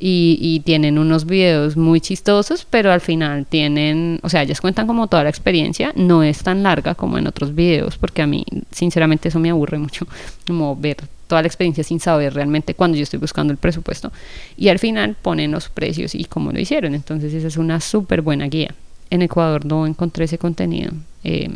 Y, 0.00 0.38
y, 0.40 0.60
tienen 0.60 0.96
unos 0.96 1.26
videos 1.26 1.76
muy 1.76 2.00
chistosos, 2.00 2.64
pero 2.70 2.92
al 2.92 3.00
final 3.00 3.46
tienen, 3.46 4.20
o 4.22 4.28
sea, 4.28 4.42
ellas 4.42 4.60
cuentan 4.60 4.86
como 4.86 5.08
toda 5.08 5.24
la 5.24 5.28
experiencia, 5.28 5.92
no 5.96 6.22
es 6.22 6.44
tan 6.44 6.62
larga 6.62 6.94
como 6.94 7.18
en 7.18 7.26
otros 7.26 7.52
videos, 7.52 7.98
porque 7.98 8.22
a 8.22 8.28
mí 8.28 8.44
sinceramente 8.70 9.28
eso 9.28 9.40
me 9.40 9.50
aburre 9.50 9.76
mucho, 9.76 10.06
como 10.46 10.76
ver 10.76 10.98
toda 11.26 11.42
la 11.42 11.48
experiencia 11.48 11.84
sin 11.84 12.00
saber 12.00 12.34
realmente 12.34 12.74
cuando 12.74 12.96
yo 12.96 13.02
estoy 13.02 13.18
buscando 13.18 13.52
el 13.52 13.58
presupuesto. 13.58 14.10
Y 14.56 14.68
al 14.68 14.78
final 14.78 15.16
ponen 15.20 15.50
los 15.50 15.68
precios 15.68 16.14
y 16.14 16.24
cómo 16.24 16.52
lo 16.52 16.60
hicieron, 16.60 16.94
entonces 16.94 17.34
esa 17.34 17.48
es 17.48 17.56
una 17.56 17.80
súper 17.80 18.22
buena 18.22 18.46
guía. 18.46 18.74
En 19.10 19.22
Ecuador 19.22 19.64
no 19.64 19.86
encontré 19.86 20.24
ese 20.26 20.38
contenido. 20.38 20.92
Eh, 21.24 21.50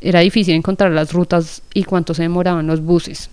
era 0.00 0.20
difícil 0.20 0.54
encontrar 0.54 0.90
las 0.90 1.12
rutas 1.12 1.62
y 1.74 1.84
cuánto 1.84 2.14
se 2.14 2.22
demoraban 2.22 2.66
los 2.66 2.80
buses 2.80 3.30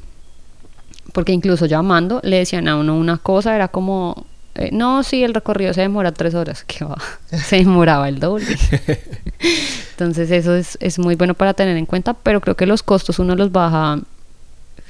porque 1.13 1.32
incluso 1.32 1.65
llamando 1.65 2.19
le 2.24 2.38
decían 2.38 2.67
a 2.67 2.76
uno 2.76 2.95
una 2.95 3.17
cosa, 3.17 3.56
era 3.56 3.67
como, 3.67 4.26
eh, 4.56 4.69
no, 4.72 5.04
sí, 5.04 5.24
el 5.24 5.34
recorrido 5.34 5.74
se 5.74 5.82
demora 5.82 6.12
tres 6.12 6.36
horas, 6.36 6.63
que 6.67 6.86
va, 6.86 6.98
se 7.32 7.58
demoraba 7.58 8.10
el 8.10 8.19
doble. 8.19 8.45
Entonces 9.91 10.32
eso 10.32 10.56
es, 10.56 10.78
es 10.82 11.00
muy 11.00 11.15
bueno 11.15 11.34
para 11.34 11.54
tener 11.54 11.78
en 11.78 11.86
cuenta, 11.86 12.13
pero 12.13 12.41
creo 12.41 12.56
que 12.56 12.65
los 12.65 12.84
costos 12.84 13.19
uno 13.19 13.36
los 13.36 13.52
baja, 13.52 14.00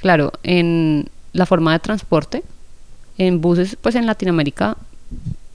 claro, 0.00 0.32
en 0.42 1.08
la 1.32 1.46
forma 1.46 1.72
de 1.72 1.78
transporte, 1.78 2.42
en 3.18 3.40
buses, 3.40 3.76
pues 3.80 3.94
en 3.94 4.06
Latinoamérica, 4.06 4.76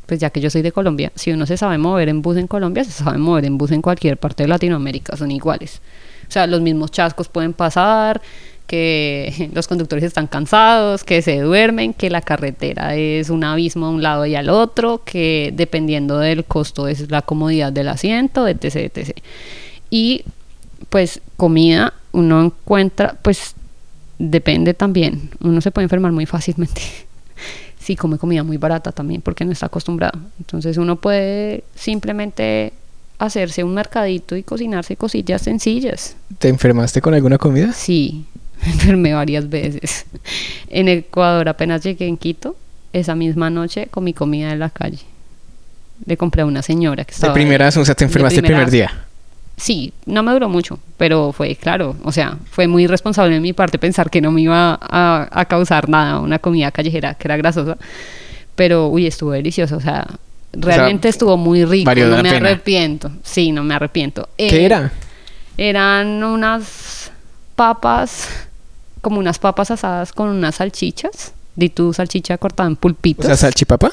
pues 0.06 0.20
ya 0.20 0.30
que 0.30 0.40
yo 0.40 0.50
soy 0.50 0.62
de 0.62 0.72
Colombia, 0.72 1.12
si 1.16 1.32
uno 1.32 1.46
se 1.46 1.58
sabe 1.58 1.78
mover 1.78 2.10
en 2.10 2.22
bus 2.22 2.38
en 2.38 2.48
Colombia, 2.48 2.84
se 2.84 2.92
sabe 2.92 3.18
mover 3.18 3.46
en 3.46 3.58
bus 3.58 3.72
en 3.72 3.82
cualquier 3.82 4.18
parte 4.18 4.44
de 4.44 4.50
Latinoamérica, 4.50 5.18
son 5.18 5.32
iguales. 5.32 5.82
O 6.28 6.32
sea, 6.32 6.48
los 6.48 6.62
mismos 6.62 6.92
chascos 6.92 7.28
pueden 7.28 7.54
pasar, 7.54 8.22
que 8.68 9.50
los 9.54 9.68
conductores 9.68 10.04
están 10.04 10.28
cansados, 10.28 11.04
que 11.04 11.22
se 11.22 11.40
duermen, 11.40 11.94
que 11.94 12.10
la 12.10 12.22
carretera 12.22 12.96
es 12.96 13.30
un 13.30 13.44
abismo 13.44 13.88
a 13.88 13.90
un 13.90 14.02
lado 14.02 14.26
y 14.26 14.36
al 14.36 14.50
otro, 14.50 15.02
que 15.04 15.52
dependiendo 15.56 16.18
del 16.20 16.46
costo 16.46 16.88
es 16.88 17.10
la 17.12 17.22
comodidad 17.22 17.72
del 17.72 17.90
asiento, 17.90 18.48
etc, 18.48 18.76
etc. 18.76 19.18
Y 19.90 20.24
pues 20.90 21.22
comida 21.38 21.94
uno 22.12 22.46
encuentra, 22.46 23.18
pues 23.22 23.56
depende 24.18 24.74
también, 24.74 25.30
uno 25.42 25.62
se 25.62 25.72
puede 25.72 25.84
enfermar 25.84 26.12
muy 26.12 26.26
fácilmente. 26.26 26.82
si 27.80 27.96
come 27.96 28.18
comida 28.18 28.44
muy 28.44 28.58
barata 28.58 28.92
también 28.92 29.22
porque 29.22 29.46
no 29.46 29.52
está 29.52 29.68
acostumbrado. 29.68 30.20
Entonces 30.40 30.78
uno 30.78 30.96
puede 30.96 31.64
simplemente 31.76 32.74
hacerse 33.20 33.64
un 33.64 33.74
mercadito 33.74 34.36
y 34.36 34.44
cocinarse 34.44 34.96
cosillas 34.96 35.44
sencillas. 35.44 36.16
¿Te 36.40 36.50
enfermaste 36.50 37.02
con 37.02 37.14
alguna 37.14 37.38
comida? 37.38 37.72
Sí, 37.74 38.26
me 38.64 38.72
enfermé 38.72 39.14
varias 39.14 39.50
veces. 39.50 40.06
En 40.70 40.88
Ecuador 40.88 41.50
apenas 41.50 41.84
llegué 41.84 42.08
en 42.08 42.18
Quito, 42.18 42.56
esa 42.94 43.16
misma 43.16 43.50
noche 43.50 43.88
comí 43.88 44.14
comida 44.14 44.52
en 44.52 44.60
la 44.60 44.70
calle. 44.70 45.00
Le 46.06 46.18
compré 46.18 46.42
a 46.42 46.46
una 46.46 46.62
señora 46.62 47.06
que 47.06 47.12
estaba... 47.12 47.34
¿De 47.34 47.40
primeras? 47.40 47.78
O 47.78 47.86
sea, 47.86 47.96
¿te 47.96 48.04
enfermaste 48.04 48.40
el 48.40 48.46
primer 48.46 48.70
día? 48.70 49.06
Sí, 49.58 49.94
no 50.06 50.22
me 50.22 50.34
duró 50.34 50.50
mucho, 50.50 50.80
pero 50.98 51.32
fue 51.32 51.56
claro, 51.56 51.96
o 52.04 52.12
sea, 52.12 52.38
fue 52.52 52.68
muy 52.68 52.84
irresponsable 52.84 53.36
de 53.36 53.40
mi 53.40 53.54
parte 53.54 53.80
pensar 53.80 54.10
que 54.10 54.20
no 54.20 54.30
me 54.30 54.42
iba 54.42 54.78
a, 54.82 55.46
causar 55.48 55.88
nada, 55.88 56.20
una 56.20 56.40
comida 56.40 56.72
callejera 56.72 57.14
que 57.14 57.28
era 57.30 57.38
grasosa, 57.38 57.78
pero 58.56 58.88
uy, 58.88 59.08
estuvo 59.08 59.32
delicioso, 59.32 59.78
o 59.78 59.80
sea, 59.80 60.08
realmente 60.52 61.08
estuvo 61.08 61.38
muy 61.38 61.64
rico, 61.64 61.90
no 61.96 62.22
me 62.22 62.32
arrepiento, 62.32 63.12
sí, 63.24 63.54
no 63.54 63.64
me 63.64 63.76
arrepiento. 63.76 64.28
¿Qué 64.38 64.48
eh, 64.48 64.66
era? 64.66 64.92
Eran 65.58 66.22
unas 66.22 67.05
papas, 67.56 68.28
como 69.02 69.20
unas 69.20 69.40
papas 69.40 69.72
asadas 69.72 70.14
con 70.14 70.30
unas 70.30 70.56
salchichas. 70.56 71.34
Di 71.56 71.70
tu 71.70 71.94
salchicha 71.94 72.38
cortada 72.38 72.68
en 72.68 72.76
pulpitos. 72.76 73.26
O 73.26 73.28
sea, 73.30 73.38
salchipapa. 73.38 73.92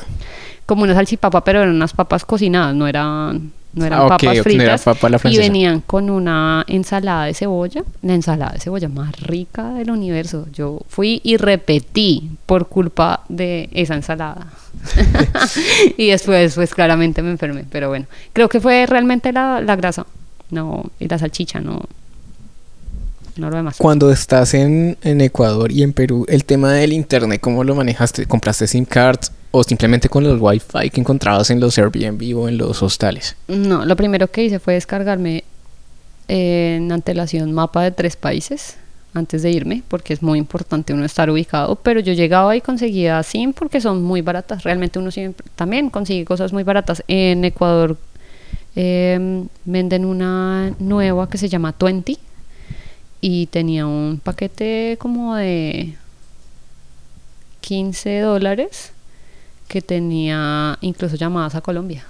Como 0.66 0.82
una 0.82 0.94
salchipapa, 0.94 1.44
pero 1.44 1.60
eran 1.60 1.74
unas 1.74 1.92
papas 1.92 2.24
cocinadas, 2.24 2.74
no 2.74 2.88
eran, 2.88 3.52
no 3.74 3.84
eran 3.84 4.00
ah, 4.00 4.08
papas 4.08 4.40
fritas. 4.40 4.84
y 5.24 5.38
venían 5.38 5.80
con 5.80 6.10
una 6.10 6.64
ensalada 6.66 7.26
de 7.26 7.34
cebolla, 7.34 7.84
la 8.02 8.14
ensalada 8.14 8.52
de 8.52 8.60
cebolla 8.60 8.88
más 8.88 9.16
rica 9.20 9.74
del 9.74 9.90
universo. 9.90 10.46
Yo 10.52 10.80
fui 10.88 11.20
y 11.22 11.36
repetí 11.36 12.30
por 12.46 12.66
culpa 12.66 13.20
de 13.28 13.68
esa 13.72 13.94
ensalada. 13.94 14.46
y 15.96 16.08
después, 16.10 16.54
pues 16.56 16.74
claramente 16.74 17.22
me 17.22 17.30
enfermé, 17.30 17.64
pero 17.70 17.88
bueno, 17.88 18.06
creo 18.32 18.48
que 18.48 18.60
fue 18.60 18.86
realmente 18.86 19.32
la, 19.32 19.60
la 19.60 19.76
grasa, 19.76 20.04
no, 20.50 20.90
y 20.98 21.06
la 21.06 21.18
salchicha, 21.18 21.60
no, 21.60 21.82
no 23.36 23.50
lo 23.50 23.56
demás. 23.56 23.76
Cuando 23.78 24.10
estás 24.10 24.54
en, 24.54 24.96
Ecuador 25.02 25.72
y 25.72 25.82
en 25.82 25.92
Perú, 25.92 26.26
el 26.28 26.44
tema 26.44 26.72
del 26.72 26.92
internet, 26.92 27.40
¿cómo 27.40 27.64
lo 27.64 27.74
manejaste? 27.74 28.26
¿Compraste 28.26 28.66
SIM 28.66 28.84
cards 28.84 29.32
o 29.50 29.62
simplemente 29.62 30.08
con 30.08 30.24
los 30.24 30.40
wifi 30.40 30.90
que 30.90 31.00
encontrabas 31.00 31.50
en 31.50 31.60
los 31.60 31.78
Airbnb 31.78 32.36
o 32.38 32.48
en 32.48 32.58
los 32.58 32.82
hostales? 32.82 33.36
No, 33.48 33.84
lo 33.84 33.96
primero 33.96 34.28
que 34.28 34.44
hice 34.44 34.58
fue 34.58 34.74
descargarme 34.74 35.44
en 36.28 36.90
antelación 36.92 37.52
mapa 37.52 37.82
de 37.82 37.90
tres 37.90 38.16
países 38.16 38.76
antes 39.14 39.42
de 39.42 39.50
irme, 39.50 39.82
porque 39.88 40.14
es 40.14 40.22
muy 40.22 40.38
importante 40.38 40.92
uno 40.94 41.04
estar 41.04 41.28
ubicado, 41.28 41.76
pero 41.76 42.00
yo 42.00 42.14
llegaba 42.14 42.56
y 42.56 42.60
conseguía 42.60 43.22
SIM 43.22 43.52
porque 43.52 43.80
son 43.80 44.02
muy 44.02 44.22
baratas, 44.22 44.62
realmente 44.64 44.98
uno 44.98 45.10
siempre 45.10 45.46
también 45.54 45.90
consigue 45.90 46.24
cosas 46.24 46.52
muy 46.52 46.62
baratas. 46.62 47.04
En 47.08 47.44
Ecuador 47.44 47.98
em, 48.74 49.48
venden 49.66 50.06
una 50.06 50.74
nueva 50.78 51.28
que 51.28 51.36
se 51.36 51.48
llama 51.48 51.74
20 51.78 52.16
y 53.24 53.46
tenía 53.46 53.86
un 53.86 54.20
paquete 54.22 54.98
como 54.98 55.36
de 55.36 55.94
15 57.60 58.18
dólares 58.18 58.92
que 59.68 59.80
tenía 59.80 60.76
incluso 60.80 61.14
llamadas 61.14 61.54
a 61.54 61.60
Colombia. 61.60 62.04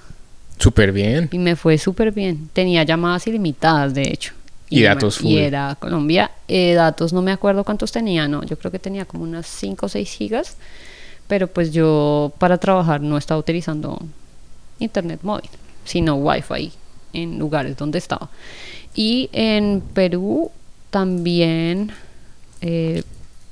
Súper 0.59 0.91
bien. 0.91 1.29
Y 1.31 1.39
me 1.39 1.55
fue 1.55 1.77
súper 1.77 2.13
bien. 2.13 2.49
Tenía 2.55 2.83
llamadas 2.83 3.27
ilimitadas, 3.27 3.93
de 3.93 4.03
hecho. 4.03 4.33
Y, 4.71 4.83
datos 4.83 5.19
full. 5.19 5.33
Y 5.33 5.39
era 5.39 5.77
Colombia. 5.79 6.31
Eh, 6.49 6.73
datos 6.73 7.13
no 7.13 7.21
me 7.21 7.31
acuerdo 7.31 7.63
cuántos 7.63 7.93
tenía, 7.93 8.27
no. 8.27 8.43
Yo 8.45 8.59
creo 8.59 8.73
que 8.73 8.79
tenía 8.79 9.05
como 9.05 9.25
unas 9.25 9.47
5 9.47 9.85
o 9.85 9.89
6 9.91 10.11
gigas. 10.11 10.57
Pero 11.29 11.47
pues 11.47 11.73
yo 11.73 12.33
para 12.39 12.57
trabajar 12.57 13.03
no 13.03 13.19
estaba 13.19 13.39
utilizando 13.39 14.01
internet 14.79 15.21
móvil, 15.23 15.51
sino 15.85 16.15
wifi 16.15 16.73
en 17.13 17.39
lugares 17.39 17.77
donde 17.77 17.99
estaba. 17.99 18.31
Y 18.95 19.29
en 19.33 19.83
Perú 19.93 20.51
también 20.93 21.91
eh, 22.61 23.03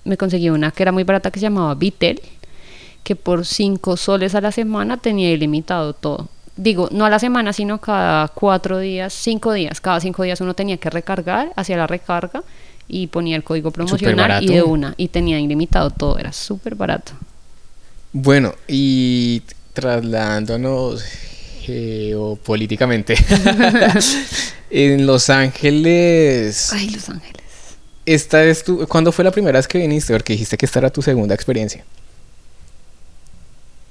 me 0.05 0.19
conseguí 0.19 0.51
una 0.51 0.71
que 0.71 0.83
era 0.83 0.93
muy 0.93 1.05
barata 1.05 1.31
que 1.31 1.41
se 1.41 1.45
llamaba 1.45 1.75
Vitel, 1.75 2.21
que 3.03 3.17
por 3.17 3.47
5 3.47 3.97
soles 3.97 4.35
a 4.35 4.43
la 4.43 4.53
semana 4.53 4.99
tenía 4.99 5.33
ilimitado 5.33 5.95
todo. 5.95 6.29
Digo, 6.57 6.91
no 6.93 7.07
a 7.07 7.11
la 7.11 7.19
semana, 7.19 7.55
sino 7.55 7.81
cada 7.81 8.29
cuatro 8.29 8.79
días, 8.79 9.15
cinco 9.15 9.55
días, 9.55 9.81
cada 9.81 9.99
cinco 10.01 10.23
días 10.23 10.43
uno 10.43 10.53
tenía 10.53 10.77
que 10.77 10.91
recargar, 10.91 11.51
hacia 11.57 11.79
la 11.79 11.87
recarga 11.87 12.43
y 12.87 13.07
ponía 13.07 13.37
el 13.37 13.43
código 13.43 13.71
promocional 13.71 14.45
y 14.45 14.49
de 14.49 14.63
una, 14.63 14.93
y 14.99 15.09
tenía 15.09 15.41
ilimitado 15.41 15.89
todo, 15.89 16.19
era 16.19 16.33
súper 16.33 16.75
barato. 16.75 17.13
Bueno, 18.13 18.53
y 18.69 19.43
trasladándonos 19.73 21.03
geopolíticamente, 21.63 23.15
en 24.71 25.07
Los 25.07 25.31
Ángeles... 25.31 26.73
Ay, 26.73 26.91
Los 26.91 27.09
Ángeles. 27.09 27.43
Esta 28.07 28.45
es 28.45 28.65
tu, 28.65 28.87
¿Cuándo 28.89 29.13
fue 29.13 29.25
la 29.25 29.31
primera 29.31 29.59
vez 29.59 29.69
que 29.69 29.79
viniste? 29.79 30.13
Porque 30.13 30.33
dijiste 30.33 30.57
que 30.57 30.67
esta 30.67 30.79
era 30.79 30.91
tu 30.91 31.03
segunda 31.03 31.35
experiencia. 31.35 31.85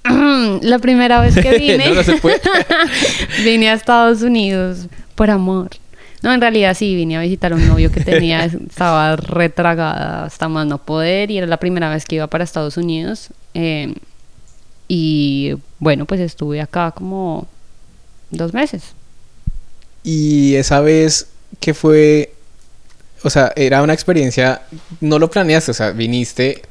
la 0.62 0.80
primera 0.80 1.22
vez 1.22 1.36
que 1.36 1.58
vine, 1.58 1.92
vine 3.44 3.70
a 3.70 3.74
Estados 3.74 4.22
Unidos 4.22 4.88
por 5.16 5.30
amor. 5.30 5.70
No, 6.22 6.34
en 6.34 6.42
realidad 6.42 6.76
sí, 6.76 6.96
vine 6.96 7.18
a 7.18 7.22
visitar 7.22 7.54
a 7.54 7.56
un 7.56 7.68
novio 7.68 7.92
que 7.92 8.02
tenía, 8.02 8.44
estaba 8.46 9.16
retragada 9.16 10.26
hasta 10.26 10.50
más 10.50 10.68
no 10.68 10.78
poder 10.78 11.32
y 11.32 11.38
era 11.38 11.48
la 11.48 11.58
primera 11.58 11.90
vez 11.90 12.06
que 12.06 12.16
iba 12.16 12.28
para 12.28 12.44
Estados 12.44 12.78
Unidos. 12.78 13.30
Eh, 13.54 13.94
y 14.88 15.54
bueno, 15.80 16.06
pues 16.06 16.20
estuve 16.20 16.62
acá 16.62 16.92
como 16.92 17.48
dos 18.32 18.54
meses. 18.54 18.96
Y 20.12 20.56
esa 20.56 20.82
vez 20.82 21.28
que 21.60 21.76
fue, 21.76 22.34
o 23.24 23.30
sea, 23.30 23.54
era 23.56 23.84
una 23.84 23.94
experiencia, 23.94 24.64
no 25.02 25.20
lo 25.20 25.30
planeaste, 25.30 25.70
o 25.70 25.74
sea, 25.76 25.92
viniste 25.92 26.64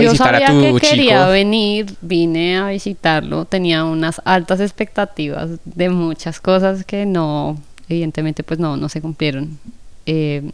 yo 0.00 0.14
sabía 0.14 0.46
que 0.46 0.76
quería 0.80 1.26
venir, 1.28 1.94
vine 2.00 2.58
a 2.58 2.68
visitarlo, 2.68 3.44
tenía 3.44 3.84
unas 3.84 4.20
altas 4.24 4.60
expectativas 4.60 5.50
de 5.64 5.88
muchas 5.88 6.40
cosas 6.40 6.84
que 6.84 7.06
no, 7.06 7.60
evidentemente 7.88 8.42
pues 8.42 8.58
no, 8.58 8.76
no 8.76 8.88
se 8.88 9.00
cumplieron. 9.00 9.58
Eh, 10.06 10.50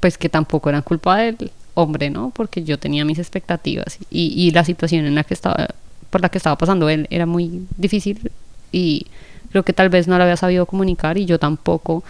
pues 0.00 0.18
que 0.18 0.28
tampoco 0.28 0.68
eran 0.68 0.82
culpa 0.82 1.16
del 1.18 1.50
hombre, 1.74 2.10
¿no? 2.10 2.30
Porque 2.30 2.62
yo 2.62 2.78
tenía 2.78 3.04
mis 3.04 3.18
expectativas 3.18 3.98
y, 4.10 4.32
y 4.34 4.50
la 4.50 4.64
situación 4.64 5.06
en 5.06 5.14
la 5.14 5.24
que 5.24 5.34
estaba, 5.34 5.68
por 6.10 6.20
la 6.20 6.28
que 6.28 6.38
estaba 6.38 6.56
pasando 6.56 6.88
él 6.88 7.06
era 7.10 7.26
muy 7.26 7.66
difícil 7.76 8.30
y 8.72 9.06
creo 9.50 9.62
que 9.62 9.72
tal 9.72 9.88
vez 9.88 10.08
no 10.08 10.16
lo 10.16 10.24
había 10.24 10.36
sabido 10.36 10.66
comunicar 10.66 11.18
y 11.18 11.26
yo 11.26 11.38
tampoco, 11.38 12.04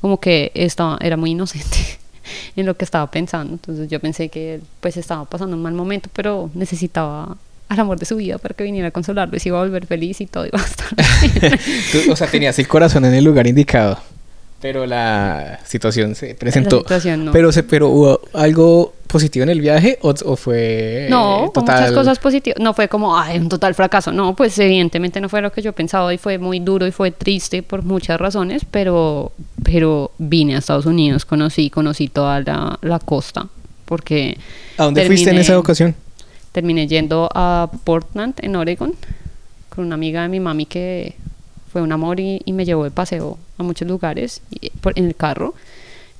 como 0.00 0.18
que 0.20 0.52
estaba, 0.54 0.98
era 1.00 1.16
muy 1.16 1.32
inocente. 1.32 1.78
en 2.56 2.66
lo 2.66 2.76
que 2.76 2.84
estaba 2.84 3.10
pensando. 3.10 3.54
Entonces 3.54 3.88
yo 3.88 4.00
pensé 4.00 4.28
que 4.28 4.60
pues 4.80 4.96
estaba 4.96 5.24
pasando 5.24 5.56
un 5.56 5.62
mal 5.62 5.74
momento, 5.74 6.10
pero 6.12 6.50
necesitaba 6.54 7.36
al 7.68 7.80
amor 7.80 7.98
de 7.98 8.06
su 8.06 8.16
vida 8.16 8.38
para 8.38 8.54
que 8.54 8.64
viniera 8.64 8.88
a 8.88 8.90
consolarlo 8.90 9.36
y 9.36 9.40
se 9.40 9.48
iba 9.48 9.58
a 9.58 9.62
volver 9.62 9.86
feliz 9.86 10.20
y 10.20 10.26
todo 10.26 10.46
iba 10.46 10.60
a 10.60 10.64
estar 10.64 10.88
bien. 11.92 12.10
o 12.10 12.16
sea, 12.16 12.28
tenías 12.28 12.58
el 12.58 12.68
corazón 12.68 13.04
en 13.04 13.14
el 13.14 13.24
lugar 13.24 13.46
indicado. 13.46 13.98
Pero 14.60 14.86
la 14.86 15.60
situación 15.64 16.14
se 16.14 16.34
presentó. 16.34 16.84
Pero 17.32 17.52
se, 17.52 17.62
pero 17.62 17.88
hubo 17.88 18.20
algo 18.32 18.94
positivo 19.06 19.42
en 19.44 19.50
el 19.50 19.60
viaje 19.60 19.98
o, 20.02 20.36
fue 20.36 21.06
No, 21.10 21.50
total... 21.52 21.80
muchas 21.80 21.92
cosas 21.92 22.18
positivas. 22.18 22.60
No 22.60 22.74
fue 22.74 22.88
como, 22.88 23.18
ay, 23.18 23.38
un 23.38 23.48
total 23.48 23.74
fracaso. 23.74 24.12
No, 24.12 24.34
pues 24.36 24.58
evidentemente 24.58 25.20
no 25.20 25.28
fue 25.28 25.40
lo 25.40 25.52
que 25.52 25.62
yo 25.62 25.72
pensaba 25.72 26.12
y 26.12 26.18
fue 26.18 26.38
muy 26.38 26.60
duro 26.60 26.86
y 26.86 26.92
fue 26.92 27.10
triste 27.10 27.62
por 27.62 27.82
muchas 27.82 28.20
razones, 28.20 28.64
pero 28.70 29.32
pero 29.64 30.12
vine 30.18 30.54
a 30.54 30.58
Estados 30.58 30.86
Unidos, 30.86 31.24
conocí, 31.24 31.70
conocí 31.70 32.08
toda 32.08 32.40
la, 32.40 32.78
la 32.82 32.98
costa 33.00 33.48
porque 33.86 34.36
¿A 34.76 34.84
dónde 34.84 35.06
fuiste 35.06 35.30
en 35.30 35.38
esa 35.38 35.58
ocasión? 35.58 35.94
Terminé 36.52 36.86
yendo 36.86 37.30
a 37.34 37.70
Portland 37.84 38.34
en 38.42 38.56
Oregon 38.56 38.92
con 39.70 39.86
una 39.86 39.94
amiga 39.94 40.22
de 40.22 40.28
mi 40.28 40.40
mami 40.40 40.66
que 40.66 41.16
fue 41.72 41.82
un 41.82 41.92
amor 41.92 42.20
y, 42.20 42.42
me 42.46 42.64
llevó 42.64 42.84
de 42.84 42.90
paseo 42.90 43.38
a 43.58 43.62
muchos 43.62 43.88
lugares 43.88 44.42
en 44.60 45.06
el 45.06 45.14
carro. 45.14 45.54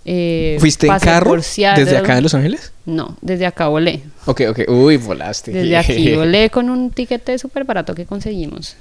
Eh, 0.08 0.56
¿Fuiste 0.60 0.86
en 0.86 0.98
carro 1.00 1.34
desde 1.34 1.96
acá 1.96 2.14
de 2.14 2.22
Los 2.22 2.32
Ángeles? 2.32 2.72
No, 2.84 3.16
desde 3.20 3.44
acá 3.44 3.66
volé. 3.66 4.02
Ok, 4.26 4.42
ok. 4.50 4.60
Uy, 4.68 4.98
volaste. 4.98 5.50
Desde 5.50 5.76
aquí 5.76 6.14
volé 6.14 6.48
con 6.48 6.70
un 6.70 6.92
tiquete 6.92 7.36
súper 7.38 7.64
barato 7.64 7.92
que 7.92 8.06
conseguimos. 8.06 8.76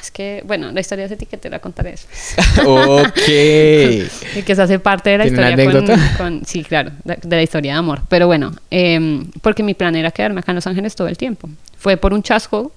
Es 0.00 0.10
que, 0.10 0.42
bueno, 0.46 0.72
la 0.72 0.80
historia 0.80 1.02
de 1.02 1.14
ese 1.14 1.16
tiquete 1.16 1.50
la 1.50 1.58
contaré 1.58 1.94
ok. 2.66 3.28
y 4.36 4.42
que 4.42 4.54
se 4.54 4.62
hace 4.62 4.78
parte 4.78 5.10
de 5.10 5.18
la 5.18 5.26
historia 5.26 6.16
con, 6.16 6.44
Sí, 6.46 6.64
claro, 6.64 6.92
de, 7.04 7.18
la 7.28 7.42
historia 7.42 7.74
de 7.74 7.78
amor. 7.78 8.00
Pero 8.08 8.26
bueno, 8.26 8.52
em, 8.70 9.30
porque 9.42 9.62
mi 9.62 9.74
plan 9.74 9.94
era 9.94 10.10
quedarme 10.12 10.40
acá 10.40 10.52
en 10.52 10.56
Los 10.56 10.66
Ángeles 10.66 10.96
todo 10.96 11.08
el 11.08 11.18
tiempo. 11.18 11.50
Fue 11.76 11.98
por 11.98 12.14
un 12.14 12.22
chasco 12.22 12.72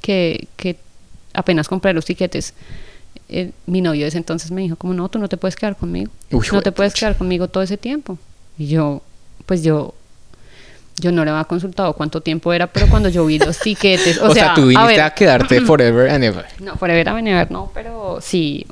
que, 0.00 0.46
que 0.56 0.76
apenas 1.34 1.66
compré 1.66 1.92
los 1.92 2.04
tiquetes, 2.04 2.54
eh, 3.30 3.52
mi 3.66 3.80
novio 3.80 4.06
ese 4.06 4.18
entonces 4.18 4.50
me 4.50 4.62
dijo 4.62 4.76
como, 4.76 4.94
no, 4.94 5.08
tú 5.08 5.18
no 5.18 5.28
te 5.28 5.36
puedes 5.36 5.56
quedar 5.56 5.76
conmigo. 5.76 6.10
no 6.30 6.62
te 6.62 6.72
puedes 6.72 6.94
quedar 6.94 7.16
conmigo 7.16 7.48
todo 7.48 7.62
ese 7.62 7.76
tiempo. 7.76 8.18
Y 8.58 8.66
yo, 8.66 9.02
pues 9.46 9.62
yo 9.62 9.94
yo 10.96 11.12
no 11.12 11.24
le 11.24 11.30
había 11.30 11.44
consultado 11.44 11.94
cuánto 11.94 12.20
tiempo 12.20 12.52
era, 12.52 12.66
pero 12.66 12.86
cuando 12.88 13.08
yo 13.08 13.24
vi 13.24 13.38
los 13.38 13.58
tiquetes, 13.60 14.20
o, 14.20 14.34
sea, 14.34 14.52
tú 14.52 14.66
viniste 14.66 15.00
a, 15.00 15.14
quedarte 15.14 15.60
forever 15.62 16.10
and 16.10 16.24
ever. 16.24 16.44
No, 16.58 16.76
forever 16.76 17.08
and 17.08 17.26
ever 17.26 17.50
no, 17.50 17.70
pero 17.72 18.18
sí, 18.20 18.66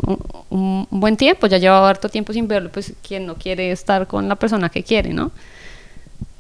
un, 0.51 0.87
buen 0.91 1.17
tiempo, 1.17 1.47
ya 1.47 1.57
llevaba 1.57 1.89
harto 1.89 2.11
tiempo 2.11 2.35
sin 2.35 2.47
verlo, 2.47 2.71
pues 2.71 2.93
quien 3.07 3.25
no 3.25 3.37
quiere 3.37 3.71
estar 3.71 4.07
con 4.07 4.29
la 4.29 4.37
persona 4.37 4.69
que 4.69 4.83
quiere, 4.83 5.15
¿no? 5.15 5.31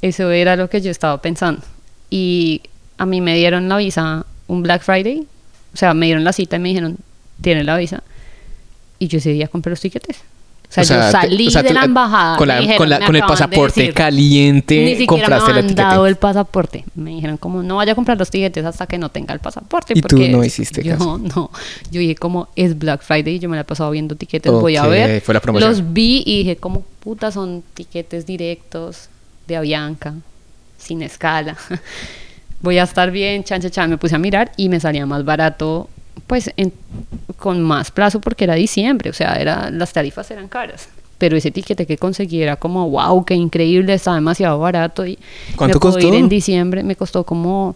Eso 0.03 0.31
era 0.31 0.57
lo 0.57 0.69
que 0.69 0.83
yo 0.83 0.91
estaba 0.91 1.23
pensando. 1.23 1.63
Y 2.11 2.61
a 2.99 3.07
mí 3.07 3.23
me 3.23 3.35
dieron 3.35 3.69
la 3.69 3.79
visa 3.79 4.27
un 4.47 4.63
Black 4.63 4.83
Friday 4.83 5.27
o 5.73 5.77
sea, 5.77 5.95
me 5.95 6.07
dieron 6.07 6.25
la 6.25 6.33
cita 6.33 6.57
y 6.57 6.59
me 6.59 6.71
dijeron, 6.71 6.99
tiene 7.40 7.64
la 7.64 7.77
visa. 7.77 8.03
Y 8.98 9.09
yo 9.09 9.18
ese 9.18 9.31
día 9.31 9.48
compré 9.48 9.70
los 9.70 9.81
tiquetes. 9.81 10.22
O 10.68 10.72
sea, 10.72 10.83
yo 10.85 11.11
salí 11.11 11.48
de 11.48 11.72
la 11.72 11.85
embajada. 11.85 12.37
Con, 12.37 12.51
el 12.51 13.22
pasaporte 13.22 13.90
caliente, 13.94 14.96
ni 14.98 15.07
compraste 15.07 15.55
me 15.55 15.61
han 15.61 15.74
dado 15.74 16.07
el 16.07 16.16
pasaporte. 16.16 16.85
Me 16.94 17.12
dijeron, 17.12 17.38
como 17.38 17.62
no 17.62 17.77
vaya 17.77 17.92
a 17.92 17.94
comprar 17.94 18.18
los 18.18 18.31
tiquetes 18.31 18.66
hasta 18.66 18.87
que 18.87 18.98
no 18.98 19.09
tenga 19.09 19.33
el 19.33 19.40
pasaporte. 19.40 19.94
Y 19.96 20.03
tú 20.03 20.18
no 20.18 20.45
hiciste 20.45 20.82
yo, 20.82 20.99
caso. 20.99 21.18
No, 21.34 21.51
yo 21.91 22.01
dije, 22.01 22.16
como 22.16 22.49
es 22.55 22.78
Black 22.78 23.03
Friday 23.03 23.36
y 23.36 23.39
yo 23.39 23.49
me 23.49 23.57
la 23.57 23.62
he 23.62 23.64
pasado 23.64 23.91
viendo 23.91 24.14
tiquetes, 24.14 24.53
voy 24.53 24.76
a 24.76 24.86
ver. 24.86 25.22
Fue 25.22 25.32
la 25.32 25.41
promoción. 25.41 25.70
Los 25.70 25.93
vi 25.95 26.22
y 26.26 26.39
dije, 26.39 26.57
como 26.57 26.82
puta 27.01 27.30
son 27.30 27.62
tiquetes 27.72 28.26
directos 28.26 29.09
de 29.47 29.57
Avianca, 29.57 30.14
sin 30.76 31.01
escala. 31.01 31.57
voy 32.61 32.76
a 32.76 32.82
estar 32.82 33.11
bien, 33.11 33.43
chan, 33.43 33.62
chan, 33.62 33.70
chan. 33.70 33.91
Me 33.91 33.97
puse 33.97 34.16
a 34.16 34.18
mirar 34.18 34.53
y 34.59 34.68
me 34.68 34.80
salía 34.80 35.07
más 35.07 35.24
barato, 35.24 35.89
pues 36.27 36.51
con 37.37 37.62
más 37.62 37.91
plazo 37.91 38.21
porque 38.21 38.45
era 38.45 38.55
diciembre, 38.55 39.11
o 39.11 39.12
sea, 39.12 39.37
era, 39.37 39.71
las 39.71 39.93
tarifas 39.93 40.31
eran 40.31 40.49
caras. 40.49 40.89
Pero 41.19 41.37
ese 41.37 41.51
tiquete 41.51 41.85
que 41.87 41.99
conseguí 41.99 42.43
era 42.43 42.57
como, 42.57 42.89
wow, 42.91 43.25
qué 43.25 43.35
increíble, 43.35 43.95
está 43.95 44.14
demasiado 44.14 44.59
barato. 44.61 45.05
Y 45.05 45.19
¿Cuánto 45.57 45.81
costó? 45.81 46.07
Ir 46.07 46.14
en 46.14 46.29
diciembre 46.29 46.85
me 46.85 46.95
costó 46.95 47.25
como 47.25 47.75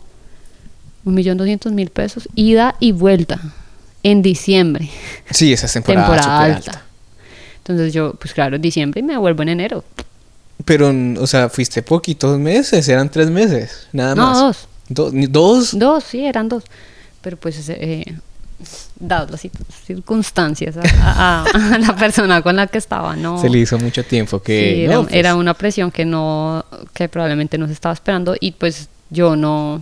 un 1.04 1.14
millón 1.14 1.36
doscientos 1.38 1.72
mil 1.72 1.90
pesos, 1.90 2.28
ida 2.36 2.76
y 2.78 2.92
vuelta, 2.92 3.40
en 4.04 4.22
diciembre. 4.22 4.88
Sí, 5.30 5.52
esa 5.52 5.66
es 5.66 5.72
temporada, 5.72 6.40
alta. 6.40 6.82
Entonces 7.58 7.92
yo, 7.92 8.14
pues 8.14 8.32
claro, 8.32 8.56
en 8.56 8.62
diciembre 8.62 9.00
y 9.00 9.02
me 9.02 9.16
vuelvo 9.16 9.42
en 9.42 9.50
enero. 9.50 9.84
Pero, 10.64 10.92
o 11.18 11.26
sea, 11.26 11.48
fuiste 11.48 11.82
poquitos 11.82 12.38
meses, 12.38 12.88
eran 12.88 13.10
tres 13.10 13.30
meses, 13.30 13.88
nada 13.92 14.14
más. 14.14 14.36
No, 14.36 14.44
dos. 14.44 14.68
¿Dos? 15.30 15.78
Dos, 15.78 16.04
sí, 16.04 16.24
eran 16.24 16.48
dos. 16.48 16.64
Pero 17.22 17.36
pues 17.36 17.68
eh, 17.68 18.04
dadas 18.98 19.30
las 19.30 19.44
cir- 19.44 19.50
circunstancias, 19.86 20.76
a, 20.76 20.82
a- 20.82 21.44
a 21.74 21.78
la 21.78 21.96
persona 21.96 22.42
con 22.42 22.56
la 22.56 22.66
que 22.66 22.78
estaba, 22.78 23.16
no. 23.16 23.40
Se 23.40 23.48
le 23.48 23.58
hizo 23.58 23.78
mucho 23.78 24.04
tiempo 24.04 24.42
que... 24.42 24.74
Sí, 24.74 24.82
era, 24.84 24.94
no, 24.94 25.02
pues, 25.04 25.14
era 25.14 25.34
una 25.36 25.54
presión 25.54 25.90
que 25.90 26.04
no, 26.04 26.64
que 26.92 27.08
probablemente 27.08 27.58
no 27.58 27.66
se 27.66 27.72
estaba 27.72 27.92
esperando 27.92 28.34
y 28.38 28.52
pues 28.52 28.88
yo 29.10 29.36
no, 29.36 29.80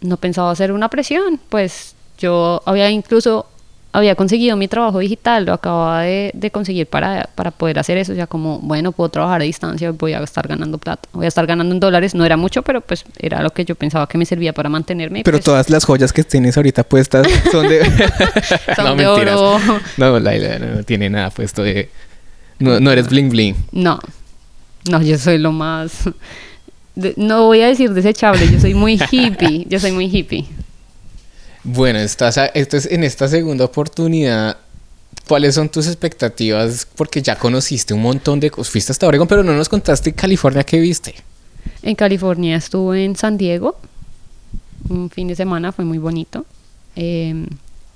no 0.00 0.16
pensaba 0.16 0.50
hacer 0.50 0.72
una 0.72 0.88
presión, 0.88 1.40
pues 1.48 1.94
yo 2.18 2.62
había 2.66 2.90
incluso, 2.90 3.46
había 3.92 4.14
conseguido 4.14 4.56
mi 4.56 4.68
trabajo 4.68 5.00
digital, 5.00 5.44
lo 5.46 5.52
acababa 5.52 6.02
de, 6.02 6.30
de 6.34 6.50
conseguir 6.52 6.86
para, 6.86 7.28
para 7.34 7.50
poder 7.50 7.78
hacer 7.78 7.98
eso, 7.98 8.14
ya 8.14 8.26
como, 8.28 8.60
bueno, 8.60 8.92
puedo 8.92 9.08
trabajar 9.08 9.40
a 9.40 9.44
distancia, 9.44 9.90
voy 9.90 10.12
a 10.12 10.20
estar 10.20 10.46
ganando 10.46 10.78
plata, 10.78 11.08
voy 11.12 11.24
a 11.24 11.28
estar 11.28 11.44
ganando 11.46 11.74
en 11.74 11.80
dólares, 11.80 12.14
no 12.14 12.24
era 12.24 12.36
mucho, 12.36 12.62
pero 12.62 12.80
pues 12.82 13.04
era 13.18 13.42
lo 13.42 13.50
que 13.50 13.64
yo 13.64 13.74
pensaba 13.74 14.06
que 14.08 14.16
me 14.16 14.24
servía 14.26 14.52
para 14.52 14.68
mantenerme. 14.68 15.22
Pero 15.24 15.38
pues, 15.38 15.44
todas 15.44 15.70
las 15.70 15.84
joyas 15.84 16.12
que 16.12 16.22
tienes 16.22 16.56
ahorita 16.56 16.84
puestas 16.84 17.26
son 17.50 17.68
de... 17.68 17.84
Son 18.76 18.84
no, 18.84 18.94
de 18.94 19.04
mentiras. 19.06 19.36
oro. 19.36 19.80
No, 19.96 20.20
Laila 20.20 20.58
no, 20.60 20.66
no 20.76 20.82
tiene 20.84 21.10
nada 21.10 21.30
puesto 21.30 21.62
de... 21.64 21.90
No, 22.60 22.78
no 22.78 22.92
eres 22.92 23.08
bling 23.08 23.28
bling. 23.30 23.56
No, 23.72 23.98
no, 24.88 25.02
yo 25.02 25.18
soy 25.18 25.38
lo 25.38 25.50
más... 25.50 26.04
de- 26.94 27.14
no 27.16 27.46
voy 27.46 27.62
a 27.62 27.66
decir 27.66 27.90
desechable, 27.92 28.46
yo 28.52 28.60
soy 28.60 28.74
muy 28.74 29.00
hippie, 29.10 29.66
yo 29.68 29.80
soy 29.80 29.90
muy 29.92 30.06
hippie. 30.06 30.46
Bueno, 31.64 31.98
estás 31.98 32.38
a- 32.38 32.50
en 32.54 33.04
esta 33.04 33.28
segunda 33.28 33.64
oportunidad. 33.64 34.56
¿Cuáles 35.28 35.54
son 35.54 35.68
tus 35.68 35.86
expectativas? 35.86 36.86
Porque 36.96 37.22
ya 37.22 37.36
conociste 37.36 37.94
un 37.94 38.02
montón 38.02 38.40
de 38.40 38.50
cosas. 38.50 38.72
Fuiste 38.72 38.92
hasta 38.92 39.06
Oregon, 39.06 39.28
pero 39.28 39.42
no 39.42 39.52
nos 39.52 39.68
contaste 39.68 40.12
California 40.12 40.64
qué 40.64 40.80
viste. 40.80 41.14
En 41.82 41.94
California 41.94 42.56
estuve 42.56 43.04
en 43.04 43.14
San 43.16 43.36
Diego, 43.36 43.78
un 44.88 45.10
fin 45.10 45.28
de 45.28 45.36
semana, 45.36 45.72
fue 45.72 45.84
muy 45.84 45.98
bonito. 45.98 46.46
Eh, 46.96 47.46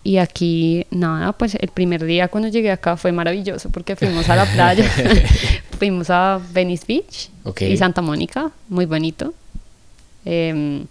y 0.05 0.19
aquí, 0.19 0.87
nada, 0.91 1.33
pues 1.33 1.55
el 1.55 1.69
primer 1.69 2.05
día 2.05 2.29
cuando 2.29 2.49
llegué 2.49 2.71
acá 2.71 2.97
fue 2.97 3.11
maravilloso 3.11 3.71
porque 3.71 3.97
fuimos 3.97 4.29
a 4.29 4.37
la 4.37 4.45
playa, 4.45 4.85
fuimos 5.79 6.11
a 6.11 6.41
Venice 6.53 6.85
Beach 6.87 7.31
y 7.73 7.77
Santa 7.79 8.03
Mónica, 8.03 8.51
muy 8.69 8.85
bonito. 8.85 9.33
Eh, 10.27 10.85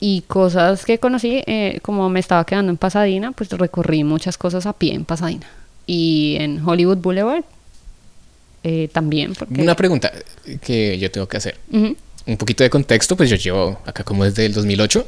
y 0.00 0.22
cosas 0.22 0.84
que 0.84 0.98
conocí, 0.98 1.42
eh, 1.46 1.78
como 1.82 2.08
me 2.08 2.20
estaba 2.20 2.44
quedando 2.44 2.70
en 2.70 2.78
Pasadena, 2.78 3.32
pues 3.32 3.50
recorrí 3.50 4.02
muchas 4.02 4.38
cosas 4.38 4.66
a 4.66 4.72
pie 4.72 4.94
en 4.94 5.04
Pasadena. 5.04 5.46
Y 5.86 6.36
en 6.40 6.66
Hollywood 6.66 6.98
Boulevard 6.98 7.44
eh, 8.62 8.88
también. 8.92 9.34
Porque, 9.34 9.60
Una 9.60 9.76
pregunta 9.76 10.12
que 10.62 10.98
yo 10.98 11.10
tengo 11.10 11.28
que 11.28 11.36
hacer. 11.36 11.58
Un 11.70 12.36
poquito 12.36 12.62
de 12.64 12.70
contexto, 12.70 13.16
pues 13.16 13.30
yo 13.30 13.36
llevo 13.36 13.80
acá 13.86 14.04
como 14.04 14.24
desde 14.24 14.46
el 14.46 14.52
2008. 14.52 15.06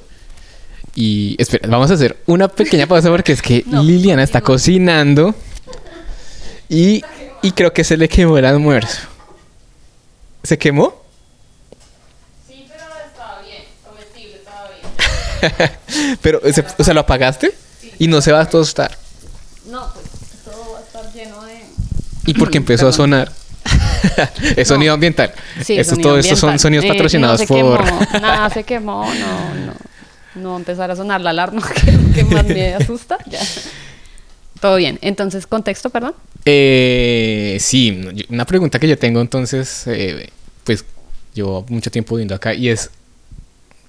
Y 0.95 1.37
espera, 1.39 1.69
vamos 1.69 1.91
a 1.91 1.95
hacer 1.95 2.19
una 2.27 2.49
pequeña 2.49 2.87
pausa 2.87 3.09
porque 3.09 3.33
es 3.33 3.41
que 3.41 3.65
No, 3.67 3.83
Liliana 3.83 4.23
está 4.23 4.41
cocinando 4.43 5.35
y, 6.69 7.03
y 7.43 7.53
creo 7.53 7.73
que 7.73 7.85
se 7.85 7.97
le 7.97 8.09
quemó 8.09 8.37
el 8.39 8.45
almuerzo. 8.45 9.09
¿Se 10.43 10.59
quemó? 10.59 11.03
Sí, 12.49 12.67
pero 12.69 12.83
estaba 13.07 13.41
bien, 13.43 13.63
comestible, 13.87 14.37
estaba 14.37 14.69
bien. 14.69 14.83
Pero, 16.23 16.41
se- 16.53 16.65
o 16.79 16.85
sea, 16.85 16.95
¿lo 16.95 17.01
apagaste? 17.01 17.53
Y 17.99 18.09
no 18.09 18.21
se 18.21 18.33
va 18.33 18.41
a 18.41 18.47
tostar. 18.49 18.97
No, 19.71 19.93
pues 19.93 20.07
todo 20.45 20.73
va 20.73 20.79
a 20.79 20.83
estar 20.83 21.13
lleno 21.13 21.43
de... 21.45 21.61
¿Y 22.27 22.35
por 22.35 22.51
qué 22.51 22.59
empezó 22.59 22.89
a 22.89 22.93
sonar? 22.93 23.31
es 24.57 24.69
sonido 24.69 24.95
ambiental. 24.95 25.33
Sí, 25.65 25.79
Esto, 25.79 25.95
sonido 25.95 26.09
todo 26.11 26.19
esto 26.19 26.37
son 26.37 26.51
ambiental. 26.51 26.61
sonidos 26.61 26.85
Eh, 26.85 26.89
patrocinados 26.89 27.41
no 27.41 27.47
se 27.47 27.53
por... 27.53 27.85
quemó, 27.85 28.01
nada 28.21 28.51
se 28.51 28.65
quemó, 28.65 29.05
no, 29.15 29.55
no. 29.67 29.73
No 30.35 30.49
va 30.51 30.55
a 30.55 30.59
empezar 30.59 30.91
a 30.91 30.97
sonar 30.97 31.21
la 31.21 31.31
alarma, 31.31 31.63
que 31.85 31.91
es 31.91 32.01
lo 32.03 32.15
que 32.15 32.25
más 32.25 32.45
me 32.47 32.75
asusta. 32.75 33.19
Ya. 33.27 33.41
Todo 34.61 34.77
bien. 34.77 34.99
Entonces, 35.03 35.47
contexto, 35.47 35.91
perdón. 35.91 36.15
Eh, 36.45 37.59
sí, 37.61 38.01
una 38.31 38.45
pregunta 38.47 38.79
que 38.79 38.89
yo 38.89 38.97
tengo 38.99 39.21
entonces, 39.21 39.83
eh, 39.87 40.31
pues 40.65 40.85
llevo 41.35 41.65
mucho 41.69 41.91
tiempo 41.91 42.15
viviendo 42.15 42.35
acá 42.35 42.55
y 42.55 42.69
es, 42.69 42.91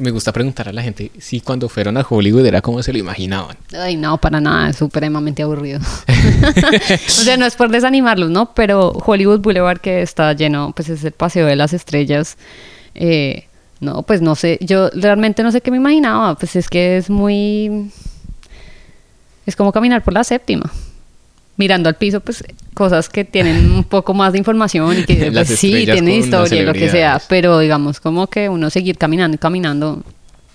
me 0.03 0.11
gusta 0.11 0.31
preguntar 0.31 0.69
a 0.69 0.73
la 0.73 0.83
gente 0.83 1.11
si 1.17 1.41
cuando 1.41 1.69
fueron 1.69 1.97
a 1.97 2.05
Hollywood 2.07 2.45
era 2.45 2.61
como 2.61 2.83
se 2.83 2.93
lo 2.93 2.99
imaginaban. 2.99 3.57
Ay, 3.75 3.95
no, 3.95 4.17
para 4.19 4.39
nada, 4.39 4.69
es 4.69 4.75
supremamente 4.75 5.41
aburrido. 5.41 5.79
o 6.09 7.09
sea, 7.09 7.37
no 7.37 7.45
es 7.45 7.55
por 7.55 7.69
desanimarlos, 7.69 8.29
¿no? 8.29 8.53
Pero 8.53 8.89
Hollywood 8.91 9.39
Boulevard 9.39 9.79
que 9.79 10.01
está 10.01 10.33
lleno, 10.33 10.73
pues 10.75 10.89
es 10.89 11.03
el 11.03 11.13
paseo 11.13 11.47
de 11.47 11.55
las 11.55 11.73
estrellas. 11.73 12.37
eh, 12.93 13.45
no, 13.83 14.03
pues 14.03 14.21
no 14.21 14.35
sé, 14.35 14.57
yo 14.61 14.89
realmente 14.91 15.43
no 15.43 15.51
sé 15.51 15.59
qué 15.59 15.69
me 15.69 15.77
imaginaba, 15.77 16.35
pues 16.35 16.55
es 16.55 16.69
que 16.69 16.97
es 16.97 17.09
muy... 17.09 17.91
Es 19.45 19.57
como 19.57 19.73
caminar 19.73 20.01
por 20.03 20.13
la 20.13 20.23
séptima. 20.23 20.71
Mirando 21.55 21.87
al 21.87 21.95
piso, 21.95 22.19
pues 22.19 22.43
cosas 22.73 23.09
que 23.09 23.25
tienen 23.25 23.71
un 23.71 23.83
poco 23.83 24.13
más 24.13 24.33
de 24.33 24.39
información 24.39 24.99
y 24.99 25.03
que 25.03 25.31
pues, 25.33 25.47
sí, 25.49 25.85
tienen 25.85 26.09
historia 26.09 26.61
y 26.61 26.65
lo 26.65 26.73
que 26.73 26.89
sea, 26.89 27.21
pero 27.29 27.59
digamos 27.59 27.99
como 27.99 28.27
que 28.27 28.49
uno 28.49 28.69
seguir 28.69 28.97
caminando 28.97 29.35
y 29.35 29.37
caminando 29.37 30.01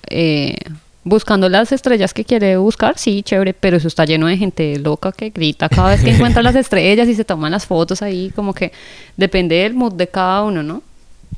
eh, 0.09 0.57
buscando 1.05 1.49
las 1.49 1.73
estrellas 1.73 2.13
que 2.13 2.25
quiere 2.25 2.57
buscar, 2.57 2.99
sí, 2.99 3.23
chévere, 3.23 3.55
pero 3.55 3.77
eso 3.77 3.89
está 3.89 4.05
lleno 4.05 4.27
de 4.27 4.37
gente 4.37 4.79
loca 4.79 5.13
que 5.13 5.31
grita 5.31 5.69
cada 5.69 5.91
vez 5.91 6.03
que 6.03 6.11
encuentra 6.11 6.43
las 6.43 6.55
estrellas 6.55 7.09
y 7.09 7.15
se 7.15 7.25
toman 7.25 7.53
las 7.53 7.67
fotos 7.67 8.03
ahí, 8.03 8.31
como 8.35 8.53
que 8.53 8.73
depende 9.17 9.57
del 9.57 9.75
mood 9.75 9.95
de 9.95 10.09
cada 10.09 10.43
uno, 10.43 10.63
¿no? 10.63 10.83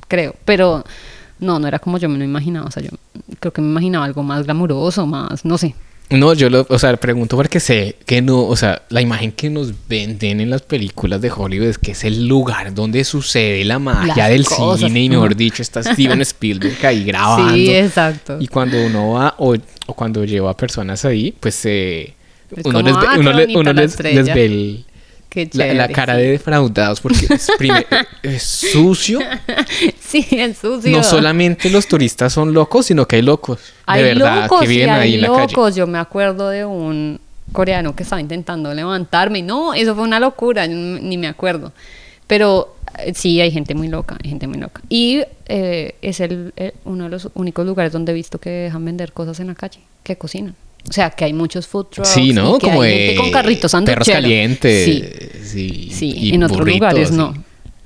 Creo, 0.08 0.34
pero 0.44 0.84
no, 1.38 1.58
no 1.58 1.68
era 1.68 1.78
como 1.78 1.98
yo 1.98 2.08
me 2.08 2.18
lo 2.18 2.24
imaginaba, 2.24 2.66
o 2.66 2.70
sea, 2.70 2.82
yo 2.82 2.90
creo 3.38 3.52
que 3.52 3.60
me 3.60 3.68
imaginaba 3.68 4.04
algo 4.04 4.22
más 4.22 4.44
glamuroso, 4.44 5.06
más, 5.06 5.44
no 5.44 5.56
sé. 5.56 5.74
No, 6.10 6.34
yo 6.34 6.50
lo, 6.50 6.66
o 6.68 6.78
sea, 6.78 6.96
pregunto 6.96 7.36
porque 7.36 7.60
sé 7.60 7.96
que 8.04 8.20
no, 8.20 8.42
o 8.44 8.56
sea, 8.56 8.82
la 8.88 9.00
imagen 9.00 9.30
que 9.32 9.48
nos 9.48 9.72
venden 9.88 10.40
en 10.40 10.50
las 10.50 10.62
películas 10.62 11.20
de 11.20 11.30
Hollywood 11.30 11.68
es 11.68 11.78
que 11.78 11.92
es 11.92 12.02
el 12.04 12.26
lugar 12.26 12.74
donde 12.74 13.04
sucede 13.04 13.64
la 13.64 13.78
magia 13.78 14.14
Las 14.16 14.28
del 14.30 14.44
cosas, 14.44 14.88
cine 14.88 15.00
y 15.04 15.08
mejor 15.08 15.36
dicho 15.36 15.62
está 15.62 15.82
Steven 15.82 16.20
Spielberg 16.22 16.84
ahí 16.84 17.04
grabando. 17.04 17.54
Sí, 17.54 17.70
exacto. 17.72 18.38
Y 18.40 18.48
cuando 18.48 18.84
uno 18.84 19.12
va 19.12 19.34
o, 19.38 19.54
o 19.86 19.94
cuando 19.94 20.24
lleva 20.24 20.56
personas 20.56 21.04
ahí, 21.04 21.32
pues 21.38 21.64
eh, 21.66 22.14
uno, 22.64 22.82
les 22.82 22.94
ve, 22.96 23.06
"Ah, 23.08 23.16
uno 23.16 23.32
le- 23.32 23.46
les, 23.46 23.90
estrella". 23.92 24.22
les 24.22 24.34
ve 24.34 24.44
el- 24.46 24.84
Qué 25.30 25.48
la, 25.54 25.66
la 25.66 25.72
chévere, 25.74 25.92
cara 25.94 26.14
sí. 26.16 26.20
de 26.22 26.30
defraudados 26.32 27.00
porque 27.00 27.26
es, 27.30 27.48
prime- 27.58 27.86
es 28.22 28.42
sucio. 28.42 29.20
Sí, 30.00 30.26
es 30.32 30.58
sucio. 30.58 30.90
No 30.90 31.02
solamente 31.04 31.70
los 31.70 31.86
turistas 31.86 32.32
son 32.32 32.52
locos, 32.52 32.86
sino 32.86 33.06
que 33.06 33.16
hay 33.16 33.22
locos 33.22 33.60
Hay 33.86 34.02
de 34.02 34.08
verdad 34.14 34.42
locos, 34.42 34.60
que 34.60 34.66
viven 34.66 34.86
sí, 34.88 34.90
hay 34.90 35.00
ahí 35.00 35.14
en 35.14 35.20
la 35.22 35.28
calle. 35.28 35.52
locos. 35.52 35.76
Yo 35.76 35.86
me 35.86 35.98
acuerdo 35.98 36.48
de 36.50 36.64
un 36.64 37.20
coreano 37.52 37.94
que 37.94 38.02
estaba 38.02 38.20
intentando 38.20 38.74
levantarme. 38.74 39.40
No, 39.42 39.72
eso 39.72 39.94
fue 39.94 40.04
una 40.04 40.18
locura, 40.20 40.66
yo 40.66 40.74
ni 40.74 41.16
me 41.16 41.28
acuerdo. 41.28 41.72
Pero 42.26 42.74
eh, 42.98 43.12
sí, 43.14 43.40
hay 43.40 43.50
gente 43.52 43.74
muy 43.74 43.86
loca, 43.88 44.16
hay 44.22 44.30
gente 44.30 44.46
muy 44.48 44.58
loca. 44.58 44.80
Y 44.88 45.22
eh, 45.46 45.94
es 46.02 46.20
el, 46.20 46.52
eh, 46.56 46.74
uno 46.84 47.04
de 47.04 47.10
los 47.10 47.28
únicos 47.34 47.64
lugares 47.66 47.92
donde 47.92 48.12
he 48.12 48.14
visto 48.14 48.38
que 48.38 48.50
dejan 48.50 48.84
vender 48.84 49.12
cosas 49.12 49.38
en 49.40 49.46
la 49.48 49.54
calle, 49.54 49.80
que 50.02 50.16
cocinan. 50.16 50.54
O 50.88 50.92
sea, 50.92 51.10
que 51.10 51.24
hay 51.24 51.32
muchos 51.32 51.66
food 51.68 51.86
trucks. 51.86 52.08
Sí, 52.08 52.32
¿no? 52.32 52.56
y 52.56 52.58
que 52.58 52.66
Como 52.66 52.82
hay 52.82 52.90
gente 52.92 53.12
eh, 53.12 53.16
con 53.16 53.30
carritos 53.30 53.72
perros 53.84 54.08
calientes. 54.08 54.84
Sí. 54.84 55.04
Sí, 55.44 55.88
Sí, 55.92 56.12
y 56.16 56.34
en 56.34 56.42
otros 56.44 56.66
lugares 56.66 57.08
sí. 57.10 57.14
no. 57.16 57.34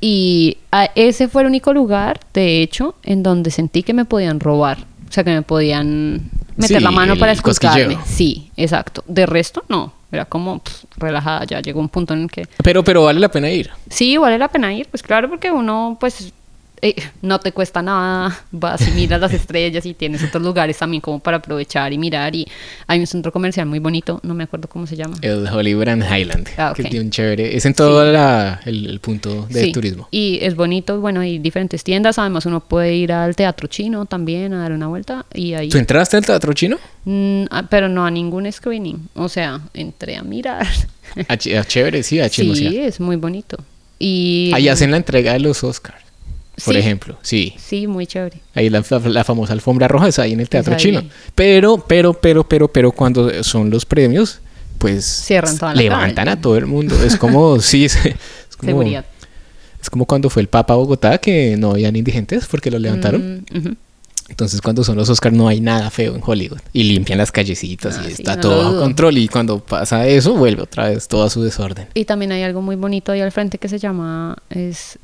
Y 0.00 0.58
a- 0.70 0.90
ese 0.94 1.28
fue 1.28 1.42
el 1.42 1.48
único 1.48 1.72
lugar, 1.72 2.20
de 2.34 2.62
hecho, 2.62 2.94
en 3.04 3.22
donde 3.22 3.50
sentí 3.50 3.82
que 3.82 3.94
me 3.94 4.04
podían 4.04 4.38
robar. 4.40 4.78
O 5.08 5.12
sea, 5.12 5.24
que 5.24 5.30
me 5.30 5.42
podían 5.42 6.30
meter 6.56 6.78
Sí, 6.78 6.84
la 6.84 6.90
mano 6.90 7.16
para 7.16 7.34
cosquilleo. 7.36 7.98
Sí, 8.04 8.50
exacto. 8.56 9.02
De 9.06 9.26
resto, 9.26 9.64
no. 9.68 9.92
Era 10.12 10.26
como 10.26 10.58
pff, 10.60 10.84
relajada. 10.96 11.44
Ya 11.44 11.60
llegó 11.60 11.80
un 11.80 11.88
punto 11.88 12.14
en 12.14 12.22
el 12.24 12.30
que 12.30 12.46
Pero, 12.62 12.84
pero 12.84 13.02
vale 13.02 13.18
la 13.18 13.28
pena 13.30 13.50
ir. 13.50 13.70
sí, 13.88 14.16
vale 14.16 14.38
la 14.38 14.48
pena 14.48 14.72
ir. 14.74 14.86
Pues 14.88 15.02
claro, 15.02 15.28
porque 15.28 15.50
uno, 15.50 15.96
pues, 15.98 16.32
eh, 16.84 16.94
no 17.22 17.40
te 17.40 17.50
cuesta 17.52 17.82
nada. 17.82 18.44
Vas 18.52 18.86
y 18.86 18.90
miras 18.92 19.20
las 19.20 19.32
estrellas 19.40 19.84
y 19.86 19.94
tienes 19.94 20.22
otros 20.22 20.42
lugares 20.42 20.76
también 20.78 21.00
como 21.00 21.18
para 21.18 21.38
aprovechar 21.38 21.92
y 21.92 21.98
mirar. 21.98 22.34
Y 22.36 22.46
hay 22.86 23.00
un 23.00 23.06
centro 23.06 23.32
comercial 23.32 23.66
muy 23.66 23.78
bonito, 23.78 24.20
no 24.22 24.34
me 24.34 24.44
acuerdo 24.44 24.68
cómo 24.68 24.86
se 24.86 24.94
llama. 24.96 25.16
El 25.22 25.46
Hollywood 25.48 25.88
and 25.88 26.04
Highland. 26.04 26.48
Ah, 26.58 26.72
Que 26.76 26.82
es 26.82 26.90
bien 26.90 27.10
chévere. 27.10 27.56
Es 27.56 27.64
en 27.66 27.74
todo 27.74 28.04
Sí. 28.06 28.12
la- 28.12 28.60
el, 28.66 28.86
el 28.86 29.00
punto 29.00 29.46
de 29.50 29.64
Sí, 29.64 29.72
turismo. 29.72 30.08
Y 30.10 30.38
es 30.42 30.54
bonito, 30.54 31.00
bueno, 31.00 31.20
hay 31.20 31.38
diferentes 31.38 31.82
tiendas, 31.82 32.18
además 32.18 32.44
uno 32.46 32.60
puede 32.60 32.94
ir 32.94 33.12
al 33.12 33.34
teatro 33.34 33.66
chino 33.68 34.04
también 34.06 34.52
a 34.52 34.60
dar 34.60 34.72
una 34.72 34.86
vuelta 34.88 35.24
y 35.32 35.54
ahí... 35.54 35.68
¿Tú 35.70 35.78
entraste 35.78 36.16
al 36.18 36.26
teatro 36.26 36.52
chino? 36.52 36.76
Mm, 37.06 37.44
ah, 37.50 37.64
pero 37.70 37.88
no 37.88 38.04
a 38.04 38.10
ningún 38.10 38.50
screening, 38.52 39.08
o 39.14 39.28
sea, 39.28 39.60
entré 39.72 40.16
a 40.16 40.22
mirar. 40.22 40.66
A, 41.28 41.36
ch- 41.36 41.58
a 41.58 41.64
chévere, 41.64 42.02
sí, 42.02 42.20
a 42.20 42.28
sí, 42.30 42.76
es 42.78 43.00
muy 43.00 43.16
bonito. 43.16 43.56
Y 43.98 44.50
Ahí 44.54 44.68
hacen 44.68 44.90
la 44.90 44.96
entrega 44.98 45.32
de 45.32 45.40
los 45.40 45.62
Oscars, 45.64 46.02
por 46.64 46.74
Sí. 46.74 46.80
ejemplo. 46.80 47.18
Sí. 47.22 47.54
Sí, 47.58 47.86
muy 47.86 48.06
chévere. 48.06 48.38
Ahí 48.54 48.70
la, 48.70 48.84
la- 48.88 48.98
la 49.00 49.24
famosa 49.24 49.52
alfombra 49.52 49.88
roja 49.88 50.08
es 50.08 50.18
ahí 50.18 50.32
en 50.32 50.40
el 50.40 50.48
teatro 50.48 50.76
chino. 50.76 51.02
Pero, 51.34 51.78
pero, 51.86 52.12
pero, 52.14 52.44
pero, 52.48 52.68
pero 52.68 52.92
cuando 52.92 53.42
son 53.42 53.70
los 53.70 53.84
premios, 53.86 54.40
pues 54.78 55.04
Cierran 55.04 55.56
toda 55.58 55.74
la 55.74 55.80
levantan 55.82 56.28
a 56.28 56.40
todo 56.40 56.56
el 56.56 56.66
mundo. 56.66 56.94
Es 57.02 57.16
como, 57.16 57.58
sí, 57.60 57.86
es, 57.86 57.96
es 57.96 58.56
como, 58.56 58.70
Seguridad. 58.70 59.04
es 59.82 59.90
como 59.90 60.04
cuando 60.06 60.30
fue 60.30 60.42
el 60.42 60.48
Papa 60.48 60.74
a 60.74 60.76
Bogotá 60.76 61.18
que 61.18 61.56
no 61.56 61.72
habían 61.72 61.96
indigentes 61.96 62.46
porque 62.46 62.70
lo 62.70 62.78
levantaron. 62.78 63.44
Mm. 63.52 63.68
Entonces 64.26 64.62
cuando 64.62 64.82
son 64.84 64.96
los 64.96 65.10
Oscars 65.10 65.36
no 65.36 65.48
hay 65.48 65.60
nada 65.60 65.90
feo 65.90 66.14
en 66.14 66.22
Hollywood. 66.24 66.58
Y 66.72 66.84
limpian 66.84 67.18
las 67.18 67.30
callecitas 67.30 67.98
Ah, 67.98 68.04
y 68.04 68.06
sí, 68.06 68.22
está 68.22 68.36
no 68.36 68.40
todo 68.42 68.70
dudo. 68.70 68.80
control. 68.80 69.18
Y 69.18 69.28
cuando 69.28 69.58
pasa 69.60 70.06
eso 70.06 70.34
vuelve 70.34 70.62
otra 70.62 70.88
vez 70.88 71.08
todo 71.08 71.24
a 71.24 71.30
su 71.30 71.42
desorden. 71.42 71.88
Y 71.92 72.06
también 72.06 72.32
hay 72.32 72.42
algo 72.42 72.62
muy 72.62 72.74
bonito 72.76 73.12
ahí 73.12 73.20
al 73.20 73.32
frente 73.32 73.58
que 73.58 73.68
se 73.68 73.78
llama, 73.78 74.38
es, 74.48 74.98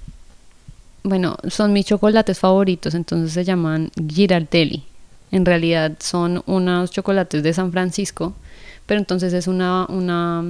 bueno, 1.02 1.36
son 1.48 1.72
mis 1.72 1.86
chocolates 1.86 2.38
favoritos, 2.38 2.94
entonces 2.94 3.32
se 3.32 3.44
llaman 3.44 3.90
Girardelli. 4.08 4.84
En 5.32 5.46
realidad 5.46 5.92
son 6.00 6.42
unos 6.46 6.90
chocolates 6.90 7.42
de 7.42 7.52
San 7.52 7.70
Francisco, 7.70 8.34
pero 8.86 8.98
entonces 8.98 9.32
es 9.32 9.46
una, 9.46 9.86
una, 9.86 10.44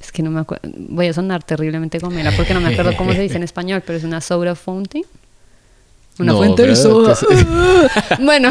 es 0.00 0.12
que 0.12 0.22
no 0.22 0.30
me 0.30 0.40
acuerdo, 0.40 0.68
voy 0.74 1.08
a 1.08 1.12
sonar 1.12 1.42
terriblemente 1.42 1.98
gomera 1.98 2.32
porque 2.36 2.54
no 2.54 2.60
me 2.60 2.68
acuerdo 2.68 2.96
cómo 2.96 3.12
se 3.12 3.20
dice 3.20 3.36
en 3.36 3.42
español, 3.44 3.82
pero 3.84 3.98
es 3.98 4.04
una 4.04 4.20
soda 4.20 4.54
fountain. 4.54 5.04
Una 6.20 6.32
No, 6.32 6.38
fuente 6.38 6.66
de 6.66 6.76
soda. 6.76 7.16
bueno, 8.20 8.50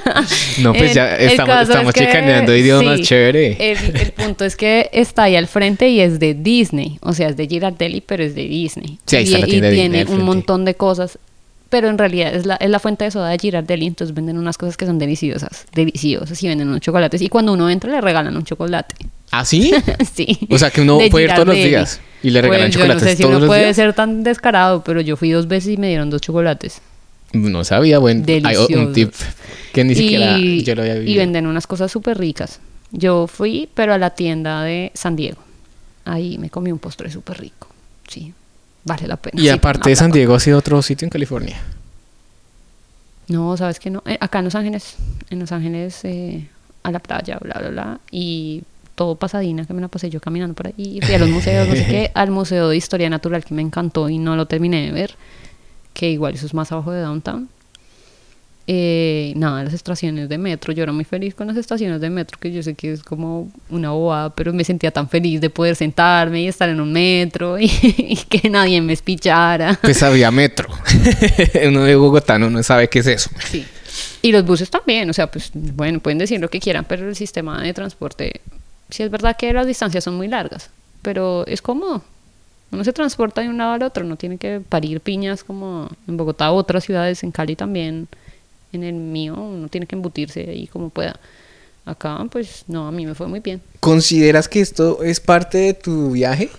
No, 0.60 0.72
pues 0.72 0.90
el- 0.90 0.94
ya 0.94 1.16
el 1.16 1.30
estamos, 1.30 1.48
caso 1.54 1.62
es 1.62 1.68
estamos 1.70 1.92
que- 1.94 2.00
chicaneando 2.06 2.56
idiomas 2.56 2.98
sí, 2.98 3.04
chévere. 3.04 3.56
El, 3.72 3.96
el 3.96 4.12
punto 4.12 4.44
es 4.44 4.56
que 4.56 4.88
está 4.92 5.24
ahí 5.24 5.36
al 5.36 5.46
frente 5.48 5.88
y 5.88 6.00
es 6.00 6.18
de 6.20 6.34
Disney. 6.34 6.98
O 7.02 7.12
sea, 7.12 7.28
es 7.28 7.36
de 7.36 7.46
Girardelli, 7.46 8.00
pero 8.00 8.22
es 8.22 8.34
de 8.34 8.42
Disney. 8.44 8.98
Sí, 9.06 9.16
ahí 9.16 9.22
y, 9.24 9.26
está 9.26 9.38
la 9.40 9.46
y 9.46 9.50
tienda 9.50 9.68
de 9.68 9.74
Disney 9.74 10.04
tiene 10.04 10.20
un 10.20 10.24
montón 10.24 10.64
de 10.64 10.74
cosas. 10.74 11.18
Pero 11.68 11.88
en 11.88 11.98
realidad 11.98 12.34
es 12.34 12.46
la, 12.46 12.56
es 12.56 12.68
la 12.68 12.80
fuente 12.80 13.04
de 13.04 13.12
soda 13.12 13.28
de 13.28 13.38
Girardelli. 13.38 13.86
Entonces 13.86 14.12
venden 14.14 14.38
unas 14.38 14.58
cosas 14.58 14.76
que 14.76 14.86
son 14.86 14.98
deliciosas. 14.98 15.66
Deliciosas. 15.72 16.42
Y 16.42 16.48
venden 16.48 16.68
unos 16.68 16.80
chocolates. 16.80 17.22
Y 17.22 17.28
cuando 17.28 17.52
uno 17.52 17.70
entra, 17.70 17.90
le 17.92 18.00
regalan 18.00 18.36
un 18.36 18.44
chocolate. 18.44 18.96
¿Ah, 19.30 19.44
sí? 19.44 19.72
sí. 20.14 20.36
O 20.50 20.58
sea, 20.58 20.70
que 20.70 20.80
uno 20.80 20.98
de 20.98 21.08
puede 21.10 21.26
ir 21.26 21.32
todos 21.34 21.46
los 21.46 21.54
días 21.56 22.00
y 22.24 22.30
le 22.30 22.42
regalan 22.42 22.66
Pues, 22.66 22.74
chocolates 22.74 23.02
Yo 23.02 23.06
no 23.06 23.10
sé 23.10 23.16
si 23.16 23.24
uno 23.24 23.46
puede 23.46 23.62
días. 23.66 23.76
ser 23.76 23.92
tan 23.94 24.24
descarado, 24.24 24.82
pero 24.82 25.00
yo 25.00 25.16
fui 25.16 25.30
dos 25.30 25.46
veces 25.46 25.74
y 25.74 25.76
me 25.76 25.86
dieron 25.86 26.10
dos 26.10 26.20
chocolates. 26.20 26.80
No 27.32 27.64
sabía, 27.64 27.98
bueno, 27.98 28.24
hay 28.26 28.56
un 28.74 28.92
tip 28.92 29.12
que 29.72 29.84
ni 29.84 29.94
siquiera 29.94 30.38
y, 30.38 30.64
yo 30.64 30.74
lo 30.74 30.82
había 30.82 30.96
y 30.96 31.00
vivido. 31.00 31.18
venden 31.20 31.46
unas 31.46 31.66
cosas 31.66 31.90
súper 31.92 32.18
ricas. 32.18 32.60
Yo 32.90 33.26
fui, 33.28 33.68
pero 33.74 33.94
a 33.94 33.98
la 33.98 34.10
tienda 34.10 34.62
de 34.64 34.90
San 34.94 35.14
Diego. 35.14 35.38
Ahí 36.04 36.38
me 36.38 36.50
comí 36.50 36.72
un 36.72 36.78
postre 36.78 37.10
súper 37.10 37.38
rico. 37.38 37.68
Sí, 38.08 38.32
vale 38.84 39.06
la 39.06 39.16
pena. 39.16 39.40
Y 39.40 39.44
Sí, 39.44 39.48
aparte 39.50 39.90
de 39.90 39.96
San. 39.96 40.10
Diego, 40.10 40.34
¿ha 40.34 40.40
sido 40.40 40.58
otro 40.58 40.82
sitio 40.82 41.06
en 41.06 41.10
California? 41.10 41.60
No, 43.28 43.56
¿sabes 43.56 43.78
qué 43.78 43.90
no? 43.90 44.02
Eh, 44.06 44.18
acá 44.20 44.40
en 44.40 44.46
Los 44.46 44.56
Ángeles. 44.56 44.96
En 45.30 45.38
Los 45.38 45.52
Ángeles, 45.52 46.04
eh, 46.04 46.48
a 46.82 46.90
la 46.90 46.98
playa, 46.98 47.38
bla, 47.40 47.54
bla, 47.60 47.70
bla. 47.70 48.00
Y 48.10 48.62
todo 48.96 49.14
pasadina, 49.14 49.64
que 49.66 49.72
me 49.72 49.80
la 49.80 49.86
pasé 49.88 50.10
yo 50.10 50.20
caminando 50.20 50.54
por 50.54 50.66
ahí. 50.66 50.98
Fui 51.00 51.14
a 51.14 51.18
los 51.18 51.28
museos, 51.28 51.68
no 51.68 51.74
sé 51.74 51.86
qué. 51.86 52.10
Al 52.14 52.32
Museo 52.32 52.68
de 52.68 52.76
Historia 52.76 53.08
Natural, 53.08 53.44
que 53.44 53.54
me 53.54 53.62
encantó 53.62 54.08
y 54.08 54.18
no 54.18 54.34
lo 54.34 54.46
terminé 54.46 54.84
de 54.84 54.90
ver. 54.92 55.14
Que 56.00 56.10
igual 56.10 56.32
eso 56.32 56.46
es 56.46 56.54
más 56.54 56.72
abajo 56.72 56.92
de 56.92 57.02
Downtown. 57.02 57.46
Eh, 58.66 59.34
nada, 59.36 59.64
las 59.64 59.74
estaciones 59.74 60.30
de 60.30 60.38
metro. 60.38 60.72
Yo 60.72 60.82
era 60.82 60.92
muy 60.92 61.04
feliz 61.04 61.34
con 61.34 61.46
las 61.46 61.58
estaciones 61.58 62.00
de 62.00 62.08
metro, 62.08 62.38
que 62.40 62.50
yo 62.50 62.62
sé 62.62 62.72
que 62.72 62.92
es 62.92 63.02
como 63.02 63.52
una 63.68 63.90
bobada, 63.90 64.34
pero 64.34 64.54
me 64.54 64.64
sentía 64.64 64.90
tan 64.92 65.10
feliz 65.10 65.42
de 65.42 65.50
poder 65.50 65.76
sentarme 65.76 66.40
y 66.40 66.48
estar 66.48 66.70
en 66.70 66.80
un 66.80 66.90
metro 66.90 67.58
y, 67.60 67.66
y 67.66 68.16
que 68.30 68.48
nadie 68.48 68.80
me 68.80 68.94
espichara. 68.94 69.78
Pues 69.82 70.02
había 70.02 70.30
metro. 70.30 70.70
uno 71.68 71.82
de 71.82 71.94
Bogotá 71.96 72.38
no, 72.38 72.48
no 72.48 72.62
sabe 72.62 72.88
qué 72.88 73.00
es 73.00 73.06
eso. 73.06 73.30
Sí. 73.50 73.66
Y 74.22 74.32
los 74.32 74.46
buses 74.46 74.70
también, 74.70 75.10
o 75.10 75.12
sea, 75.12 75.30
pues 75.30 75.50
bueno, 75.52 76.00
pueden 76.00 76.16
decir 76.16 76.40
lo 76.40 76.48
que 76.48 76.60
quieran, 76.60 76.86
pero 76.88 77.06
el 77.06 77.14
sistema 77.14 77.60
de 77.60 77.74
transporte, 77.74 78.40
sí 78.88 79.02
es 79.02 79.10
verdad 79.10 79.36
que 79.36 79.52
las 79.52 79.66
distancias 79.66 80.02
son 80.02 80.16
muy 80.16 80.28
largas, 80.28 80.70
pero 81.02 81.46
es 81.46 81.60
cómodo. 81.60 82.02
Uno 82.72 82.84
se 82.84 82.92
transporta 82.92 83.40
de 83.40 83.48
un 83.48 83.58
lado 83.58 83.72
al 83.72 83.82
otro, 83.82 84.04
no 84.04 84.16
tiene 84.16 84.38
que 84.38 84.60
parir 84.60 85.00
piñas 85.00 85.42
como 85.42 85.88
en 86.06 86.16
Bogotá, 86.16 86.52
otras 86.52 86.84
ciudades, 86.84 87.22
en 87.24 87.32
Cali 87.32 87.56
también, 87.56 88.06
en 88.72 88.84
el 88.84 88.94
mío, 88.94 89.34
uno 89.34 89.68
tiene 89.68 89.86
que 89.86 89.96
embutirse 89.96 90.48
ahí 90.48 90.66
como 90.66 90.90
pueda. 90.90 91.18
Acá, 91.84 92.24
pues 92.30 92.64
no, 92.68 92.86
a 92.86 92.92
mí 92.92 93.06
me 93.06 93.14
fue 93.14 93.26
muy 93.26 93.40
bien. 93.40 93.60
¿Consideras 93.80 94.48
que 94.48 94.60
esto 94.60 95.02
es 95.02 95.18
parte 95.18 95.58
de 95.58 95.74
tu 95.74 96.12
viaje? 96.12 96.50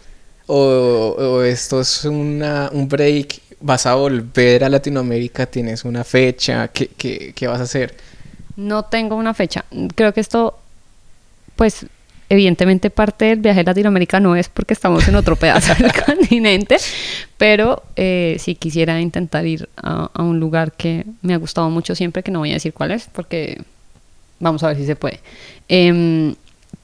¿O, 0.48 1.16
o 1.18 1.44
esto 1.44 1.80
es 1.80 2.04
una, 2.04 2.70
un 2.74 2.90
break? 2.90 3.40
¿Vas 3.62 3.86
a 3.86 3.96
volver 3.96 4.64
a 4.64 4.70
Latinoamérica? 4.70 5.46
¿Tienes 5.46 5.86
una 5.86 6.04
fecha? 6.04 6.68
¿Qué, 6.68 6.88
qué, 6.88 7.32
qué 7.34 7.48
vas 7.48 7.62
a 7.62 7.64
hacer? 7.64 7.96
No 8.58 8.84
tengo 8.84 9.16
una 9.16 9.34
fecha. 9.34 9.64
Creo 9.96 10.14
que 10.14 10.20
esto, 10.20 10.60
pues, 11.56 11.86
evidentemente 12.32 12.90
parte 12.90 13.26
del 13.26 13.40
viaje 13.40 13.60
a 13.60 13.64
Latinoamérica 13.64 14.22
no 14.22 14.38
es 14.38 14.48
porque 14.48 14.74
estamos 14.74 15.06
en 15.10 15.16
otro 15.16 15.36
pedazo 15.36 15.74
del 15.76 15.92
continente, 16.06 16.78
pero 17.38 17.84
eh, 17.98 18.38
sí 18.40 18.56
quisiera 18.56 19.02
intentar 19.02 19.46
ir 19.46 19.68
a, 19.76 20.10
a 20.14 20.24
un 20.24 20.40
lugar 20.40 20.72
que 20.72 21.06
me 21.22 21.34
ha 21.34 21.38
gustado 21.38 21.70
mucho 21.70 21.94
siempre, 21.94 22.24
que 22.24 22.32
no 22.32 22.40
voy 22.40 22.52
a 22.52 22.54
decir 22.54 22.72
cuál 22.74 22.92
es, 22.92 23.10
porque 23.12 23.62
vamos 24.40 24.64
a 24.64 24.68
ver 24.70 24.78
si 24.78 24.86
se 24.86 24.96
puede. 24.96 25.20
Em, 25.68 26.36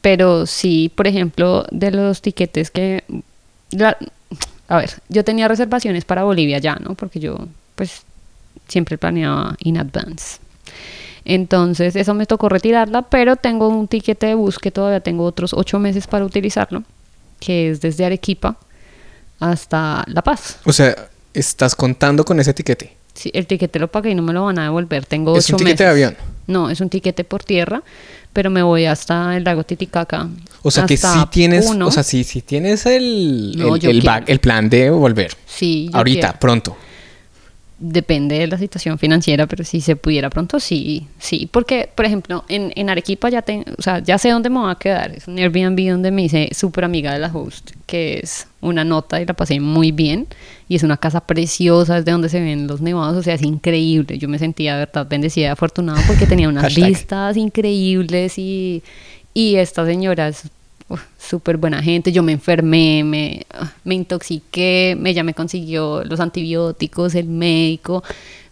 pero 0.01 0.45
sí, 0.45 0.91
por 0.93 1.07
ejemplo, 1.07 1.65
de 1.71 1.91
los 1.91 2.21
tiquetes 2.21 2.69
que... 2.69 3.03
la- 3.71 3.97
a 4.67 4.77
ver, 4.77 4.89
yo 5.07 5.23
tenía 5.23 5.47
reservaciones 5.47 6.03
para 6.03 6.23
Bolivia 6.23 6.59
ya, 6.59 6.75
¿no? 6.75 6.93
Porque 6.95 7.21
yo, 7.21 7.37
pues, 7.75 8.01
siempre 8.67 8.97
planeaba 8.97 9.55
in 9.59 9.77
advance. 9.77 10.39
Entonces, 11.29 11.95
eso 11.97 12.13
me 12.13 12.25
tocó 12.25 12.47
retirarla, 12.47 13.01
pero 13.01 13.35
tengo 13.35 13.67
un 13.67 13.87
tiquete 13.89 14.27
de 14.27 14.33
bus 14.35 14.57
que 14.59 14.71
todavía 14.71 15.01
tengo 15.01 15.25
otros 15.25 15.51
ocho 15.53 15.77
meses 15.77 16.07
para 16.07 16.23
utilizarlo, 16.23 16.83
que 17.41 17.69
es 17.69 17.81
desde 17.81 18.05
Arequipa 18.05 18.55
hasta 19.39 20.03
La 20.07 20.21
Paz. 20.21 20.57
O 20.65 20.71
sea, 20.73 20.95
¿estás 21.33 21.75
contando 21.75 22.23
con 22.23 22.39
ese 22.39 22.51
etiquete? 22.51 22.95
Sí, 23.13 23.29
el 23.33 23.45
tiquete 23.45 23.77
lo 23.79 23.87
pagué 23.89 24.11
y 24.11 24.15
no 24.15 24.21
me 24.21 24.31
lo 24.31 24.45
van 24.45 24.57
a 24.59 24.63
devolver. 24.63 25.05
Tengo 25.05 25.31
ocho 25.33 25.39
¿Es 25.39 25.49
un 25.49 25.57
tiquete 25.57 25.83
de 25.83 25.89
meses. 25.93 26.07
avión? 26.07 26.17
No, 26.47 26.69
es 26.69 26.79
un 26.79 26.89
tiquete 26.89 27.23
por 27.25 27.43
tierra, 27.43 27.83
pero 28.31 28.49
me 28.49 28.61
voy 28.63 28.85
hasta 28.85 29.35
el 29.35 29.43
lago 29.43 29.63
Titicaca. 29.63 30.29
O 30.61 30.71
sea, 30.71 30.85
que 30.85 30.95
sí 30.95 31.07
tienes, 31.29 31.65
Puno. 31.65 31.87
o 31.87 31.91
sea, 31.91 32.03
sí, 32.03 32.23
sí 32.23 32.41
tienes 32.41 32.85
el, 32.85 33.53
No, 33.57 33.75
el, 33.75 34.01
back- 34.01 34.29
el 34.29 34.39
plan 34.39 34.69
de 34.69 34.89
volver. 34.91 35.31
Sí, 35.45 35.89
Ahorita, 35.91 36.27
quiero. 36.27 36.39
pronto. 36.39 36.77
Depende 37.79 38.39
de 38.39 38.47
la 38.47 38.57
situación 38.57 38.97
financiera, 38.97 39.45
pero 39.45 39.63
si 39.63 39.81
se 39.81 39.95
pudiera 39.95 40.31
pronto, 40.31 40.59
sí, 40.59 41.05
sí. 41.19 41.47
Porque, 41.51 41.87
por 41.93 42.05
ejemplo, 42.05 42.43
en, 42.49 42.73
en 42.75 42.89
Arequipa 42.89 43.29
ya, 43.29 43.43
ten- 43.43 43.65
o 43.77 43.81
sea, 43.83 43.99
ya 43.99 44.17
sé 44.17 44.31
dónde 44.31 44.49
me 44.49 44.57
voy 44.57 44.71
a 44.71 44.75
quedar. 44.75 45.11
Es 45.11 45.27
un 45.27 45.37
Airbnb 45.37 45.91
donde 45.91 46.09
me 46.09 46.23
hice 46.23 46.49
súper 46.53 46.85
amiga 46.85 47.13
de 47.13 47.19
la 47.19 47.27
host, 47.31 47.69
que 47.85 48.19
es 48.23 48.47
una 48.61 48.83
nota 48.83 49.21
y 49.21 49.27
la 49.27 49.35
pasé 49.35 49.59
muy 49.59 49.91
bien. 49.91 50.25
Y 50.67 50.75
es 50.75 50.81
una 50.81 50.97
casa 50.97 51.21
preciosa, 51.21 51.99
es 51.99 52.05
de 52.05 52.13
donde 52.13 52.29
se 52.29 52.39
ven 52.39 52.65
los 52.65 52.81
nevados, 52.81 53.15
o 53.17 53.21
sea, 53.21 53.35
es 53.35 53.43
increíble. 53.43 54.17
Yo 54.17 54.27
me 54.27 54.39
sentía, 54.39 54.73
de 54.73 54.79
verdad, 54.85 55.05
bendecida 55.07 55.45
y 55.45 55.49
afortunada 55.49 56.01
porque 56.07 56.25
tenía 56.25 56.49
unas 56.49 56.73
vistas 56.87 57.37
increíbles 57.37 58.39
y, 58.39 58.81
y 59.35 59.57
esta 59.57 59.85
señora 59.85 60.29
es 60.29 60.49
uf, 60.89 61.01
súper 61.17 61.57
buena 61.57 61.81
gente. 61.81 62.11
Yo 62.11 62.23
me 62.23 62.31
enfermé, 62.31 63.03
me, 63.03 63.45
ah, 63.51 63.71
me 63.83 63.95
intoxiqué, 63.95 64.97
ella 65.05 65.23
me 65.23 65.33
consiguió 65.33 66.03
los 66.03 66.19
antibióticos, 66.19 67.15
el 67.15 67.27
médico, 67.27 68.03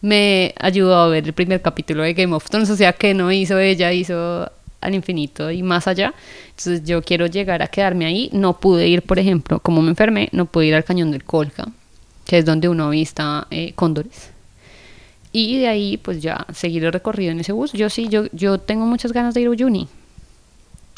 me 0.01 0.53
ayudó 0.59 0.95
a 0.95 1.07
ver 1.07 1.25
el 1.25 1.33
primer 1.33 1.61
capítulo 1.61 2.03
de 2.03 2.13
Game 2.13 2.35
of 2.35 2.49
Thrones, 2.49 2.69
o 2.69 2.75
sea 2.75 2.93
que 2.93 3.13
no 3.13 3.31
hizo 3.31 3.59
ella, 3.59 3.91
hizo 3.91 4.49
al 4.81 4.95
infinito 4.95 5.51
y 5.51 5.63
más 5.63 5.87
allá. 5.87 6.13
Entonces 6.49 6.83
yo 6.85 7.01
quiero 7.01 7.25
llegar 7.25 7.61
a 7.61 7.67
quedarme 7.67 8.05
ahí. 8.05 8.29
No 8.31 8.59
pude 8.59 8.87
ir, 8.87 9.01
por 9.01 9.19
ejemplo, 9.19 9.59
como 9.59 9.81
me 9.81 9.89
enfermé, 9.89 10.29
no 10.31 10.45
pude 10.45 10.67
ir 10.67 10.75
al 10.75 10.83
cañón 10.83 11.11
del 11.11 11.23
Colca, 11.23 11.65
que 12.25 12.37
es 12.37 12.45
donde 12.45 12.69
uno 12.69 12.85
avista 12.85 13.47
eh, 13.51 13.73
cóndores. 13.75 14.29
Y 15.31 15.57
de 15.59 15.67
ahí, 15.67 15.97
pues 15.97 16.21
ya 16.21 16.45
seguir 16.53 16.85
el 16.85 16.93
recorrido 16.93 17.31
en 17.31 17.41
ese 17.41 17.51
bus. 17.51 17.73
Yo 17.73 17.89
sí, 17.89 18.07
yo, 18.07 18.25
yo 18.31 18.57
tengo 18.57 18.85
muchas 18.85 19.11
ganas 19.11 19.33
de 19.33 19.41
ir 19.41 19.47
a 19.47 19.49
Uyuni. 19.49 19.89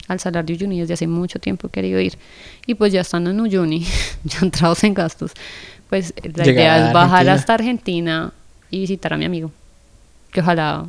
Al 0.07 0.19
Salar 0.19 0.45
de 0.45 0.53
Uyuni 0.53 0.79
desde 0.79 0.93
hace 0.93 1.07
mucho 1.07 1.39
tiempo 1.39 1.67
he 1.67 1.69
querido 1.69 1.99
ir. 1.99 2.17
Y 2.65 2.75
pues 2.75 2.93
ya 2.93 3.01
estando 3.01 3.29
en 3.29 3.39
Uyuni, 3.39 3.85
ya 4.23 4.39
entrados 4.41 4.83
en 4.83 4.93
gastos, 4.93 5.31
pues 5.89 6.13
la 6.23 6.43
Llegar 6.43 6.53
idea 6.53 6.87
es 6.87 6.93
bajar 6.93 7.29
hasta 7.29 7.53
Argentina 7.53 8.31
y 8.69 8.79
visitar 8.79 9.13
a 9.13 9.17
mi 9.17 9.25
amigo. 9.25 9.51
Que 10.31 10.41
ojalá, 10.41 10.85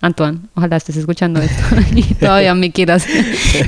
Antoine, 0.00 0.40
ojalá 0.54 0.76
estés 0.76 0.96
escuchando 0.96 1.40
esto 1.40 1.62
y 1.94 2.02
todavía 2.20 2.54
me 2.54 2.70
quieras, 2.72 3.06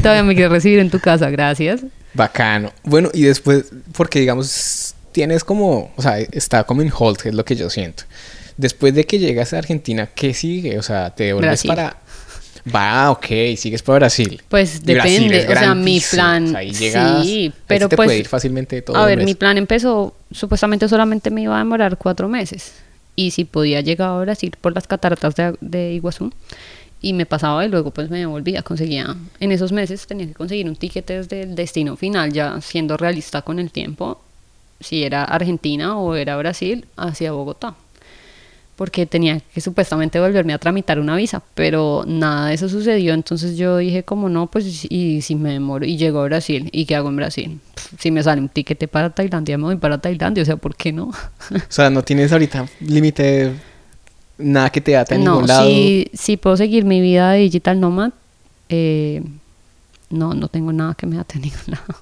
todavía 0.02 0.22
me 0.22 0.34
quieras 0.34 0.52
recibir 0.52 0.78
en 0.78 0.90
tu 0.90 1.00
casa. 1.00 1.30
Gracias. 1.30 1.82
Bacano. 2.14 2.72
Bueno, 2.84 3.10
y 3.12 3.22
después, 3.22 3.66
porque 3.92 4.20
digamos, 4.20 4.94
tienes 5.12 5.44
como, 5.44 5.92
o 5.96 6.02
sea, 6.02 6.18
está 6.18 6.64
como 6.64 6.82
en 6.82 6.92
hold, 6.96 7.18
es 7.24 7.34
lo 7.34 7.44
que 7.44 7.56
yo 7.56 7.70
siento. 7.70 8.04
Después 8.56 8.94
de 8.94 9.04
que 9.04 9.18
llegas 9.18 9.52
a 9.52 9.58
Argentina, 9.58 10.08
¿qué 10.14 10.34
sigue? 10.34 10.78
O 10.78 10.82
sea, 10.82 11.14
te 11.14 11.24
devuelves 11.24 11.62
Brasil. 11.62 11.68
para... 11.68 11.96
Va, 12.74 13.10
ok, 13.10 13.26
sigues 13.56 13.82
para 13.82 14.00
Brasil. 14.00 14.42
Pues 14.48 14.82
Brasil 14.82 15.28
depende, 15.28 15.52
o 15.52 15.58
sea, 15.58 15.74
mi 15.74 16.00
plan, 16.00 16.44
o 16.44 16.48
sea, 16.50 16.58
ahí 16.60 16.70
llegas, 16.70 17.24
sí, 17.24 17.52
pero 17.66 17.88
te 17.88 17.96
pues, 17.96 18.06
puede 18.06 18.18
ir 18.18 18.28
fácilmente 18.28 18.82
todo 18.82 18.96
a 18.96 19.06
ver, 19.06 19.18
mes. 19.18 19.26
mi 19.26 19.34
plan 19.34 19.58
empezó, 19.58 20.14
supuestamente 20.30 20.88
solamente 20.88 21.30
me 21.30 21.42
iba 21.42 21.56
a 21.56 21.58
demorar 21.58 21.96
cuatro 21.98 22.28
meses, 22.28 22.74
y 23.16 23.30
si 23.30 23.44
podía 23.44 23.80
llegar 23.80 24.10
a 24.10 24.20
Brasil 24.20 24.52
por 24.60 24.74
las 24.74 24.86
cataratas 24.86 25.34
de, 25.34 25.54
de 25.60 25.92
Iguazú, 25.92 26.32
y 27.00 27.12
me 27.12 27.26
pasaba 27.26 27.64
y 27.64 27.68
luego 27.68 27.90
pues 27.90 28.10
me 28.10 28.18
devolvía, 28.18 28.62
conseguía, 28.62 29.16
en 29.40 29.52
esos 29.52 29.72
meses 29.72 30.06
tenía 30.06 30.26
que 30.26 30.34
conseguir 30.34 30.66
un 30.68 30.76
ticket 30.76 31.06
desde 31.06 31.42
el 31.42 31.54
destino 31.54 31.96
final, 31.96 32.32
ya 32.32 32.60
siendo 32.60 32.96
realista 32.96 33.42
con 33.42 33.58
el 33.58 33.70
tiempo, 33.70 34.20
si 34.80 35.04
era 35.04 35.24
Argentina 35.24 35.98
o 35.98 36.14
era 36.14 36.36
Brasil, 36.36 36.86
hacia 36.96 37.32
Bogotá. 37.32 37.74
Porque 38.78 39.06
tenía 39.06 39.40
que 39.40 39.60
supuestamente 39.60 40.20
volverme 40.20 40.52
a 40.52 40.58
tramitar 40.58 41.00
una 41.00 41.16
visa, 41.16 41.42
pero 41.56 42.04
nada 42.06 42.46
de 42.46 42.54
eso 42.54 42.68
sucedió, 42.68 43.12
entonces 43.12 43.56
yo 43.56 43.76
dije 43.76 44.04
como 44.04 44.28
no, 44.28 44.46
pues 44.46 44.86
y 44.88 45.20
si 45.20 45.34
me 45.34 45.54
demoro 45.54 45.84
y 45.84 45.96
llego 45.96 46.20
a 46.20 46.24
Brasil, 46.26 46.68
¿y 46.70 46.86
qué 46.86 46.94
hago 46.94 47.08
en 47.08 47.16
Brasil? 47.16 47.60
si 47.98 48.12
me 48.12 48.22
sale 48.22 48.40
un 48.40 48.48
tiquete 48.48 48.86
para 48.86 49.10
Tailandia, 49.10 49.58
me 49.58 49.64
voy 49.64 49.76
para 49.78 49.98
Tailandia, 49.98 50.44
o 50.44 50.46
sea, 50.46 50.56
¿por 50.56 50.76
qué 50.76 50.92
no? 50.92 51.06
o 51.06 51.14
sea, 51.68 51.90
no 51.90 52.04
tienes 52.04 52.30
ahorita 52.30 52.68
límite, 52.78 53.52
nada 54.38 54.70
que 54.70 54.80
te 54.80 54.96
ate 54.96 55.16
a 55.16 55.18
ningún 55.18 55.48
lado. 55.48 55.66
Sí, 55.66 56.08
sí 56.14 56.36
puedo 56.36 56.56
seguir 56.56 56.84
mi 56.84 57.00
vida 57.00 57.32
de 57.32 57.40
digital 57.40 57.80
nomad, 57.80 58.12
eh, 58.68 59.24
no, 60.08 60.34
no 60.34 60.46
tengo 60.46 60.72
nada 60.72 60.94
que 60.94 61.06
me 61.06 61.18
ate 61.18 61.38
a 61.38 61.40
ningún 61.40 61.58
lado. 61.66 62.00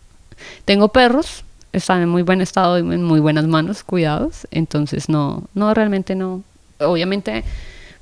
tengo 0.67 0.89
perros, 0.89 1.43
están 1.73 2.03
en 2.03 2.11
muy 2.11 2.21
buen 2.21 2.43
estado 2.43 2.77
y 2.77 2.81
en 2.83 3.03
muy 3.03 3.21
buenas 3.21 3.47
manos, 3.47 3.83
cuidados, 3.83 4.47
entonces 4.51 5.09
no, 5.09 5.45
no, 5.55 5.73
realmente 5.73 6.15
no, 6.15 6.43
obviamente, 6.81 7.45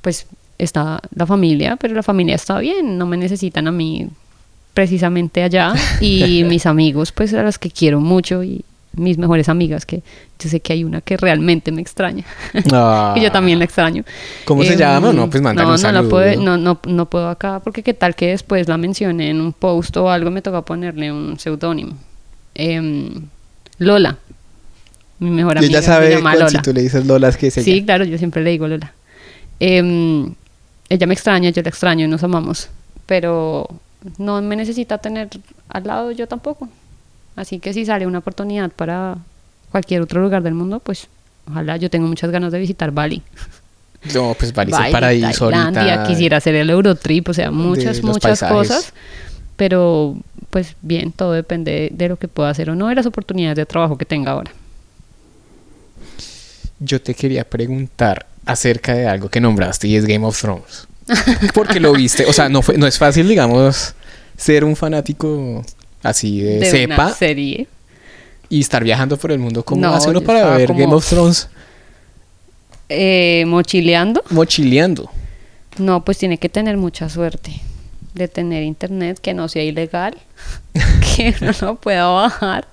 pues 0.00 0.26
está 0.58 1.00
la 1.14 1.26
familia, 1.26 1.76
pero 1.76 1.94
la 1.94 2.02
familia 2.02 2.34
está 2.34 2.58
bien, 2.58 2.98
no 2.98 3.06
me 3.06 3.16
necesitan 3.16 3.66
a 3.68 3.72
mí 3.72 4.08
precisamente 4.72 5.42
allá 5.42 5.74
y 6.00 6.44
mis 6.48 6.66
amigos, 6.66 7.12
pues 7.12 7.32
a 7.34 7.42
los 7.42 7.58
que 7.58 7.70
quiero 7.70 8.00
mucho 8.00 8.42
y 8.42 8.64
mis 8.96 9.18
mejores 9.18 9.48
amigas, 9.48 9.86
que 9.86 10.02
yo 10.38 10.48
sé 10.48 10.60
que 10.60 10.72
hay 10.72 10.84
una 10.84 11.00
que 11.00 11.16
realmente 11.16 11.72
me 11.72 11.82
extraña 11.82 12.24
y 13.16 13.20
yo 13.20 13.32
también 13.32 13.58
la 13.58 13.64
extraño. 13.64 14.04
¿Cómo 14.44 14.62
se 14.62 14.76
llama? 14.76 15.12
No, 15.12 15.28
pues 15.28 15.42
no, 15.42 15.50
un 15.50 15.78
saludo. 15.78 16.36
No, 16.36 16.56
no, 16.56 16.78
no, 16.86 17.06
puedo 17.06 17.28
acá 17.28 17.60
porque 17.62 17.82
qué 17.82 17.94
tal 17.94 18.14
que 18.14 18.28
después 18.28 18.68
la 18.68 18.76
mencione 18.76 19.30
en 19.30 19.40
un 19.40 19.52
post 19.52 19.96
o 19.96 20.10
algo 20.10 20.30
me 20.30 20.42
toca 20.42 20.62
ponerle 20.62 21.10
un 21.10 21.38
seudónimo. 21.38 21.96
Em, 22.54 23.26
Lola, 23.78 24.18
mi 25.18 25.30
mejor 25.30 25.58
amiga. 25.58 25.78
ella 25.78 25.82
sabe 25.82 26.18
si 26.48 26.58
tú 26.58 26.72
le 26.72 26.82
dices 26.82 27.06
Lola 27.06 27.28
es 27.28 27.36
que 27.36 27.48
es 27.48 27.54
Sí, 27.54 27.84
claro, 27.84 28.04
yo 28.04 28.18
siempre 28.18 28.42
le 28.42 28.50
digo 28.50 28.66
Lola. 28.66 28.92
Em, 29.60 30.34
ella 30.88 31.06
me 31.06 31.14
extraña, 31.14 31.50
yo 31.50 31.62
la 31.62 31.68
extraño 31.68 32.04
y 32.04 32.08
nos 32.08 32.22
amamos, 32.22 32.68
pero 33.06 33.68
no 34.18 34.42
me 34.42 34.56
necesita 34.56 34.98
tener 34.98 35.28
al 35.68 35.84
lado 35.84 36.10
yo 36.10 36.26
tampoco. 36.26 36.68
Así 37.36 37.58
que 37.58 37.72
si 37.72 37.84
sale 37.84 38.06
una 38.06 38.18
oportunidad 38.18 38.70
para 38.70 39.16
cualquier 39.70 40.02
otro 40.02 40.20
lugar 40.20 40.42
del 40.42 40.54
mundo, 40.54 40.80
pues 40.80 41.08
ojalá 41.48 41.76
yo 41.76 41.90
tengo 41.90 42.06
muchas 42.06 42.30
ganas 42.30 42.52
de 42.52 42.58
visitar 42.58 42.90
Bali. 42.90 43.22
No, 44.14 44.36
pues 44.38 44.52
Bali, 44.52 44.70
es 44.70 44.78
el 44.78 44.92
paraíso 44.92 45.48
Tailandia, 45.48 46.04
quisiera 46.04 46.36
hacer 46.36 46.54
el 46.56 46.68
Eurotrip, 46.68 47.28
o 47.28 47.34
sea, 47.34 47.50
muchas, 47.50 48.02
muchas 48.02 48.42
cosas. 48.42 48.92
Pero 49.56 50.16
pues 50.50 50.76
bien, 50.82 51.10
todo 51.10 51.32
depende 51.32 51.90
de 51.92 52.08
lo 52.08 52.16
que 52.16 52.28
pueda 52.28 52.50
hacer 52.50 52.70
o 52.70 52.74
no, 52.74 52.88
de 52.88 52.96
las 52.96 53.06
oportunidades 53.06 53.56
de 53.56 53.66
trabajo 53.66 53.96
que 53.96 54.04
tenga 54.04 54.32
ahora 54.32 54.50
yo 56.84 57.00
te 57.00 57.14
quería 57.14 57.44
preguntar 57.44 58.26
acerca 58.46 58.94
de 58.94 59.06
algo 59.06 59.28
que 59.28 59.40
nombraste 59.40 59.88
y 59.88 59.96
es 59.96 60.06
Game 60.06 60.24
of 60.26 60.40
Thrones. 60.40 60.86
Porque 61.54 61.80
lo 61.80 61.92
viste, 61.92 62.24
o 62.26 62.32
sea, 62.32 62.48
no, 62.48 62.62
fue, 62.62 62.78
no 62.78 62.86
es 62.86 62.98
fácil, 62.98 63.28
digamos, 63.28 63.94
ser 64.36 64.64
un 64.64 64.76
fanático 64.76 65.64
así 66.02 66.40
de, 66.40 66.60
de 66.60 66.66
cepa. 66.66 67.12
serie. 67.12 67.66
Y 68.48 68.60
estar 68.60 68.84
viajando 68.84 69.16
por 69.16 69.32
el 69.32 69.38
mundo. 69.38 69.64
¿Cómo 69.64 69.86
hace 69.88 70.10
uno 70.10 70.20
para 70.20 70.56
ver 70.56 70.68
Game 70.74 70.94
of 70.94 71.08
Thrones? 71.08 71.48
Eh, 72.88 73.44
mochileando. 73.46 74.22
Mochileando. 74.30 75.10
No, 75.78 76.04
pues 76.04 76.18
tiene 76.18 76.38
que 76.38 76.48
tener 76.48 76.76
mucha 76.76 77.08
suerte 77.08 77.60
de 78.12 78.28
tener 78.28 78.62
internet 78.62 79.18
que 79.20 79.34
no 79.34 79.48
sea 79.48 79.64
ilegal, 79.64 80.16
que 81.16 81.34
uno 81.40 81.52
no 81.60 81.74
pueda 81.76 82.06
bajar 82.06 82.68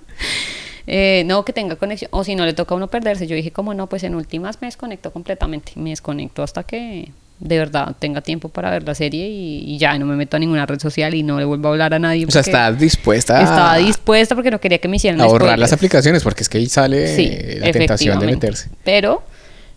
eh, 0.87 1.23
no, 1.25 1.45
que 1.45 1.53
tenga 1.53 1.75
conexión, 1.75 2.09
o 2.13 2.23
si 2.23 2.35
no 2.35 2.45
le 2.45 2.53
toca 2.53 2.73
a 2.73 2.77
uno 2.77 2.87
perderse. 2.87 3.27
Yo 3.27 3.35
dije, 3.35 3.51
como 3.51 3.73
no, 3.73 3.87
pues 3.87 4.03
en 4.03 4.15
últimas 4.15 4.61
me 4.61 4.67
desconecto 4.67 5.11
completamente, 5.11 5.73
me 5.75 5.91
desconecto 5.91 6.43
hasta 6.43 6.63
que 6.63 7.11
de 7.39 7.57
verdad 7.57 7.95
tenga 7.97 8.21
tiempo 8.21 8.49
para 8.49 8.69
ver 8.69 8.83
la 8.83 8.93
serie 8.93 9.27
y, 9.27 9.77
ya 9.79 9.97
no 9.97 10.05
me 10.05 10.15
meto 10.15 10.37
a 10.37 10.39
ninguna 10.39 10.65
red 10.67 10.79
social 10.79 11.15
y 11.15 11.23
no 11.23 11.39
le 11.39 11.45
vuelvo 11.45 11.69
a 11.69 11.71
hablar 11.71 11.93
a 11.93 11.99
nadie. 11.99 12.25
O 12.25 12.31
sea, 12.31 12.41
estás 12.41 12.77
dispuesta. 12.79 13.41
Estaba 13.41 13.77
dispuesta 13.77 14.35
porque 14.35 14.51
no 14.51 14.59
quería 14.59 14.77
que 14.77 14.87
me 14.87 14.97
hicieran. 14.97 15.19
A 15.21 15.23
ahorrar 15.25 15.57
las 15.57 15.73
aplicaciones 15.73 16.23
porque 16.23 16.43
es 16.43 16.49
que 16.49 16.59
ahí 16.59 16.67
sale 16.67 17.59
la 17.59 17.71
tentación 17.71 18.19
de 18.19 18.25
meterse. 18.27 18.69
Pero 18.83 19.23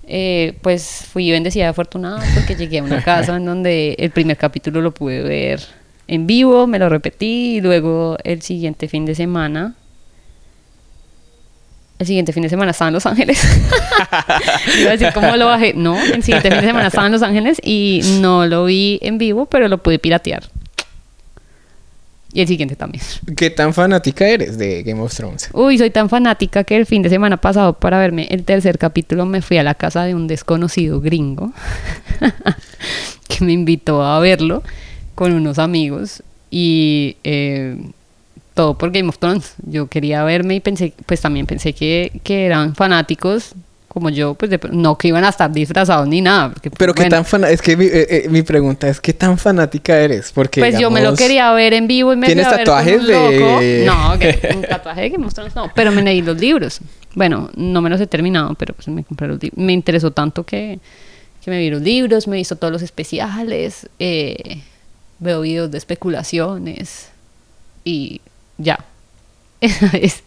eh, 0.07 0.59
pues 0.61 1.07
fui 1.11 1.31
bendecida 1.31 1.71
afortunada 1.71 2.23
porque 2.35 2.55
llegué 2.55 2.81
a 2.81 2.83
una 2.83 3.03
casa 3.05 3.37
en 3.37 3.47
donde 3.47 3.97
el 3.99 4.11
primer 4.11 4.37
capítulo 4.37 4.83
lo 4.83 4.93
pude 4.93 5.23
ver 5.23 5.61
en 6.07 6.27
vivo, 6.27 6.67
me 6.67 6.79
lo 6.79 6.91
repetí 6.91 7.57
y 7.57 7.61
luego 7.63 8.19
el 8.25 8.43
siguiente 8.43 8.89
fin 8.89 9.07
de 9.07 9.15
semana 9.15 9.75
el 12.05 12.09
siguiente 12.09 12.33
fin 12.35 12.43
de 12.43 12.51
semana 12.51 12.73
estaba 12.73 12.89
en 12.89 12.95
Los 12.95 13.07
Ángeles. 13.07 13.43
Iba 14.79 14.91
a 14.91 14.93
decir 14.93 15.09
cómo 15.15 15.35
lo 15.37 15.47
bajé. 15.47 15.73
No, 15.75 15.99
el 15.99 16.23
siguiente 16.23 16.51
fin 16.51 16.61
de 16.61 16.67
semana 16.67 16.89
estaba 16.89 17.07
en 17.07 17.13
Los 17.13 17.23
Ángeles 17.23 17.59
y 17.63 18.03
no 18.21 18.47
lo 18.47 18.67
vi 18.67 18.99
en 19.03 19.17
vivo, 19.17 19.47
pero 19.47 19.69
lo 19.69 19.79
pude 19.79 19.99
piratear. 19.99 20.45
Y 22.35 22.43
el 22.43 22.49
siguiente 22.49 22.77
también. 22.77 23.03
¿Qué 23.37 23.49
tan 23.49 23.73
fanática 23.73 24.29
eres 24.29 24.59
de 24.59 24.83
Game 24.83 25.01
of 25.01 25.15
Thrones? 25.15 25.49
Uy, 25.55 25.79
soy 25.79 25.91
tan 25.91 26.11
fanática 26.11 26.65
que 26.65 26.77
el 26.77 26.85
fin 26.85 27.01
de 27.01 27.09
semana 27.09 27.39
pasado 27.39 27.73
para 27.75 27.99
verme 27.99 28.27
el 28.31 28.45
tercer 28.45 28.77
capítulo 28.77 29.25
me 29.25 29.41
fui 29.41 29.57
a 29.57 29.63
la 29.63 29.75
casa 29.75 30.05
de 30.05 30.15
un 30.15 30.27
desconocido 30.27 31.01
gringo 31.01 31.53
que 33.29 33.45
me 33.45 33.53
invitó 33.53 34.05
a 34.05 34.19
verlo 34.19 34.63
con 35.15 35.33
unos 35.33 35.59
amigos 35.59 36.23
y 36.51 37.17
eh, 37.25 37.79
todo 38.55 38.79
por 38.79 38.91
Game 38.93 39.09
of 39.09 39.19
Thrones. 39.19 39.55
Yo 39.67 39.89
quería 39.89 40.25
verme 40.25 40.55
y 40.55 40.61
pensé, 40.61 40.95
pues 41.07 41.21
también 41.21 41.47
pensé 41.47 41.73
que, 41.73 42.21
que 42.23 42.47
eran 42.47 42.75
fanáticos 42.75 43.55
como 43.95 44.11
yo, 44.11 44.35
pues 44.35 44.51
no 44.73 44.99
que 44.99 45.07
iban 45.07 45.23
a 45.23 45.29
estar 45.29 45.53
disfrazados 45.53 46.09
ni 46.09 46.21
nada. 46.21 46.53
Pero 46.77 46.93
qué 46.95 47.09
tan 47.09 47.25
fanática, 47.25 47.55
es 47.55 47.63
que 47.63 47.73
eh, 47.75 48.25
eh, 48.25 48.29
mi, 48.29 48.43
pregunta 48.43 48.89
es 48.89 49.01
qué 49.01 49.13
tan 49.13 49.39
fanática 49.39 49.97
eres, 49.97 50.33
porque 50.33 50.61
Pues 50.61 50.77
yo 50.81 50.91
me 50.91 51.01
lo 51.01 51.15
quería 51.15 51.53
ver 51.53 51.75
en 51.75 51.87
vivo 51.87 52.13
y 52.13 52.17
me 52.17 52.27
¿Tienes 52.27 52.51
tatuajes 52.51 53.07
de 53.07 53.85
No, 53.87 54.19
que, 54.19 54.53
un 54.53 54.63
tatuaje 54.63 55.03
de 55.03 55.11
Game 55.11 55.25
of 55.25 55.33
Thrones 55.33 55.55
no, 55.55 55.71
pero 55.77 55.93
me 55.93 56.03
leí 56.03 56.23
los 56.23 56.37
libros. 56.41 56.81
Bueno, 57.15 57.51
no 57.55 57.81
me 57.83 57.89
los 57.89 58.01
he 58.01 58.09
terminado, 58.09 58.55
pero 58.57 58.75
pues 58.75 58.89
me 58.89 59.05
compré 59.05 59.29
los 59.29 59.41
libros. 59.41 59.65
Me 59.65 59.73
interesó 59.73 60.11
tanto 60.11 60.43
que, 60.43 60.81
que 61.45 61.51
me 61.53 61.61
vi 61.61 61.71
los 61.71 61.81
libros, 61.81 62.27
me 62.27 62.41
hizo 62.41 62.57
todos 62.57 62.73
los 62.73 62.83
especiales, 62.83 63.89
eh, 64.01 64.61
veo 65.21 65.43
videos 65.43 65.71
de 65.71 65.79
especulaciones 65.79 67.11
y 67.85 68.21
ya. 68.59 68.79
es. 69.61 70.23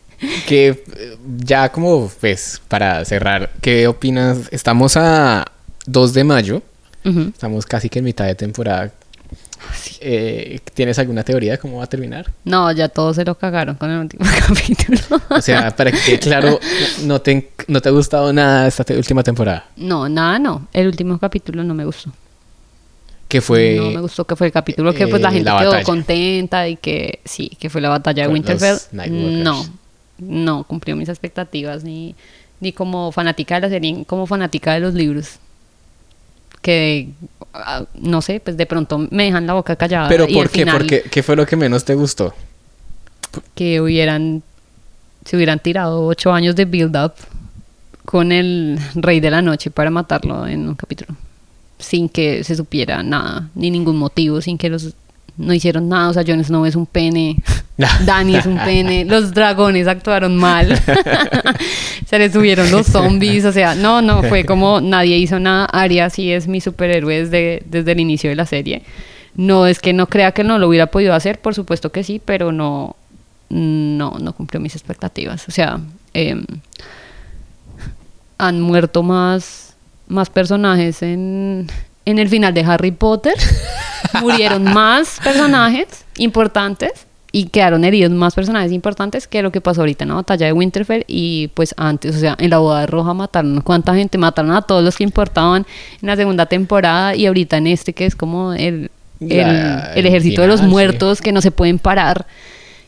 Que 0.47 0.69
eh, 0.69 1.17
ya 1.37 1.71
como 1.71 2.11
pues 2.19 2.61
para 2.67 3.05
cerrar, 3.05 3.51
¿qué 3.61 3.87
opinas? 3.87 4.49
Estamos 4.51 4.97
a 4.97 5.45
2 5.85 6.13
de 6.13 6.23
mayo, 6.23 6.61
estamos 7.03 7.65
casi 7.65 7.87
que 7.89 7.99
en 7.99 8.05
mitad 8.05 8.25
de 8.25 8.35
temporada. 8.35 8.91
Eh, 9.99 10.59
¿Tienes 10.73 10.97
alguna 10.99 11.23
teoría 11.23 11.53
de 11.53 11.57
cómo 11.57 11.77
va 11.77 11.83
a 11.83 11.87
terminar? 11.87 12.31
No, 12.45 12.71
ya 12.71 12.89
todos 12.89 13.15
se 13.15 13.25
lo 13.25 13.35
cagaron 13.35 13.75
con 13.75 13.89
el 13.91 13.99
último 13.99 14.25
capítulo. 14.47 15.21
o 15.29 15.41
sea, 15.41 15.75
para 15.75 15.91
que 15.91 16.19
claro, 16.19 16.59
no 17.03 17.21
te, 17.21 17.51
no 17.67 17.81
te 17.81 17.89
ha 17.89 17.91
gustado 17.91 18.31
nada 18.33 18.67
esta 18.67 18.85
última 18.95 19.23
temporada. 19.23 19.65
No, 19.75 20.09
nada, 20.09 20.39
no. 20.39 20.67
El 20.73 20.87
último 20.87 21.19
capítulo 21.19 21.63
no 21.63 21.73
me 21.73 21.85
gustó 21.85 22.11
que 23.27 23.41
fue 23.41 23.75
no 23.77 23.91
me 23.91 24.01
gustó 24.01 24.25
que 24.25 24.35
fue 24.35 24.47
el 24.47 24.53
capítulo 24.53 24.93
que 24.93 25.07
pues 25.07 25.21
la 25.21 25.29
eh, 25.29 25.33
gente 25.33 25.51
quedó 25.59 25.83
contenta 25.83 26.67
y 26.67 26.77
que 26.77 27.19
sí 27.25 27.51
que 27.59 27.69
fue 27.69 27.81
la 27.81 27.89
batalla 27.89 28.23
de 28.23 28.33
Winterfell. 28.33 28.77
No 28.93 29.65
no 30.19 30.63
cumplió 30.63 30.95
mis 30.95 31.09
expectativas 31.09 31.83
ni 31.83 32.15
ni 32.59 32.71
como 32.71 33.11
fanática 33.11 33.55
de 33.55 33.61
la 33.61 33.69
serie 33.69 33.93
ni 33.93 34.05
como 34.05 34.25
fanática 34.25 34.73
de 34.73 34.79
los 34.79 34.93
libros 34.93 35.39
que 36.61 37.09
ah, 37.53 37.85
no 37.95 38.21
sé 38.21 38.39
pues 38.39 38.57
de 38.57 38.65
pronto 38.65 38.97
me 39.11 39.25
dejan 39.25 39.45
la 39.45 39.53
boca 39.53 39.75
callada 39.75 40.09
pero 40.09 40.27
por 40.27 40.49
qué 40.49 40.65
porque 40.65 41.03
qué 41.03 41.21
fue 41.21 41.35
lo 41.35 41.45
que 41.45 41.55
menos 41.55 41.85
te 41.85 41.93
gustó 41.93 42.33
que 43.53 43.79
hubieran 43.81 44.41
se 45.25 45.35
hubieran 45.35 45.59
tirado 45.59 46.05
ocho 46.05 46.31
años 46.31 46.55
de 46.55 46.65
build 46.65 46.95
up 46.95 47.13
con 48.05 48.31
el 48.31 48.79
rey 48.95 49.19
de 49.19 49.29
la 49.29 49.41
noche 49.41 49.69
para 49.69 49.91
matarlo 49.91 50.47
en 50.47 50.69
un 50.69 50.75
capítulo 50.75 51.15
sin 51.79 52.09
que 52.09 52.43
se 52.43 52.55
supiera 52.55 53.03
nada, 53.03 53.49
ni 53.55 53.71
ningún 53.71 53.97
motivo, 53.97 54.41
sin 54.41 54.57
que 54.57 54.69
los 54.69 54.93
no 55.37 55.53
hicieron 55.53 55.87
nada, 55.87 56.09
o 56.09 56.13
sea, 56.13 56.23
Jon 56.25 56.43
Snow 56.43 56.65
es 56.65 56.75
un 56.75 56.87
pene, 56.87 57.37
Dani 58.05 58.35
es 58.35 58.45
un 58.45 58.57
pene, 58.57 59.05
los 59.05 59.33
dragones 59.33 59.87
actuaron 59.87 60.35
mal, 60.35 60.81
se 62.07 62.19
les 62.19 62.33
subieron 62.33 62.71
los 62.71 62.87
zombies, 62.87 63.45
o 63.45 63.51
sea, 63.51 63.75
no, 63.75 64.01
no, 64.01 64.23
fue 64.23 64.45
como 64.47 64.81
nadie 64.81 65.17
hizo 65.17 65.39
nada, 65.39 65.65
Arya 65.65 66.09
sí 66.09 66.31
es 66.31 66.47
mi 66.47 66.59
superhéroe 66.59 67.23
desde, 67.23 67.63
desde 67.65 67.91
el 67.91 67.99
inicio 67.99 68.31
de 68.31 68.35
la 68.35 68.47
serie, 68.47 68.81
no 69.35 69.67
es 69.67 69.79
que 69.79 69.93
no 69.93 70.07
crea 70.07 70.31
que 70.31 70.43
no 70.43 70.57
lo 70.57 70.67
hubiera 70.67 70.87
podido 70.87 71.13
hacer, 71.13 71.39
por 71.39 71.53
supuesto 71.53 71.91
que 71.91 72.03
sí, 72.03 72.19
pero 72.23 72.51
no, 72.51 72.95
no, 73.49 74.17
no 74.19 74.33
cumplió 74.33 74.59
mis 74.59 74.75
expectativas, 74.75 75.47
o 75.47 75.51
sea, 75.51 75.79
em, 76.15 76.43
han 78.39 78.59
muerto 78.59 79.03
más 79.03 79.66
más 80.07 80.29
personajes 80.29 81.01
en, 81.01 81.67
el 82.05 82.29
final 82.29 82.53
de 82.53 82.61
Harry 82.61 82.91
Potter. 82.91 83.33
Murieron 84.21 84.63
más 84.63 85.19
personajes 85.23 86.05
importantes 86.17 87.07
y 87.31 87.45
quedaron 87.49 87.83
heridos 87.83 88.11
más 88.11 88.33
personajes 88.33 88.71
importantes 88.71 89.27
que 89.27 89.41
lo 89.41 89.51
que 89.51 89.61
pasó 89.61 89.81
ahorita 89.81 90.05
en 90.05 90.09
la 90.09 90.15
batalla 90.15 90.45
de 90.45 90.53
Winterfell 90.53 91.03
y 91.07 91.49
pues 91.49 91.75
antes, 91.77 92.15
o 92.15 92.19
sea, 92.19 92.35
en 92.39 92.49
la 92.49 92.57
boda 92.59 92.85
roja 92.85 93.13
mataron 93.13 93.61
cuánta 93.61 93.93
gente, 93.93 94.17
mataron 94.17 94.51
a 94.51 94.61
todos 94.61 94.83
los 94.83 94.95
que 94.95 95.03
importaban 95.03 95.65
en 96.01 96.07
la 96.07 96.15
segunda 96.15 96.45
temporada 96.45 97.15
y 97.15 97.25
ahorita 97.25 97.57
en 97.57 97.67
este 97.67 97.93
que 97.93 98.05
es 98.05 98.15
como 98.15 98.53
el, 98.53 98.89
el, 99.19 100.05
ejército 100.05 100.41
de 100.41 100.47
los 100.47 100.61
sí. 100.61 100.65
muertos 100.65 101.21
que 101.21 101.31
no 101.31 101.41
se 101.41 101.51
pueden 101.51 101.79
parar 101.79 102.25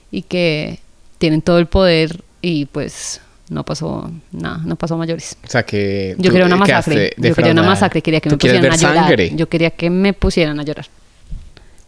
y 0.10 0.22
que 0.22 0.80
tienen 1.18 1.42
todo 1.42 1.60
el 1.60 1.68
poder 1.68 2.24
y 2.42 2.66
pues 2.66 3.22
no 3.50 3.66
pasó 3.66 4.12
nada, 4.32 4.60
no 4.64 4.76
pasó 4.76 4.98
mayores. 4.98 5.36
O 5.44 5.48
sea 5.48 5.64
que. 5.64 6.16
Yo 6.18 6.32
quería 6.32 6.46
una 6.46 6.56
masacre, 6.56 7.14
yo 7.18 7.36
quería 7.36 7.52
una 7.52 7.64
masacre, 7.64 8.02
quería 8.02 8.22
que 8.22 8.30
me 8.30 8.38
pusieran 8.38 8.72
a 8.72 8.76
llorar. 8.76 8.96
sangre. 9.08 9.32
Yo 9.36 9.50
quería 9.50 9.72
que 9.72 9.90
me 9.90 10.14
pusieran 10.14 10.60
a 10.60 10.64
llorar. 10.64 10.86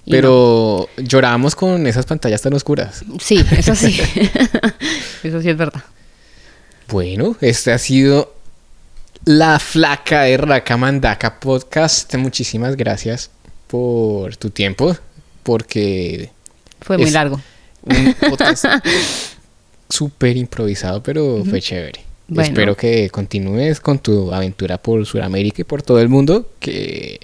Y 0.04 0.12
Pero 0.12 0.90
llorábamos 0.98 1.56
con 1.56 1.86
esas 1.86 2.06
pantallas 2.08 2.42
tan 2.42 2.54
oscuras. 2.54 3.04
no. 3.06 3.18
Sí, 3.20 3.46
eso 3.52 3.76
sí. 3.76 4.00
eso 5.24 5.42
sí 5.42 5.50
es 5.50 5.58
verdad. 5.58 5.84
Bueno, 6.90 7.36
este 7.40 7.72
ha 7.72 7.78
sido 7.78 8.34
la 9.26 9.60
flaca 9.60 10.24
de 10.24 10.38
Raka 10.38 10.76
Mandaka 10.78 11.40
podcast. 11.40 12.14
Muchísimas 12.16 12.76
gracias 12.76 13.30
por 13.68 14.36
tu 14.36 14.50
tiempo, 14.50 14.98
porque 15.44 16.32
Fue 16.82 16.98
muy 16.98 17.12
largo. 17.12 17.40
un 17.84 18.16
podcast 18.30 18.66
súper 19.92 20.38
improvisado, 20.38 21.04
pero 21.04 21.44
fue 21.46 21.62
chévere. 21.62 22.02
Bueno. 22.28 22.48
Espero 22.48 22.78
que 22.78 23.10
continúes 23.10 23.80
con 23.82 24.00
tu 24.00 24.34
aventura 24.34 24.78
por 24.78 25.06
Sudamérica 25.06 25.62
y 25.62 25.66
por 25.66 25.84
todo 25.84 26.00
el 26.00 26.08
mundo, 26.08 26.50
que 26.60 27.20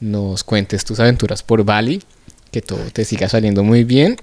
nos 0.00 0.44
cuentes 0.44 0.84
tus 0.84 1.00
aventuras 1.00 1.42
por 1.42 1.64
Bali, 1.64 2.02
que 2.52 2.62
todo 2.62 2.78
te 2.92 3.04
siga 3.04 3.28
saliendo 3.28 3.64
muy 3.64 3.84
bien. 3.84 4.16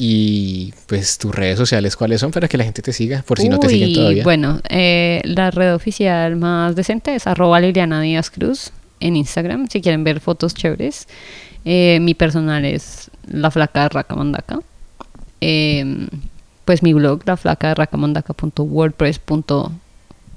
Y 0.00 0.72
pues 0.86 1.18
tus 1.18 1.34
redes 1.34 1.58
sociales, 1.58 1.96
¿cuáles 1.96 2.20
son 2.20 2.30
para 2.30 2.46
que 2.46 2.56
la 2.56 2.62
gente 2.62 2.82
te 2.82 2.92
siga? 2.92 3.22
Por 3.26 3.40
si 3.40 3.48
no 3.48 3.58
te 3.58 3.68
siguen 3.68 3.92
todavía. 3.92 4.22
Bueno, 4.22 4.60
eh, 4.68 5.20
la 5.24 5.50
red 5.50 5.74
oficial 5.74 6.36
más 6.36 6.76
decente 6.76 7.14
es 7.16 7.26
arroba 7.26 7.60
Liliana 7.60 8.00
Díaz 8.00 8.30
Cruz 8.30 8.70
en 9.00 9.16
Instagram, 9.16 9.68
si 9.68 9.80
quieren 9.80 10.04
ver 10.04 10.20
fotos 10.20 10.54
chéveres. 10.54 11.08
Eh, 11.64 11.98
mi 12.00 12.14
personal 12.14 12.64
es 12.64 13.10
La 13.26 13.50
Flaca 13.50 13.82
de 13.82 13.88
Racamandaca. 13.88 14.60
Eh, 15.40 16.06
pues 16.68 16.82
mi 16.82 16.92
blog, 16.92 17.22
la 17.24 17.38
flaca 17.38 17.68
de 17.68 17.76
racamandaca.wordpress.org. 17.76 19.72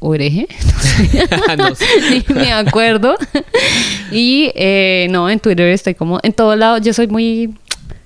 No 1.58 1.76
sé. 1.76 1.86
Ni 2.30 2.34
me 2.34 2.54
acuerdo. 2.54 3.18
y 4.14 4.50
eh, 4.56 5.08
no, 5.10 5.30
en 5.30 5.42
Twitter 5.42 5.68
estoy 5.68 5.94
como 5.94 6.22
en 6.24 6.32
todo 6.32 6.56
lado. 6.56 6.78
Yo 6.78 6.94
soy 6.94 7.08
muy, 7.08 7.54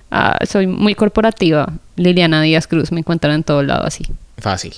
ah, 0.09 0.39
soy 0.49 0.65
muy 0.65 0.95
corporativa. 0.95 1.71
Liliana 1.97 2.41
Díaz 2.41 2.65
Cruz 2.65 2.91
me 2.91 3.01
encuentran 3.01 3.35
en 3.35 3.43
todo 3.43 3.61
lado 3.61 3.85
así. 3.85 4.03
Fácil. 4.39 4.73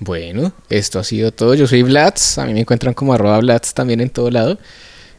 Bueno, 0.00 0.52
esto 0.70 0.98
ha 0.98 1.04
sido 1.04 1.30
todo. 1.30 1.54
Yo 1.54 1.68
soy 1.68 1.84
Vlads. 1.84 2.38
A 2.38 2.46
mí 2.46 2.52
me 2.52 2.62
encuentran 2.62 2.94
como 2.94 3.14
arroba 3.14 3.38
Vlads 3.38 3.74
también 3.74 4.00
en 4.00 4.10
todo 4.10 4.28
lado. 4.28 4.58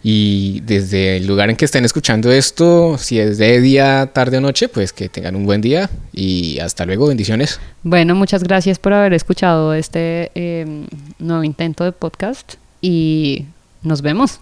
Y 0.03 0.61
desde 0.61 1.17
el 1.17 1.27
lugar 1.27 1.49
en 1.49 1.55
que 1.55 1.65
estén 1.65 1.85
escuchando 1.85 2.31
esto, 2.31 2.97
si 2.97 3.19
es 3.19 3.37
de 3.37 3.61
día, 3.61 4.09
tarde 4.13 4.37
o 4.37 4.41
noche, 4.41 4.67
pues 4.67 4.93
que 4.93 5.09
tengan 5.09 5.35
un 5.35 5.45
buen 5.45 5.61
día. 5.61 5.89
Y 6.11 6.59
hasta 6.59 6.85
luego. 6.85 7.07
Bendiciones. 7.07 7.59
Bueno, 7.83 8.15
muchas 8.15 8.43
gracias 8.43 8.79
por 8.79 8.93
haber 8.93 9.13
escuchado 9.13 9.73
este 9.73 10.31
eh, 10.35 10.85
nuevo 11.19 11.43
intento 11.43 11.83
de 11.83 11.91
podcast 11.91 12.55
y 12.81 13.45
nos 13.83 14.01
vemos. 14.01 14.39